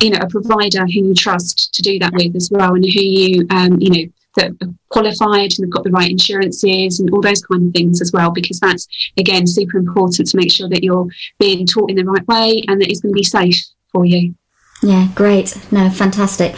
you 0.00 0.10
know, 0.10 0.18
a 0.20 0.28
provider 0.28 0.84
who 0.86 1.08
you 1.08 1.14
trust 1.14 1.74
to 1.74 1.82
do 1.82 1.98
that 1.98 2.12
with 2.12 2.36
as 2.36 2.50
well, 2.50 2.74
and 2.74 2.84
who 2.84 3.00
you, 3.00 3.46
um, 3.50 3.78
you 3.80 3.90
know, 3.90 4.12
that 4.36 4.50
are 4.62 4.74
qualified 4.90 5.52
and 5.56 5.64
have 5.64 5.70
got 5.70 5.84
the 5.84 5.90
right 5.90 6.10
insurances 6.10 7.00
and 7.00 7.10
all 7.10 7.20
those 7.20 7.42
kind 7.42 7.68
of 7.68 7.72
things 7.72 8.00
as 8.00 8.12
well, 8.12 8.30
because 8.30 8.60
that's 8.60 8.86
again 9.16 9.46
super 9.46 9.78
important 9.78 10.28
to 10.28 10.36
make 10.36 10.52
sure 10.52 10.68
that 10.68 10.84
you're 10.84 11.08
being 11.38 11.66
taught 11.66 11.90
in 11.90 11.96
the 11.96 12.04
right 12.04 12.26
way 12.28 12.62
and 12.68 12.80
that 12.80 12.88
it's 12.88 13.00
going 13.00 13.12
to 13.12 13.18
be 13.18 13.24
safe 13.24 13.64
for 13.92 14.04
you. 14.04 14.34
Yeah, 14.82 15.08
great. 15.14 15.56
No, 15.72 15.88
fantastic. 15.88 16.54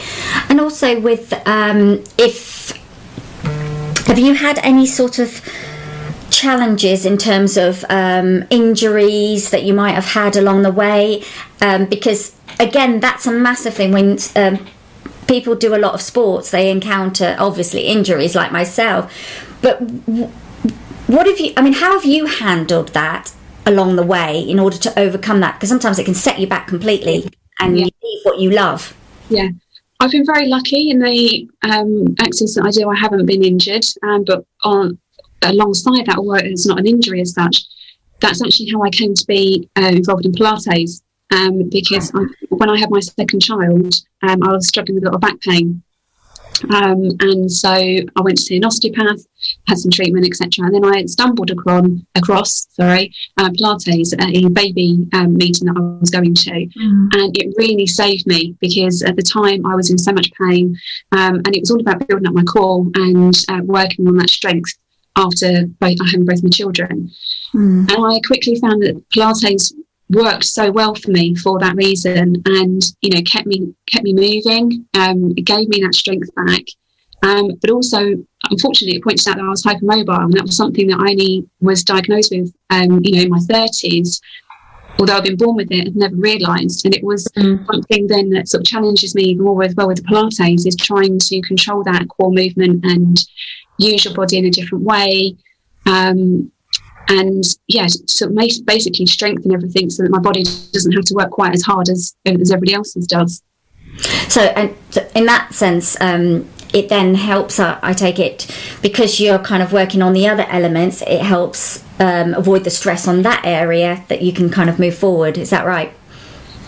And 0.51 0.61
also 0.61 1.01
with 1.01 1.33
um, 1.47 2.03
if 2.19 2.73
have 4.09 4.19
you 4.19 4.35
had 4.35 4.59
any 4.59 4.87
sort 4.87 5.19
of 5.21 5.41
challenges 6.39 7.05
in 7.05 7.19
terms 7.19 7.57
of 7.57 7.85
um, 7.89 8.45
injuries 8.51 9.51
that 9.51 9.65
you 9.65 9.75
might 9.75 9.93
have 9.93 10.05
had 10.05 10.37
along 10.37 10.63
the 10.63 10.71
way? 10.71 11.25
Um, 11.61 11.87
because 11.87 12.37
again, 12.61 13.01
that's 13.01 13.27
a 13.27 13.33
massive 13.33 13.75
thing 13.75 13.91
when 13.93 14.19
um, 14.37 14.65
people 15.27 15.55
do 15.57 15.75
a 15.75 15.81
lot 15.87 15.95
of 15.95 16.01
sports, 16.01 16.51
they 16.51 16.71
encounter 16.71 17.37
obviously 17.39 17.83
injuries 17.83 18.35
like 18.35 18.53
myself. 18.53 19.13
But 19.63 19.81
what 21.07 21.27
have 21.27 21.41
you, 21.41 21.53
I 21.57 21.63
mean, 21.63 21.73
how 21.73 21.93
have 21.95 22.05
you 22.05 22.27
handled 22.27 22.89
that 22.91 23.33
along 23.67 23.97
the 23.97 24.05
way 24.05 24.41
in 24.41 24.61
order 24.61 24.79
to 24.79 24.99
overcome 24.99 25.41
that? 25.41 25.55
Because 25.55 25.69
sometimes 25.69 25.99
it 25.99 26.05
can 26.05 26.15
set 26.15 26.39
you 26.39 26.47
back 26.47 26.69
completely 26.69 27.29
and 27.61 27.77
yeah. 27.77 27.87
you 27.87 27.91
leave 28.03 28.21
what 28.23 28.39
you 28.39 28.51
love. 28.51 28.97
Yeah. 29.29 29.49
I've 30.01 30.13
been 30.13 30.25
very 30.25 30.47
lucky 30.47 30.91
in 30.91 31.01
the 31.01 31.49
um, 31.63 32.15
accidents 32.21 32.55
that 32.55 32.65
I 32.65 32.71
do. 32.71 32.89
I 32.89 32.97
haven't 32.97 33.27
been 33.27 33.43
injured, 33.43 33.85
um, 34.05 34.23
but 34.25 34.45
on 34.63 34.97
alongside 35.43 36.07
that, 36.07 36.19
although 36.19 36.35
it's 36.35 36.67
not 36.67 36.79
an 36.79 36.87
injury 36.87 37.21
as 37.21 37.33
such, 37.33 37.65
that's 38.21 38.45
actually 38.45 38.71
how 38.71 38.83
I 38.83 38.91
came 38.91 39.15
to 39.15 39.27
be 39.27 39.69
uh, 39.77 39.87
involved 39.87 40.27
in 40.27 40.33
Pilates 40.33 41.03
um, 41.33 41.69
because 41.69 42.13
I, 42.15 42.25
when 42.49 42.71
I 42.71 42.79
had 42.79 42.91
my 42.91 43.01
second 43.01 43.41
child, 43.41 43.95
um, 44.23 44.43
I 44.43 44.53
was 44.53 44.69
struggling 44.69 44.97
with 44.97 45.05
a 45.05 45.11
lot 45.11 45.15
of 45.17 45.21
back 45.21 45.41
pain. 45.41 45.83
Um, 46.75 47.11
and 47.21 47.51
so 47.51 47.71
I 47.71 48.21
went 48.21 48.39
to 48.39 48.43
see 48.43 48.57
an 48.57 48.65
osteopath, 48.65 49.25
had 49.69 49.79
some 49.79 49.93
treatment, 49.93 50.27
etc. 50.27 50.67
And 50.67 50.75
then 50.75 50.85
I 50.85 51.05
stumbled 51.07 51.51
across, 51.53 51.87
across 52.17 52.67
sorry, 52.71 53.15
uh, 53.37 53.51
Pilates 53.51 54.13
at 54.13 54.35
a 54.35 54.49
baby 54.49 55.07
um, 55.13 55.35
meeting 55.35 55.67
that 55.67 55.77
I 55.77 56.01
was 56.01 56.11
going 56.11 56.35
to, 56.35 56.51
mm. 56.51 57.09
and 57.15 57.37
it 57.37 57.55
really 57.57 57.87
saved 57.87 58.27
me 58.27 58.57
because 58.61 59.03
at 59.03 59.15
the 59.15 59.23
time 59.23 59.65
I 59.67 59.77
was 59.77 59.91
in 59.91 59.99
so 59.99 60.13
much 60.13 60.33
pain, 60.33 60.77
um, 61.13 61.37
and 61.37 61.55
it 61.55 61.61
was 61.61 61.71
all 61.71 61.81
about 61.81 62.07
building 62.09 62.27
up 62.27 62.35
my 62.35 62.43
core 62.43 62.85
and 62.95 63.35
uh, 63.49 63.61
working 63.63 64.09
on 64.09 64.17
that 64.17 64.31
strength 64.31 64.77
after 65.19 65.67
both, 65.81 65.97
I 66.01 66.11
had 66.11 66.27
both 66.27 66.43
my 66.43 66.51
children. 66.51 67.11
Mm. 67.55 67.91
And 67.93 68.07
I 68.07 68.21
quickly 68.27 68.57
found 68.57 68.83
that 68.83 69.03
Pilates 69.11 69.73
worked 70.11 70.45
so 70.45 70.71
well 70.71 70.95
for 70.95 71.11
me 71.11 71.35
for 71.35 71.59
that 71.59 71.77
reason 71.77 72.43
and 72.47 72.83
you 73.03 73.11
know 73.11 73.21
kept 73.23 73.47
me 73.47 73.75
kept 73.91 74.05
me 74.05 74.15
moving 74.15 74.87
um, 74.95 75.35
it 75.37 75.43
gave 75.43 75.69
me 75.69 75.83
that 75.83 75.95
strength 75.95 76.35
back 76.35 76.63
um, 77.25 77.51
but 77.61 77.71
also 77.71 78.15
unfortunately 78.51 78.97
it 78.97 79.05
pointed 79.05 79.29
out 79.29 79.37
that 79.37 79.45
I 79.45 79.49
was 79.49 79.63
hypermobile 79.63 80.25
and 80.25 80.33
that 80.33 80.45
was 80.45 80.57
something 80.57 80.87
that 80.89 80.99
I 80.99 81.11
only 81.11 81.47
was 81.61 81.85
diagnosed 81.85 82.33
with 82.35 82.55
um, 82.71 83.01
you 83.03 83.17
know 83.17 83.23
in 83.23 83.31
my 83.31 83.39
30s 83.39 84.19
although 84.99 85.17
I've 85.17 85.25
been 85.25 85.37
born 85.37 85.57
with 85.57 85.71
it 85.71 85.89
and 85.89 85.97
never 85.97 86.17
realised 86.17 86.87
and 86.87 86.95
it 86.95 87.05
was 87.05 87.29
mm. 87.37 87.67
something 87.67 88.07
then 88.07 88.31
that 88.31 88.49
sort 88.49 88.63
of 88.63 88.67
challenges 88.67 89.15
me 89.15 89.35
more 89.35 89.63
as 89.63 89.75
well 89.75 89.89
with 89.89 89.99
the 89.99 90.09
Pilates 90.09 90.67
is 90.67 90.77
trying 90.77 91.19
to 91.19 91.41
control 91.43 91.85
that 91.85 92.09
core 92.09 92.33
movement 92.33 92.83
and 92.85 93.23
use 93.79 94.05
your 94.05 94.15
body 94.15 94.39
in 94.39 94.45
a 94.45 94.51
different 94.51 94.85
way 94.85 95.37
um, 95.87 96.51
and 97.09 97.45
yeah, 97.69 97.87
so 97.87 98.29
basically 98.29 99.07
strengthen 99.07 99.53
everything 99.53 99.89
so 99.89 100.03
that 100.03 100.11
my 100.11 100.19
body 100.19 100.43
doesn't 100.43 100.93
have 100.93 101.05
to 101.07 101.15
work 101.15 101.31
quite 101.31 101.55
as 101.55 101.63
hard 101.63 101.89
as 101.89 102.15
as 102.27 102.51
everybody 102.53 102.75
else's 102.75 103.07
does. 103.07 103.43
So, 104.29 104.43
and 104.43 104.77
in 105.15 105.25
that 105.25 105.55
sense, 105.55 105.99
um, 106.01 106.47
it 106.75 106.91
then 106.91 107.15
helps. 107.15 107.59
Uh, 107.59 107.79
I 107.83 107.95
take 107.95 108.19
it 108.19 108.55
because 108.83 109.21
you're 109.21 109.39
kind 109.39 109.63
of 109.63 109.73
working 109.73 110.03
on 110.03 110.13
the 110.13 110.29
other 110.29 110.47
elements. 110.51 111.01
It 111.03 111.23
helps 111.23 111.83
um, 111.99 112.35
avoid 112.35 112.65
the 112.65 112.71
stress 112.71 113.09
on 113.09 113.23
that 113.23 113.43
area 113.45 114.05
that 114.09 114.21
you 114.21 114.33
can 114.33 114.51
kind 114.51 114.69
of 114.69 114.79
move 114.79 114.95
forward. 114.95 115.39
Is 115.39 115.49
that 115.49 115.65
right? 115.65 115.93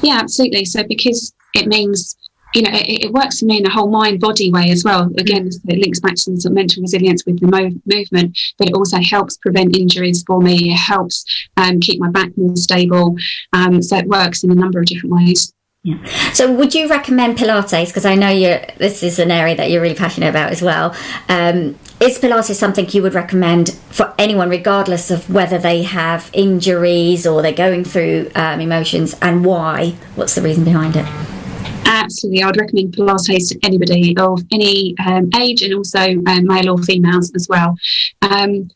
Yeah, 0.01 0.19
absolutely. 0.21 0.65
So 0.65 0.83
because 0.85 1.35
it 1.53 1.67
means 1.67 2.17
you 2.55 2.63
know, 2.63 2.71
it, 2.73 3.05
it, 3.05 3.13
works 3.13 3.41
for 3.41 3.47
me 3.47 3.59
in 3.59 3.67
a 3.67 3.71
whole 3.71 3.89
mind 3.89 4.21
body 4.21 4.51
way 4.51 4.71
as 4.71 4.85
well. 4.85 5.11
Again, 5.19 5.49
it 5.69 5.79
links 5.79 6.01
back 6.01 6.17
to 6.17 6.33
the 6.33 6.51
mental 6.51 6.83
resilience 6.83 7.25
with 7.25 7.41
the 7.41 7.47
mo- 7.47 7.81
movement, 7.87 8.39
but 8.59 8.69
it 8.69 8.75
also 8.75 8.99
helps 9.01 9.37
prevent 9.37 9.77
injuries 9.77 10.25
for 10.27 10.41
me. 10.41 10.73
It 10.73 10.77
helps 10.77 11.25
um, 11.57 11.81
keep 11.81 12.01
my 12.01 12.11
back 12.11 12.31
more 12.37 12.57
stable. 12.57 13.17
Um, 13.53 13.83
so 13.83 13.97
it 13.97 14.07
works 14.07 14.43
in 14.43 14.51
a 14.51 14.55
number 14.55 14.81
of 14.81 14.87
different 14.87 15.15
ways. 15.15 15.53
Yeah. 15.83 16.05
So, 16.33 16.53
would 16.53 16.75
you 16.75 16.89
recommend 16.91 17.39
Pilates? 17.39 17.87
Because 17.87 18.05
I 18.05 18.15
know 18.15 18.29
you 18.29 18.61
this 18.77 19.03
is 19.03 19.19
an 19.19 19.31
area 19.31 19.57
that 19.57 19.71
you're 19.71 19.81
really 19.81 19.95
passionate 19.95 20.29
about 20.29 20.51
as 20.51 20.61
well. 20.61 20.95
Um, 21.31 21.79
is 22.01 22.19
Pilates 22.19 22.55
something 22.57 22.87
you 22.91 23.03
would 23.03 23.15
recommend 23.15 23.71
for 23.89 24.13
anyone, 24.19 24.51
regardless 24.51 25.11
of 25.11 25.31
whether 25.31 25.57
they 25.57 25.85
have 25.85 26.29
injuries 26.35 27.27
or 27.27 27.41
they're 27.41 27.53
going 27.53 27.85
through 27.85 28.31
um, 28.35 28.61
emotions, 28.61 29.17
and 29.23 29.43
why? 29.43 29.95
What's 30.17 30.35
the 30.35 30.43
reason 30.43 30.65
behind 30.65 30.97
it? 30.97 31.40
Absolutely, 31.85 32.43
I'd 32.43 32.57
recommend 32.57 32.95
Pilates 32.95 33.49
to 33.51 33.59
anybody 33.63 34.17
of 34.17 34.43
any 34.53 34.95
um, 35.07 35.31
age 35.39 35.63
and 35.63 35.75
also 35.75 36.01
um, 36.01 36.47
male 36.47 36.71
or 36.71 36.79
females 36.79 37.33
as 37.35 37.49
well. 37.49 37.77
Um, 38.23 38.71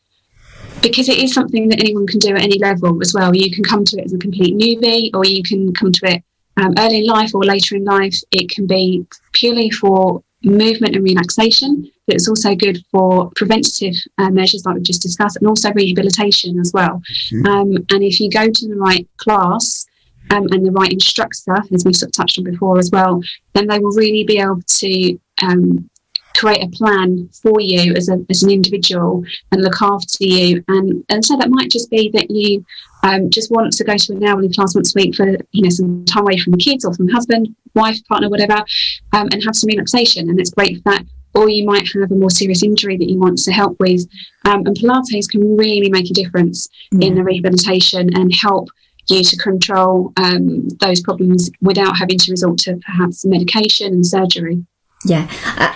because 0.83 1.09
it 1.09 1.19
is 1.19 1.33
something 1.33 1.69
that 1.69 1.81
anyone 1.81 2.07
can 2.07 2.19
do 2.19 2.35
at 2.35 2.43
any 2.43 2.59
level 2.59 3.01
as 3.01 3.15
well. 3.15 3.35
You 3.35 3.51
can 3.51 3.65
come 3.65 3.85
to 3.85 3.97
it 3.99 4.05
as 4.05 4.13
a 4.13 4.19
complete 4.19 4.55
newbie, 4.55 5.11
or 5.15 5.25
you 5.25 5.43
can 5.43 5.73
come 5.73 5.93
to 5.93 6.07
it 6.13 6.23
um, 6.59 6.75
early 6.79 6.99
in 6.99 7.07
life 7.07 7.35
or 7.35 7.43
later 7.43 7.77
in 7.77 7.85
life. 7.85 8.17
It 8.31 8.51
can 8.51 8.67
be 8.67 9.07
purely 9.33 9.71
for 9.71 10.23
movement 10.43 10.95
and 10.95 11.03
relaxation, 11.03 11.91
but 12.07 12.17
it's 12.17 12.29
also 12.29 12.55
good 12.55 12.85
for 12.91 13.31
preventative 13.35 13.95
uh, 14.19 14.31
measures 14.31 14.67
like 14.67 14.77
we 14.77 14.83
just 14.83 15.03
discussed, 15.03 15.39
and 15.39 15.49
also 15.49 15.73
rehabilitation 15.73 16.59
as 16.61 16.71
well. 16.75 17.03
Mm-hmm. 17.33 17.47
Um, 17.47 17.77
and 17.91 18.03
if 18.03 18.21
you 18.21 18.31
go 18.31 18.51
to 18.51 18.69
the 18.69 18.77
right 18.77 19.09
class, 19.17 19.87
um, 20.31 20.47
and 20.51 20.67
the 20.67 20.73
right 20.73 20.93
instructor, 20.93 21.57
as 21.73 21.85
we 21.85 21.93
sort 21.93 22.09
of 22.09 22.13
touched 22.13 22.39
on 22.39 22.45
before 22.45 22.79
as 22.79 22.91
well, 22.93 23.21
then 23.53 23.67
they 23.67 23.79
will 23.79 23.93
really 23.93 24.25
be 24.25 24.39
able 24.39 24.63
to 24.67 25.19
um, 25.43 25.89
create 26.37 26.63
a 26.63 26.69
plan 26.69 27.29
for 27.33 27.61
you 27.61 27.95
as, 27.95 28.09
a, 28.09 28.25
as 28.29 28.43
an 28.43 28.51
individual 28.51 29.25
and 29.53 29.63
look 29.63 29.81
after 29.81 30.25
you. 30.25 30.63
And, 30.69 31.05
and 31.09 31.25
so 31.25 31.37
that 31.37 31.51
might 31.51 31.71
just 31.71 31.91
be 31.91 32.11
that 32.11 32.31
you 32.31 32.65
um, 33.03 33.31
just 33.31 33.51
want 33.51 33.73
to 33.73 33.85
go 33.85 33.97
to 33.97 34.13
an 34.15 34.25
hourly 34.25 34.53
class 34.53 34.75
once 34.75 34.95
a 34.95 34.99
week 34.99 35.15
for 35.15 35.37
you 35.53 35.63
know 35.63 35.69
some 35.69 36.05
time 36.07 36.23
away 36.23 36.39
from 36.39 36.53
the 36.53 36.59
kids 36.59 36.85
or 36.85 36.95
from 36.95 37.09
husband, 37.09 37.55
wife, 37.75 37.99
partner, 38.09 38.29
whatever, 38.29 38.65
um, 39.13 39.29
and 39.33 39.43
have 39.45 39.55
some 39.55 39.69
relaxation. 39.69 40.29
And 40.29 40.41
it's 40.41 40.51
great 40.51 40.79
for 40.79 40.93
that. 40.93 41.05
Or 41.35 41.49
you 41.49 41.65
might 41.65 41.89
have 42.01 42.13
a 42.13 42.15
more 42.15 42.31
serious 42.31 42.63
injury 42.63 42.97
that 42.97 43.11
you 43.11 43.19
want 43.19 43.39
to 43.39 43.53
help 43.53 43.77
with. 43.81 44.07
Um, 44.45 44.67
and 44.67 44.77
Pilates 44.77 45.29
can 45.29 45.57
really 45.57 45.91
make 45.91 46.09
a 46.09 46.15
difference 46.15 46.69
yeah. 46.93 47.09
in 47.09 47.17
the 47.17 47.25
rehabilitation 47.25 48.15
and 48.15 48.33
help 48.33 48.69
you 49.09 49.23
to 49.23 49.37
control 49.37 50.13
um, 50.17 50.69
those 50.81 51.01
problems 51.01 51.51
without 51.61 51.97
having 51.97 52.19
to 52.19 52.31
resort 52.31 52.59
to 52.59 52.77
perhaps 52.77 53.25
medication 53.25 53.93
and 53.93 54.07
surgery. 54.07 54.65
Yeah, 55.07 55.29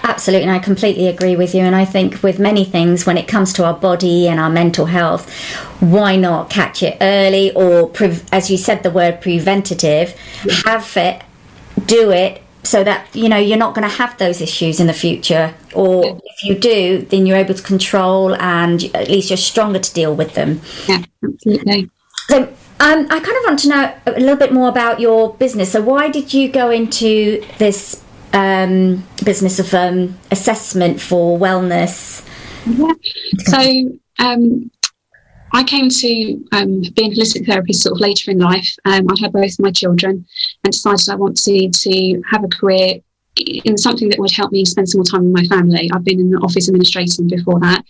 absolutely. 0.04 0.46
And 0.48 0.52
I 0.52 0.58
completely 0.58 1.06
agree 1.06 1.36
with 1.36 1.54
you. 1.54 1.60
And 1.60 1.76
I 1.76 1.84
think 1.84 2.22
with 2.22 2.38
many 2.38 2.64
things, 2.64 3.04
when 3.04 3.18
it 3.18 3.28
comes 3.28 3.52
to 3.54 3.64
our 3.64 3.74
body 3.74 4.26
and 4.26 4.40
our 4.40 4.48
mental 4.48 4.86
health, 4.86 5.30
why 5.80 6.16
not 6.16 6.48
catch 6.48 6.82
it 6.82 6.96
early 7.02 7.52
or, 7.52 7.88
pre- 7.88 8.20
as 8.32 8.50
you 8.50 8.56
said, 8.56 8.82
the 8.82 8.90
word 8.90 9.20
preventative, 9.20 10.18
have 10.64 10.96
it, 10.96 11.22
do 11.84 12.10
it 12.10 12.42
so 12.62 12.82
that, 12.84 13.14
you 13.14 13.28
know, 13.28 13.36
you're 13.36 13.58
not 13.58 13.74
going 13.74 13.86
to 13.88 13.94
have 13.96 14.16
those 14.16 14.40
issues 14.40 14.80
in 14.80 14.86
the 14.86 14.94
future. 14.94 15.54
Or 15.74 16.04
yeah. 16.04 16.18
if 16.24 16.42
you 16.44 16.54
do, 16.58 17.02
then 17.02 17.26
you're 17.26 17.36
able 17.36 17.54
to 17.54 17.62
control 17.62 18.34
and 18.36 18.82
at 18.94 19.08
least 19.08 19.28
you're 19.28 19.36
stronger 19.36 19.78
to 19.78 19.92
deal 19.92 20.14
with 20.14 20.32
them. 20.34 20.62
Yeah, 20.88 21.02
absolutely. 21.22 21.90
So, 22.28 22.52
um, 22.80 23.06
I 23.10 23.18
kind 23.18 23.36
of 23.36 23.42
want 23.44 23.58
to 23.60 23.68
know 23.68 23.94
a 24.06 24.20
little 24.20 24.36
bit 24.36 24.52
more 24.52 24.68
about 24.68 25.00
your 25.00 25.34
business. 25.34 25.72
So, 25.72 25.80
why 25.80 26.08
did 26.08 26.32
you 26.32 26.48
go 26.48 26.70
into 26.70 27.44
this 27.58 28.04
um, 28.32 29.04
business 29.24 29.58
of 29.58 29.72
um, 29.74 30.16
assessment 30.30 31.00
for 31.00 31.38
wellness? 31.38 32.24
Yeah. 32.66 32.92
So 33.46 33.98
um, 34.18 34.70
I 35.52 35.64
came 35.64 35.88
to 35.88 36.44
um, 36.52 36.82
being 36.94 37.12
holistic 37.12 37.46
therapist 37.46 37.82
sort 37.82 37.96
of 37.96 38.00
later 38.00 38.30
in 38.30 38.38
life. 38.38 38.68
Um, 38.84 39.06
I 39.10 39.20
had 39.20 39.32
both 39.32 39.58
my 39.58 39.70
children 39.70 40.26
and 40.64 40.72
decided 40.72 41.08
I 41.08 41.14
wanted 41.14 41.72
to 41.72 42.22
have 42.30 42.44
a 42.44 42.48
career 42.48 43.00
in 43.36 43.78
something 43.78 44.08
that 44.08 44.18
would 44.18 44.32
help 44.32 44.52
me 44.52 44.64
spend 44.64 44.88
some 44.88 44.98
more 44.98 45.04
time 45.04 45.32
with 45.32 45.42
my 45.42 45.56
family. 45.56 45.90
I've 45.92 46.04
been 46.04 46.20
in 46.20 46.30
the 46.30 46.38
office 46.38 46.68
administration 46.68 47.28
before 47.28 47.60
that. 47.60 47.84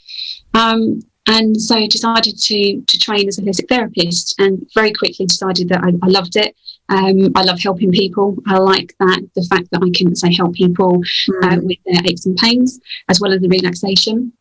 Um, 0.55 1.01
and 1.29 1.61
so 1.61 1.87
decided 1.87 2.37
to 2.39 2.83
to 2.87 2.99
train 2.99 3.29
as 3.29 3.39
a 3.39 3.43
holistic 3.43 3.69
therapist 3.69 4.35
and 4.39 4.69
very 4.75 4.93
quickly 4.93 5.27
decided 5.27 5.69
that 5.69 5.85
I, 5.85 5.91
I 6.05 6.09
loved 6.09 6.37
it 6.37 6.55
um, 6.89 7.33
I 7.35 7.43
love 7.43 7.61
helping 7.61 7.93
people. 7.93 8.37
I 8.47 8.59
like 8.59 8.95
that 8.99 9.21
the 9.35 9.47
fact 9.51 9.69
that 9.73 9.83
I 9.83 9.91
can 9.95 10.17
say 10.17 10.33
help 10.33 10.55
people 10.55 11.03
mm. 11.03 11.45
uh, 11.45 11.61
with 11.63 11.79
their 11.85 12.03
aches 12.07 12.27
and 12.27 12.37
pains 12.37 12.81
as 13.09 13.21
well 13.21 13.33
as 13.33 13.41
the 13.41 13.49
relaxation. 13.49 14.33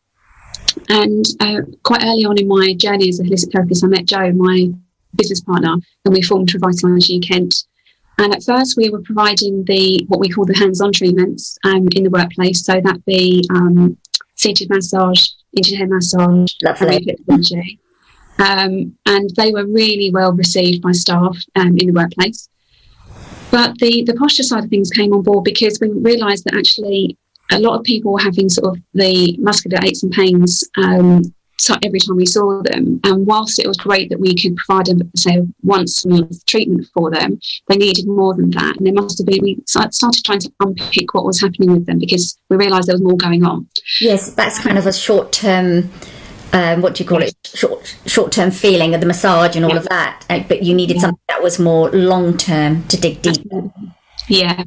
And 0.88 1.24
uh, 1.40 1.60
quite 1.82 2.04
early 2.04 2.24
on 2.24 2.38
in 2.38 2.48
my 2.48 2.72
journey 2.74 3.08
as 3.08 3.20
a 3.20 3.24
holistic 3.24 3.52
therapist, 3.52 3.84
I 3.84 3.88
met 3.88 4.06
Jo, 4.06 4.32
my 4.32 4.70
business 5.16 5.40
partner, 5.40 5.76
and 6.04 6.14
we 6.14 6.22
formed 6.22 6.48
Revitalise 6.48 7.26
Kent. 7.26 7.64
And 8.18 8.34
at 8.34 8.42
first, 8.42 8.76
we 8.76 8.88
were 8.88 9.02
providing 9.02 9.64
the 9.64 10.04
what 10.08 10.20
we 10.20 10.28
call 10.28 10.44
the 10.44 10.56
hands-on 10.56 10.92
treatments 10.92 11.58
um, 11.64 11.88
in 11.94 12.02
the 12.02 12.10
workplace. 12.10 12.64
So 12.64 12.80
that 12.80 13.04
be 13.04 13.44
um, 13.50 13.96
seated 14.34 14.70
massage, 14.70 15.28
hair 15.66 15.86
massage, 15.86 16.52
Lovely. 17.26 17.78
Um, 18.38 18.96
and 19.06 19.30
they 19.36 19.52
were 19.52 19.66
really 19.66 20.10
well 20.12 20.32
received 20.32 20.82
by 20.82 20.92
staff 20.92 21.36
um, 21.56 21.76
in 21.78 21.88
the 21.88 21.92
workplace. 21.92 22.48
But 23.50 23.78
the, 23.78 24.04
the 24.04 24.14
posture 24.14 24.42
side 24.42 24.64
of 24.64 24.70
things 24.70 24.90
came 24.90 25.12
on 25.12 25.22
board 25.22 25.44
because 25.44 25.78
we 25.80 25.88
realised 25.88 26.44
that 26.44 26.54
actually 26.54 27.16
a 27.50 27.58
lot 27.58 27.78
of 27.78 27.84
people 27.84 28.12
were 28.12 28.20
having 28.20 28.48
sort 28.48 28.76
of 28.76 28.82
the 28.94 29.36
muscular 29.38 29.78
aches 29.82 30.02
and 30.02 30.12
pains 30.12 30.64
um, 30.76 31.22
every 31.82 32.00
time 32.00 32.16
we 32.16 32.26
saw 32.26 32.62
them. 32.62 33.00
And 33.04 33.26
whilst 33.26 33.58
it 33.58 33.66
was 33.66 33.76
great 33.76 34.10
that 34.10 34.20
we 34.20 34.34
could 34.34 34.56
provide 34.56 34.86
them, 34.86 35.10
say, 35.16 35.42
once 35.62 36.04
a 36.04 36.08
month 36.08 36.44
treatment 36.46 36.86
for 36.94 37.10
them, 37.10 37.40
they 37.68 37.76
needed 37.76 38.06
more 38.06 38.34
than 38.34 38.50
that. 38.50 38.76
And 38.76 38.86
there 38.86 38.94
must 38.94 39.18
have 39.18 39.26
been, 39.26 39.42
we 39.42 39.58
started 39.66 40.24
trying 40.24 40.40
to 40.40 40.52
unpick 40.60 41.14
what 41.14 41.24
was 41.24 41.40
happening 41.40 41.72
with 41.72 41.86
them 41.86 41.98
because 41.98 42.38
we 42.48 42.56
realised 42.56 42.88
there 42.88 42.94
was 42.94 43.02
more 43.02 43.16
going 43.16 43.44
on. 43.44 43.68
Yes, 44.00 44.32
that's 44.32 44.58
kind 44.58 44.78
of 44.78 44.86
a 44.86 44.92
short 44.92 45.32
term 45.32 45.90
um, 46.52 46.80
what 46.80 46.94
do 46.94 47.04
you 47.04 47.08
call 47.08 47.22
it 47.22 47.34
short 47.44 47.94
short 48.06 48.32
term 48.32 48.50
feeling 48.50 48.94
of 48.94 49.02
the 49.02 49.06
massage 49.06 49.54
and 49.54 49.66
all 49.66 49.72
yeah. 49.72 49.76
of 49.76 49.88
that 49.90 50.24
uh, 50.30 50.42
but 50.48 50.62
you 50.62 50.74
needed 50.74 50.96
yeah. 50.96 51.02
something 51.02 51.24
that 51.28 51.42
was 51.42 51.58
more 51.58 51.90
long 51.90 52.38
term 52.38 52.84
to 52.84 52.96
dig 52.96 53.20
deeper 53.20 53.70
yeah. 54.28 54.64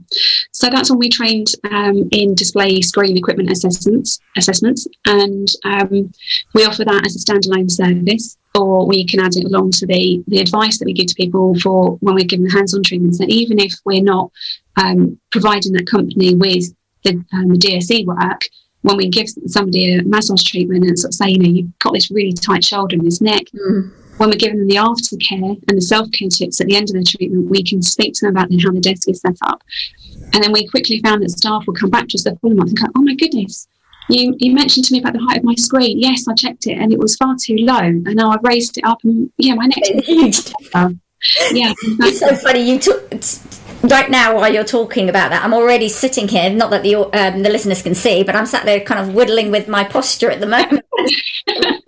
So 0.52 0.70
that's 0.70 0.90
when 0.90 1.00
we 1.00 1.10
trained 1.10 1.48
um, 1.72 2.08
in 2.12 2.36
display 2.36 2.82
screen 2.82 3.18
equipment 3.18 3.52
assessments 3.52 4.20
assessments. 4.38 4.88
And 5.06 5.48
um, 5.66 6.12
we 6.54 6.66
offer 6.66 6.86
that 6.86 7.06
as 7.06 7.16
a 7.16 7.20
standalone 7.20 7.70
service 7.70 8.38
or 8.56 8.86
we 8.86 9.06
can 9.06 9.20
add 9.20 9.36
it 9.36 9.46
along 9.46 9.72
to 9.72 9.88
the 9.88 10.24
the 10.28 10.40
advice 10.40 10.78
that 10.80 10.86
we 10.86 10.94
give 10.94 11.08
to 11.08 11.16
people 11.16 11.58
for 11.60 11.98
when 11.98 12.16
we're 12.16 12.26
giving 12.26 12.46
the 12.46 12.54
hands-on 12.54 12.84
treatments. 12.84 13.20
And 13.20 13.30
even 13.32 13.60
if 13.60 13.74
we're 13.86 14.04
not 14.04 14.32
um, 14.78 15.20
providing 15.32 15.74
that 15.74 15.88
company 15.88 16.36
with 16.36 16.74
the, 17.04 17.24
um, 17.34 17.50
the 17.50 17.58
DSE 17.58 18.06
work 18.06 18.42
when 18.82 18.98
we 18.98 19.10
give 19.10 19.28
somebody 19.46 19.96
a 19.96 20.04
massage 20.04 20.44
treatment 20.44 20.86
and 20.86 20.98
sort 20.98 21.10
of 21.10 21.16
say, 21.16 21.30
you 21.30 21.40
know, 21.40 21.50
you've 21.50 21.80
got 21.80 21.94
this 21.94 22.10
really 22.12 22.34
tight 22.34 22.64
shoulder 22.64 22.96
in 22.96 23.04
this 23.04 23.22
neck, 23.22 23.44
mm. 23.54 23.92
When 24.22 24.30
we're 24.30 24.36
giving 24.36 24.60
them 24.60 24.68
the 24.68 24.76
aftercare 24.76 25.60
and 25.68 25.78
the 25.78 25.82
self 25.82 26.08
care 26.12 26.30
tips 26.30 26.62
at 26.62 26.68
the 26.68 26.76
end 26.76 26.92
of 26.92 26.96
the 26.96 27.04
treatment, 27.04 27.50
we 27.50 27.64
can 27.64 27.82
speak 27.82 28.14
to 28.14 28.28
them 28.28 28.36
about 28.36 28.52
how 28.64 28.72
the 28.72 28.80
desk 28.80 29.10
is 29.10 29.20
set 29.20 29.36
up. 29.42 29.64
And 30.34 30.44
then 30.44 30.52
we 30.52 30.68
quickly 30.68 31.02
found 31.02 31.24
that 31.24 31.32
staff 31.32 31.64
would 31.66 31.76
come 31.76 31.90
back 31.90 32.08
to 32.10 32.16
us 32.16 32.24
the 32.24 32.38
following 32.40 32.60
month 32.60 32.70
and 32.70 32.80
go, 32.80 32.86
oh 32.96 33.02
my 33.02 33.16
goodness, 33.16 33.68
you, 34.10 34.36
you 34.38 34.54
mentioned 34.54 34.86
to 34.86 34.94
me 34.94 35.00
about 35.00 35.14
the 35.14 35.26
height 35.28 35.40
of 35.40 35.44
my 35.44 35.56
screen. 35.56 36.00
Yes, 36.00 36.28
I 36.28 36.36
checked 36.36 36.68
it 36.68 36.78
and 36.78 36.94
it 36.94 37.00
was 37.00 37.16
far 37.16 37.36
too 37.42 37.56
low. 37.58 37.80
And 37.80 38.16
now 38.16 38.30
I've 38.30 38.44
raised 38.44 38.78
it 38.78 38.86
up 38.86 39.00
and 39.04 39.32
yeah, 39.38 39.56
my 39.56 39.68
huge. 40.04 40.54
yeah. 40.76 41.74
It's 41.84 42.20
so 42.20 42.36
funny. 42.36 42.62
You 42.62 42.78
took 42.78 43.12
right 43.86 44.12
now 44.12 44.36
while 44.36 44.54
you're 44.54 44.64
talking 44.64 45.10
about 45.10 45.32
that 45.32 45.44
i'm 45.44 45.56
already 45.56 45.90
sitting 45.90 46.28
here 46.28 46.52
not 46.52 46.70
that 46.70 46.84
the 46.84 46.96
um, 46.96 47.42
the 47.42 47.50
listeners 47.50 47.82
can 47.82 47.96
see 47.96 48.22
but 48.22 48.36
i'm 48.36 48.46
sat 48.46 48.64
there 48.64 48.80
kind 48.80 49.00
of 49.00 49.16
whittling 49.16 49.50
with 49.50 49.68
my 49.68 49.84
posture 49.84 50.30
at 50.30 50.40
the 50.40 50.46
moment 50.46 50.86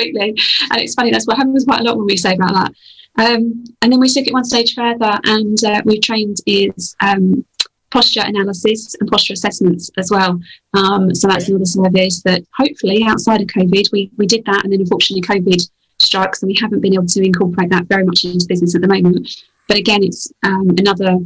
absolutely 0.00 0.30
and 0.70 0.80
it's 0.80 0.94
funny 0.94 1.10
that's 1.10 1.26
what 1.26 1.36
happens 1.36 1.64
quite 1.64 1.80
a 1.80 1.84
lot 1.84 1.96
when 1.96 2.06
we 2.06 2.16
say 2.16 2.34
about 2.34 2.52
that 2.52 2.72
um, 3.18 3.64
and 3.82 3.92
then 3.92 4.00
we 4.00 4.08
took 4.08 4.26
it 4.26 4.32
one 4.32 4.44
stage 4.44 4.74
further 4.74 5.18
and 5.24 5.62
uh, 5.64 5.82
we've 5.84 6.00
trained 6.00 6.38
is 6.46 6.94
um, 7.00 7.44
posture 7.90 8.22
analysis 8.24 8.94
and 9.00 9.10
posture 9.10 9.32
assessments 9.32 9.90
as 9.98 10.10
well. 10.10 10.40
Um, 10.74 11.14
so 11.14 11.28
that's 11.28 11.48
another 11.48 11.64
service 11.64 12.22
that 12.22 12.44
hopefully 12.56 13.04
outside 13.04 13.40
of 13.42 13.48
COVID, 13.48 13.90
we, 13.92 14.10
we 14.16 14.26
did 14.26 14.44
that 14.46 14.62
and 14.62 14.72
then 14.72 14.80
unfortunately 14.80 15.22
COVID 15.22 15.68
struck, 15.98 16.36
so 16.36 16.46
we 16.46 16.56
haven't 16.60 16.80
been 16.80 16.94
able 16.94 17.06
to 17.06 17.24
incorporate 17.24 17.70
that 17.70 17.86
very 17.86 18.04
much 18.04 18.24
into 18.24 18.46
business 18.48 18.74
at 18.74 18.80
the 18.80 18.88
moment. 18.88 19.28
But 19.68 19.76
again, 19.76 20.02
it's 20.02 20.32
um, 20.44 20.70
another 20.78 21.18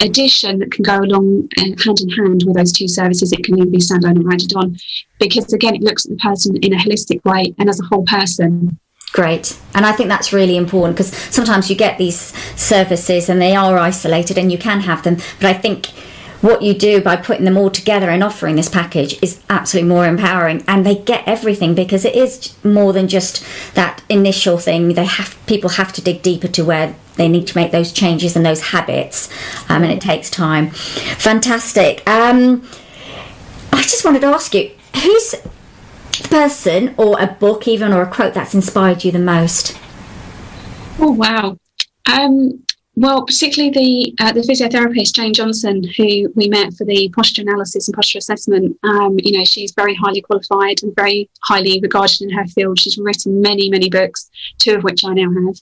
addition 0.00 0.58
that 0.58 0.72
can 0.72 0.82
go 0.82 0.98
along 0.98 1.48
uh, 1.58 1.62
hand 1.84 2.00
in 2.00 2.08
hand 2.10 2.42
with 2.46 2.56
those 2.56 2.72
two 2.72 2.88
services. 2.88 3.32
It 3.32 3.44
can 3.44 3.58
either 3.58 3.70
be 3.70 3.78
standalone 3.78 4.24
or 4.24 4.32
added 4.32 4.54
on, 4.54 4.76
because 5.18 5.52
again, 5.52 5.74
it 5.74 5.82
looks 5.82 6.04
at 6.04 6.10
the 6.10 6.16
person 6.16 6.56
in 6.58 6.72
a 6.72 6.76
holistic 6.76 7.24
way 7.24 7.54
and 7.58 7.68
as 7.68 7.80
a 7.80 7.84
whole 7.84 8.04
person. 8.04 8.78
Great. 9.12 9.56
And 9.74 9.86
I 9.86 9.92
think 9.92 10.08
that's 10.08 10.32
really 10.32 10.56
important 10.56 10.96
because 10.96 11.14
sometimes 11.14 11.70
you 11.70 11.76
get 11.76 11.98
these 11.98 12.36
services 12.60 13.28
and 13.28 13.40
they 13.40 13.54
are 13.54 13.78
isolated 13.78 14.36
and 14.36 14.50
you 14.50 14.58
can 14.58 14.80
have 14.80 15.04
them. 15.04 15.18
But 15.40 15.46
I 15.46 15.54
think 15.54 15.90
what 16.44 16.60
you 16.60 16.74
do 16.74 17.00
by 17.00 17.16
putting 17.16 17.46
them 17.46 17.56
all 17.56 17.70
together 17.70 18.10
and 18.10 18.22
offering 18.22 18.54
this 18.54 18.68
package 18.68 19.20
is 19.22 19.40
absolutely 19.48 19.88
more 19.88 20.06
empowering. 20.06 20.62
And 20.68 20.84
they 20.84 20.96
get 20.96 21.26
everything 21.26 21.74
because 21.74 22.04
it 22.04 22.14
is 22.14 22.54
more 22.62 22.92
than 22.92 23.08
just 23.08 23.42
that 23.74 24.02
initial 24.10 24.58
thing. 24.58 24.92
They 24.92 25.06
have 25.06 25.38
people 25.46 25.70
have 25.70 25.90
to 25.94 26.02
dig 26.02 26.20
deeper 26.20 26.48
to 26.48 26.62
where 26.62 26.94
they 27.16 27.28
need 27.28 27.46
to 27.46 27.56
make 27.56 27.72
those 27.72 27.92
changes 27.92 28.36
and 28.36 28.44
those 28.44 28.60
habits 28.60 29.30
um, 29.70 29.84
and 29.84 29.90
it 29.90 30.02
takes 30.02 30.28
time. 30.28 30.70
Fantastic. 30.70 32.06
Um, 32.06 32.68
i 33.72 33.80
just 33.80 34.04
wanted 34.04 34.20
to 34.20 34.26
ask 34.26 34.54
you 34.54 34.70
who's 35.02 35.30
the 35.30 36.28
person 36.28 36.94
or 36.98 37.18
a 37.20 37.26
book 37.26 37.66
even 37.66 37.92
or 37.92 38.02
a 38.02 38.10
quote 38.10 38.34
that's 38.34 38.54
inspired 38.54 39.02
you 39.02 39.10
the 39.10 39.18
most? 39.18 39.78
Oh 40.98 41.12
wow. 41.12 41.56
Um, 42.06 42.63
well, 42.96 43.24
particularly 43.24 43.72
the 43.72 44.24
uh, 44.24 44.32
the 44.32 44.40
physiotherapist 44.40 45.14
Jane 45.14 45.34
Johnson, 45.34 45.82
who 45.96 46.32
we 46.36 46.48
met 46.48 46.74
for 46.74 46.84
the 46.84 47.08
posture 47.10 47.42
analysis 47.42 47.88
and 47.88 47.94
posture 47.94 48.18
assessment. 48.18 48.78
Um, 48.84 49.16
you 49.22 49.36
know, 49.36 49.44
she's 49.44 49.72
very 49.72 49.94
highly 49.94 50.20
qualified 50.20 50.82
and 50.82 50.94
very 50.94 51.28
highly 51.42 51.80
regarded 51.80 52.22
in 52.22 52.30
her 52.30 52.46
field. 52.46 52.78
She's 52.78 52.96
written 52.96 53.40
many, 53.40 53.68
many 53.68 53.90
books, 53.90 54.30
two 54.58 54.76
of 54.76 54.84
which 54.84 55.04
I 55.04 55.12
now 55.12 55.28
have. 55.28 55.56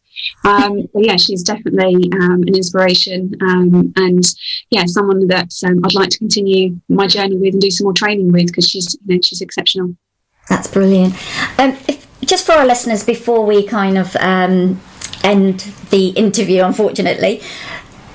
Um, 0.44 0.88
but 0.94 1.06
yeah, 1.06 1.16
she's 1.16 1.42
definitely 1.42 2.10
um, 2.20 2.42
an 2.42 2.54
inspiration, 2.54 3.34
um, 3.40 3.92
and 3.96 4.24
yeah, 4.70 4.84
someone 4.84 5.26
that 5.28 5.52
um, 5.64 5.80
I'd 5.84 5.94
like 5.94 6.10
to 6.10 6.18
continue 6.18 6.78
my 6.88 7.06
journey 7.06 7.36
with 7.36 7.54
and 7.54 7.62
do 7.62 7.70
some 7.70 7.84
more 7.84 7.94
training 7.94 8.30
with 8.30 8.48
because 8.48 8.68
she's 8.68 8.94
you 9.06 9.14
know 9.14 9.20
she's 9.22 9.40
exceptional. 9.40 9.96
That's 10.50 10.68
brilliant. 10.68 11.14
Um, 11.58 11.78
if, 11.88 12.06
just 12.26 12.44
for 12.44 12.52
our 12.52 12.66
listeners, 12.66 13.04
before 13.04 13.44
we 13.46 13.66
kind 13.66 13.96
of 13.96 14.14
end 15.22 15.60
the 15.90 16.08
interview, 16.08 16.62
unfortunately. 16.62 17.40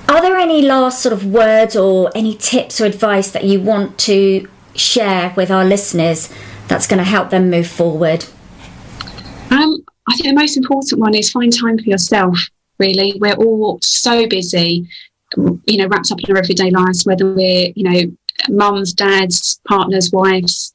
Are 0.08 0.22
there 0.22 0.36
any 0.36 0.62
last 0.62 1.02
sort 1.02 1.12
of 1.12 1.26
words 1.26 1.76
or 1.76 2.10
any 2.14 2.34
tips 2.34 2.80
or 2.80 2.86
advice 2.86 3.30
that 3.30 3.44
you 3.44 3.60
want 3.60 3.98
to 4.00 4.48
share 4.74 5.34
with 5.36 5.50
our 5.50 5.64
listeners 5.64 6.32
that's 6.66 6.86
going 6.86 6.98
to 6.98 7.04
help 7.04 7.30
them 7.30 7.50
move 7.50 7.66
forward? 7.66 8.24
Um, 9.50 9.84
I 10.08 10.14
think 10.16 10.28
the 10.28 10.34
most 10.34 10.56
important 10.56 11.00
one 11.00 11.14
is 11.14 11.30
find 11.30 11.52
time 11.52 11.78
for 11.78 11.84
yourself. 11.84 12.38
Really, 12.78 13.18
we're 13.20 13.34
all 13.34 13.80
so 13.82 14.26
busy, 14.26 14.88
you 15.36 15.76
know, 15.76 15.88
wrapped 15.88 16.10
up 16.12 16.20
in 16.20 16.30
our 16.30 16.38
everyday 16.38 16.70
lives. 16.70 17.04
Whether 17.04 17.32
we're, 17.34 17.72
you 17.74 17.84
know, 17.84 18.16
mums, 18.48 18.92
dads, 18.92 19.60
partners, 19.66 20.10
wives, 20.12 20.72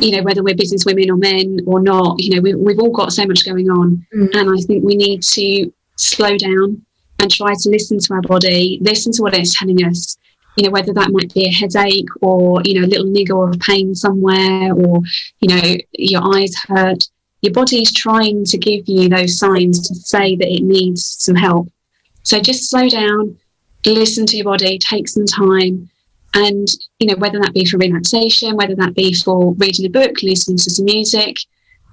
you 0.00 0.16
know, 0.16 0.22
whether 0.22 0.42
we're 0.42 0.54
business 0.54 0.84
women 0.84 1.10
or 1.10 1.16
men 1.16 1.60
or 1.66 1.80
not, 1.80 2.22
you 2.22 2.34
know, 2.34 2.40
we, 2.40 2.54
we've 2.54 2.78
all 2.78 2.90
got 2.90 3.12
so 3.12 3.26
much 3.26 3.44
going 3.44 3.70
on. 3.70 4.06
Mm. 4.14 4.34
And 4.34 4.50
I 4.50 4.62
think 4.62 4.84
we 4.84 4.96
need 4.96 5.22
to 5.22 5.72
slow 5.96 6.36
down 6.36 6.84
and 7.18 7.30
try 7.30 7.54
to 7.54 7.70
listen 7.70 7.98
to 7.98 8.14
our 8.14 8.22
body, 8.22 8.78
listen 8.82 9.12
to 9.12 9.22
what 9.22 9.34
it's 9.34 9.58
telling 9.58 9.84
us. 9.84 10.16
You 10.56 10.64
know, 10.64 10.70
whether 10.70 10.94
that 10.94 11.10
might 11.10 11.34
be 11.34 11.46
a 11.46 11.52
headache 11.52 12.08
or, 12.22 12.62
you 12.64 12.80
know, 12.80 12.86
a 12.86 12.88
little 12.88 13.06
niggle 13.06 13.46
of 13.46 13.60
pain 13.60 13.94
somewhere 13.94 14.72
or, 14.72 15.02
you 15.40 15.48
know, 15.48 15.76
your 15.92 16.22
eyes 16.34 16.54
hurt. 16.56 17.04
Your 17.42 17.52
body's 17.52 17.92
trying 17.92 18.44
to 18.46 18.56
give 18.56 18.88
you 18.88 19.10
those 19.10 19.38
signs 19.38 19.86
to 19.86 19.94
say 19.94 20.34
that 20.36 20.48
it 20.48 20.62
needs 20.62 21.04
some 21.18 21.34
help. 21.34 21.68
So 22.22 22.40
just 22.40 22.70
slow 22.70 22.88
down, 22.88 23.36
listen 23.84 24.24
to 24.26 24.36
your 24.36 24.46
body, 24.46 24.78
take 24.78 25.08
some 25.08 25.26
time, 25.26 25.90
and, 26.36 26.68
you 26.98 27.08
know, 27.08 27.16
whether 27.16 27.40
that 27.40 27.54
be 27.54 27.64
for 27.64 27.78
relaxation, 27.78 28.56
whether 28.56 28.74
that 28.76 28.94
be 28.94 29.14
for 29.14 29.54
reading 29.54 29.86
a 29.86 29.88
book, 29.88 30.22
listening 30.22 30.58
to 30.58 30.70
some 30.70 30.84
music, 30.84 31.38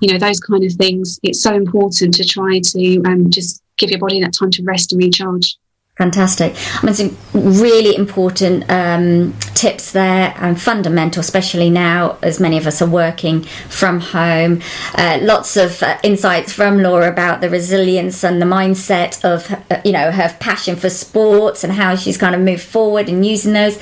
you 0.02 0.12
know, 0.12 0.20
those 0.20 0.40
kind 0.42 0.66
of 0.66 0.74
things, 0.74 1.18
it's 1.24 1.42
so 1.42 1.56
important 1.56 2.14
to 2.14 2.26
try 2.26 2.60
to 2.60 3.02
um, 3.06 3.30
just 3.32 3.64
give 3.78 3.90
your 3.90 4.00
body 4.00 4.20
that 4.22 4.34
time 4.34 4.52
to 4.52 4.64
rest 4.64 4.92
and 4.92 5.02
recharge. 5.02 5.58
Fantastic. 5.96 6.56
I 6.82 6.86
mean, 6.88 6.96
some 6.96 7.16
really 7.34 7.96
important 7.96 8.66
um, 8.68 9.32
tips 9.54 9.92
there 9.92 10.34
and 10.38 10.60
fundamental, 10.60 11.20
especially 11.20 11.70
now 11.70 12.18
as 12.24 12.40
many 12.40 12.58
of 12.58 12.66
us 12.66 12.82
are 12.82 12.90
working 12.90 13.44
from 13.70 14.00
home. 14.00 14.64
Uh, 14.96 15.20
lots 15.22 15.56
of 15.56 15.84
uh, 15.84 16.00
insights 16.02 16.52
from 16.52 16.80
Laura 16.82 17.12
about 17.12 17.42
the 17.42 17.50
resilience 17.50 18.24
and 18.24 18.42
the 18.42 18.46
mindset 18.48 19.24
of, 19.24 19.52
uh, 19.70 19.82
you 19.86 19.92
know, 19.92 20.12
her 20.12 20.36
passion 20.40 20.76
for 20.76 20.90
sports 20.90 21.64
and 21.64 21.72
how 21.72 21.96
she's 21.96 22.18
kind 22.18 22.34
of 22.34 22.42
moved 22.42 22.64
forward 22.64 23.08
and 23.08 23.24
using 23.24 23.54
those. 23.54 23.78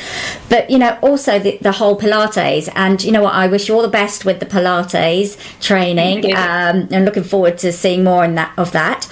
But, 0.49 0.69
you 0.69 0.79
know, 0.79 0.99
also 1.01 1.39
the, 1.39 1.59
the 1.61 1.71
whole 1.71 1.97
Pilates. 1.97 2.67
And, 2.75 3.01
you 3.01 3.13
know 3.13 3.23
what, 3.23 3.35
I 3.35 3.47
wish 3.47 3.69
you 3.69 3.75
all 3.75 3.83
the 3.83 3.87
best 3.87 4.25
with 4.25 4.41
the 4.41 4.45
Pilates 4.45 5.37
training 5.61 6.25
um, 6.35 6.89
and 6.91 7.05
looking 7.05 7.23
forward 7.23 7.57
to 7.59 7.71
seeing 7.71 8.03
more 8.03 8.25
in 8.25 8.35
that, 8.35 8.51
of 8.57 8.73
that. 8.73 9.07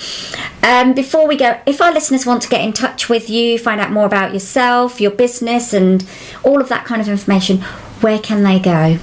Um, 0.64 0.94
before 0.94 1.26
we 1.26 1.38
go, 1.38 1.58
if 1.66 1.80
our 1.80 1.94
listeners 1.94 2.26
want 2.26 2.42
to 2.42 2.50
get 2.50 2.62
in 2.62 2.74
touch 2.74 2.89
with 3.10 3.30
you, 3.30 3.60
find 3.60 3.80
out 3.80 3.92
more 3.92 4.06
about 4.06 4.34
yourself, 4.34 5.00
your 5.00 5.12
business, 5.12 5.74
and 5.74 6.06
all 6.44 6.62
of 6.62 6.70
that 6.70 6.86
kind 6.86 7.02
of 7.02 7.08
information, 7.08 7.62
where 8.02 8.20
can 8.20 8.44
they 8.44 8.60
go? 8.60 8.98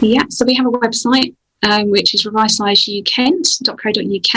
Yeah, 0.00 0.24
so 0.28 0.44
we 0.44 0.54
have 0.54 0.66
a 0.66 0.70
website 0.70 1.34
um, 1.62 1.90
which 1.90 2.14
is 2.14 2.24
revitalise.uk. 2.24 4.34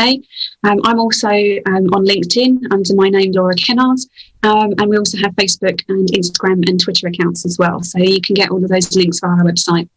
Um, 0.63 0.79
I'm 0.83 0.99
also 0.99 1.29
um, 1.29 1.93
on 1.93 2.05
LinkedIn 2.05 2.71
under 2.71 2.95
my 2.95 3.09
name, 3.09 3.31
Laura 3.31 3.55
Kennard. 3.55 3.99
Um, 4.43 4.73
and 4.77 4.89
we 4.89 4.97
also 4.97 5.17
have 5.17 5.33
Facebook 5.33 5.81
and 5.89 6.07
Instagram 6.09 6.69
and 6.69 6.79
Twitter 6.79 7.07
accounts 7.07 7.45
as 7.45 7.57
well. 7.57 7.81
So 7.81 7.97
you 7.99 8.21
can 8.21 8.35
get 8.35 8.51
all 8.51 8.63
of 8.63 8.69
those 8.69 8.95
links 8.95 9.19
via 9.19 9.31
our 9.31 9.43
website. 9.43 9.89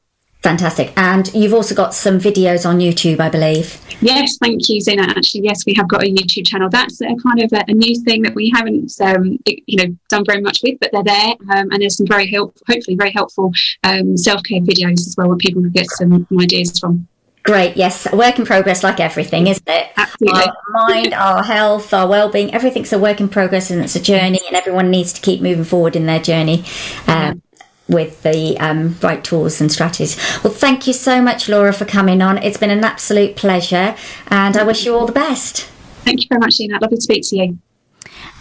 Fantastic. 0.42 0.92
And 0.96 1.32
you've 1.34 1.52
also 1.52 1.74
got 1.74 1.94
some 1.94 2.18
videos 2.18 2.64
on 2.64 2.78
YouTube, 2.78 3.18
I 3.18 3.28
believe. 3.28 3.80
Yes, 4.00 4.38
thank 4.38 4.68
you, 4.68 4.80
Zena. 4.80 5.02
Actually, 5.02 5.42
yes, 5.42 5.66
we 5.66 5.74
have 5.76 5.88
got 5.88 6.04
a 6.04 6.06
YouTube 6.06 6.46
channel. 6.46 6.68
That's 6.70 7.00
a 7.00 7.16
kind 7.16 7.42
of 7.42 7.52
a, 7.52 7.64
a 7.66 7.72
new 7.74 8.00
thing 8.04 8.22
that 8.22 8.34
we 8.34 8.52
haven't, 8.54 8.92
um, 9.00 9.38
you 9.44 9.76
know, 9.76 9.96
done 10.08 10.24
very 10.24 10.40
much 10.40 10.60
with, 10.62 10.78
but 10.80 10.92
they're 10.92 11.02
there, 11.02 11.30
um, 11.50 11.70
and 11.72 11.82
there's 11.82 11.96
some 11.96 12.06
very 12.06 12.30
help, 12.30 12.56
hopefully, 12.68 12.96
very 12.96 13.10
helpful 13.10 13.52
um, 13.82 14.16
self 14.16 14.42
care 14.44 14.60
videos 14.60 15.00
as 15.06 15.16
well, 15.18 15.28
where 15.28 15.36
people 15.36 15.60
can 15.60 15.72
get 15.72 15.90
some 15.90 16.26
ideas 16.40 16.78
from. 16.78 17.08
Great, 17.42 17.76
yes, 17.76 18.06
a 18.12 18.14
work 18.14 18.38
in 18.38 18.44
progress, 18.44 18.84
like 18.84 19.00
everything, 19.00 19.48
isn't 19.48 19.68
it? 19.68 19.90
Absolutely. 19.96 20.40
Our 20.42 20.54
mind, 20.88 21.14
our 21.14 21.42
health, 21.42 21.92
our 21.92 22.06
well-being, 22.06 22.54
everything's 22.54 22.92
a 22.92 22.98
work 22.98 23.20
in 23.20 23.28
progress, 23.28 23.70
and 23.70 23.82
it's 23.82 23.96
a 23.96 24.00
journey, 24.00 24.40
and 24.46 24.54
everyone 24.54 24.90
needs 24.90 25.12
to 25.14 25.20
keep 25.20 25.40
moving 25.40 25.64
forward 25.64 25.96
in 25.96 26.06
their 26.06 26.20
journey. 26.20 26.64
Um, 27.08 27.42
with 27.88 28.22
the 28.22 28.58
um, 28.58 28.96
right 29.02 29.22
tools 29.24 29.60
and 29.60 29.72
strategies. 29.72 30.16
Well, 30.44 30.52
thank 30.52 30.86
you 30.86 30.92
so 30.92 31.22
much, 31.22 31.48
Laura, 31.48 31.72
for 31.72 31.84
coming 31.84 32.22
on. 32.22 32.38
It's 32.38 32.58
been 32.58 32.70
an 32.70 32.84
absolute 32.84 33.36
pleasure, 33.36 33.96
and 34.28 34.56
I 34.56 34.62
wish 34.62 34.84
you 34.84 34.94
all 34.94 35.06
the 35.06 35.12
best. 35.12 35.68
Thank 36.04 36.20
you 36.20 36.26
very 36.28 36.40
much, 36.40 36.58
Lena. 36.60 36.78
Lovely 36.80 36.96
to 36.96 37.02
speak 37.02 37.26
to 37.28 37.36
you. 37.36 37.58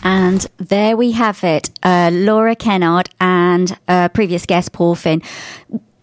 And 0.03 0.45
there 0.57 0.95
we 0.95 1.11
have 1.13 1.43
it, 1.43 1.69
uh, 1.83 2.11
Laura 2.13 2.55
Kennard 2.55 3.09
and 3.19 3.77
uh, 3.87 4.09
previous 4.09 4.45
guest 4.45 4.71
Paul 4.71 4.95
Finn 4.95 5.21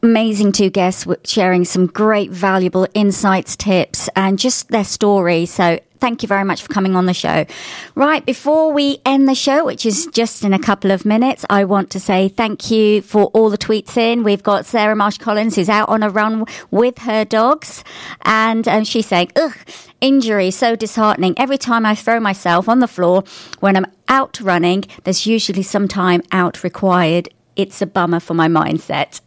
amazing 0.05 0.53
two 0.53 0.69
guests 0.69 1.07
sharing 1.25 1.65
some 1.65 1.87
great 1.87 2.31
valuable 2.31 2.87
insights, 2.93 3.57
tips, 3.57 4.09
and 4.15 4.39
just 4.39 4.69
their 4.69 4.85
story. 4.85 5.47
So 5.47 5.81
thank 5.99 6.23
you 6.23 6.29
very 6.29 6.45
much 6.45 6.61
for 6.63 6.69
coming 6.71 6.95
on 6.95 7.07
the 7.07 7.15
show. 7.15 7.47
Right, 7.95 8.25
before 8.27 8.71
we 8.71 8.99
end 9.07 9.27
the 9.27 9.35
show, 9.35 9.65
which 9.65 9.87
is 9.87 10.07
just 10.13 10.45
in 10.45 10.53
a 10.53 10.59
couple 10.59 10.91
of 10.91 11.07
minutes, 11.07 11.47
I 11.49 11.65
want 11.65 11.89
to 11.93 12.01
say 12.01 12.29
thank 12.29 12.71
you 12.71 13.01
for 13.01 13.25
all 13.29 13.49
the 13.49 13.57
tweets 13.57 13.97
in. 13.97 14.25
We've 14.25 14.43
got 14.43 14.67
Sarah 14.67 14.95
Marsh 14.95 15.17
Collins 15.17 15.57
who's 15.57 15.71
out 15.71 15.89
on 15.89 16.03
a 16.03 16.11
run 16.11 16.45
with 16.71 16.99
her 16.99 17.25
dogs, 17.25 17.83
and 18.23 18.69
um, 18.69 18.85
she's 18.85 19.07
saying, 19.07 19.33
ugh, 19.37 19.57
injury 20.03 20.51
so 20.51 20.77
disheartening. 20.77 21.35
Every 21.39 21.57
time 21.57 21.87
I 21.87 21.95
throw 21.95 22.21
myself 22.21 22.69
on 22.69 22.81
the 22.81 22.89
floor 22.89 23.25
when 23.61 23.75
I'm 23.75 23.87
out 24.07 24.39
running, 24.43 24.85
there's 25.05 25.27
usually 25.27 25.63
some 25.63 25.89
time 25.89 26.21
out 26.31 26.63
required 26.63 27.31
it's 27.57 27.81
a 27.83 27.87
bummer 27.87 28.21
for 28.21 28.35
my 28.35 28.49
mindset. 28.49 29.21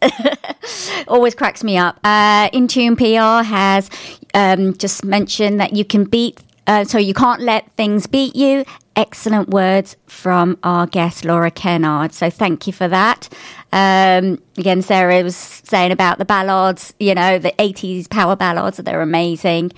Always 1.08 1.34
cracks 1.34 1.64
me 1.64 1.76
up. 1.76 1.98
Uh, 2.04 2.48
Intune 2.50 2.96
PR 2.96 3.46
has 3.46 3.90
um, 4.34 4.76
just 4.76 5.04
mentioned 5.04 5.60
that 5.60 5.74
you 5.74 5.84
can 5.84 6.04
beat, 6.04 6.42
uh, 6.66 6.84
so 6.84 6.98
you 6.98 7.14
can't 7.14 7.40
let 7.40 7.70
things 7.76 8.06
beat 8.06 8.36
you. 8.36 8.64
Excellent 8.96 9.48
words 9.48 9.96
from 10.06 10.58
our 10.62 10.86
guest, 10.86 11.24
Laura 11.24 11.50
Kennard. 11.50 12.12
So 12.12 12.30
thank 12.30 12.66
you 12.66 12.72
for 12.72 12.88
that. 12.88 13.28
Um, 13.72 14.42
again, 14.56 14.82
Sarah 14.82 15.22
was 15.22 15.36
saying 15.36 15.92
about 15.92 16.18
the 16.18 16.24
ballads, 16.24 16.94
you 16.98 17.14
know, 17.14 17.38
the 17.38 17.52
80s 17.58 18.10
power 18.10 18.34
ballads, 18.34 18.78
they're 18.78 19.02
amazing. 19.02 19.72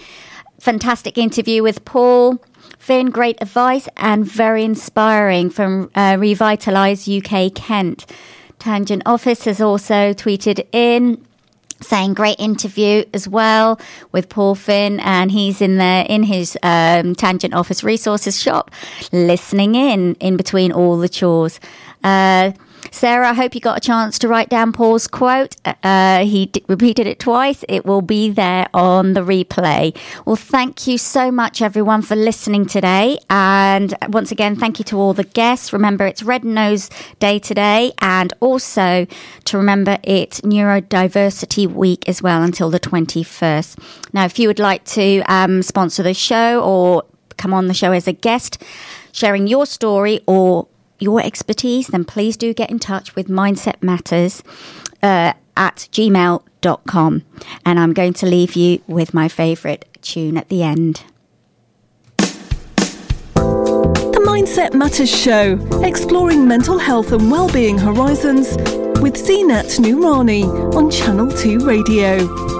Fantastic 0.58 1.18
interview 1.18 1.62
with 1.62 1.84
Paul. 1.84 2.42
Finn, 2.78 3.10
great 3.10 3.40
advice 3.42 3.88
and 3.98 4.24
very 4.24 4.64
inspiring 4.64 5.50
from 5.50 5.90
uh, 5.94 6.14
Revitalise 6.14 7.06
UK 7.06 7.54
Kent. 7.54 8.06
Tangent 8.60 9.02
Office 9.06 9.44
has 9.46 9.60
also 9.60 10.12
tweeted 10.12 10.66
in 10.70 11.24
saying 11.80 12.12
great 12.12 12.38
interview 12.38 13.04
as 13.14 13.26
well 13.26 13.80
with 14.12 14.28
Paul 14.28 14.54
Finn, 14.54 15.00
and 15.00 15.30
he's 15.32 15.62
in 15.62 15.78
there 15.78 16.04
in 16.08 16.22
his 16.22 16.56
um, 16.62 17.14
Tangent 17.14 17.54
Office 17.54 17.82
resources 17.82 18.40
shop, 18.40 18.70
listening 19.12 19.74
in 19.74 20.14
in 20.16 20.36
between 20.36 20.72
all 20.72 20.98
the 20.98 21.08
chores. 21.08 21.58
Uh, 22.04 22.52
Sarah, 22.90 23.30
I 23.30 23.34
hope 23.34 23.54
you 23.54 23.60
got 23.60 23.78
a 23.78 23.80
chance 23.80 24.18
to 24.18 24.28
write 24.28 24.48
down 24.48 24.72
Paul's 24.72 25.06
quote. 25.06 25.56
Uh, 25.82 26.24
he 26.24 26.46
d- 26.46 26.64
repeated 26.68 27.06
it 27.06 27.18
twice. 27.18 27.64
It 27.68 27.86
will 27.86 28.02
be 28.02 28.30
there 28.30 28.68
on 28.74 29.12
the 29.12 29.20
replay. 29.20 29.96
Well, 30.26 30.36
thank 30.36 30.86
you 30.86 30.98
so 30.98 31.30
much, 31.30 31.62
everyone, 31.62 32.02
for 32.02 32.16
listening 32.16 32.66
today. 32.66 33.18
And 33.28 33.94
once 34.08 34.32
again, 34.32 34.56
thank 34.56 34.78
you 34.78 34.84
to 34.86 34.98
all 34.98 35.14
the 35.14 35.24
guests. 35.24 35.72
Remember, 35.72 36.06
it's 36.06 36.22
Red 36.22 36.44
Nose 36.44 36.90
Day 37.20 37.38
today, 37.38 37.92
and 38.00 38.32
also 38.40 39.06
to 39.44 39.56
remember 39.56 39.98
it's 40.02 40.40
Neurodiversity 40.40 41.66
Week 41.72 42.08
as 42.08 42.20
well 42.22 42.42
until 42.42 42.70
the 42.70 42.80
21st. 42.80 44.12
Now, 44.12 44.24
if 44.24 44.38
you 44.38 44.48
would 44.48 44.58
like 44.58 44.84
to 44.86 45.22
um, 45.26 45.62
sponsor 45.62 46.02
the 46.02 46.14
show 46.14 46.62
or 46.62 47.04
come 47.36 47.54
on 47.54 47.68
the 47.68 47.74
show 47.74 47.92
as 47.92 48.06
a 48.06 48.12
guest, 48.12 48.62
sharing 49.12 49.46
your 49.46 49.66
story 49.66 50.20
or 50.26 50.68
your 51.00 51.20
expertise, 51.20 51.88
then 51.88 52.04
please 52.04 52.36
do 52.36 52.54
get 52.54 52.70
in 52.70 52.78
touch 52.78 53.14
with 53.14 53.28
Mindset 53.28 53.82
Matters 53.82 54.42
uh, 55.02 55.32
at 55.56 55.88
gmail.com. 55.92 57.22
And 57.64 57.80
I'm 57.80 57.92
going 57.92 58.12
to 58.14 58.26
leave 58.26 58.56
you 58.56 58.82
with 58.86 59.14
my 59.14 59.28
favourite 59.28 59.84
tune 60.02 60.36
at 60.36 60.48
the 60.48 60.62
end. 60.62 61.04
The 62.16 64.26
Mindset 64.26 64.74
Matters 64.74 65.10
show, 65.10 65.58
exploring 65.82 66.46
mental 66.46 66.78
health 66.78 67.12
and 67.12 67.30
well-being 67.30 67.78
horizons 67.78 68.56
with 69.00 69.14
Zeenat 69.14 69.78
Noorani 69.78 70.74
on 70.74 70.90
Channel 70.90 71.30
2 71.30 71.60
Radio. 71.60 72.59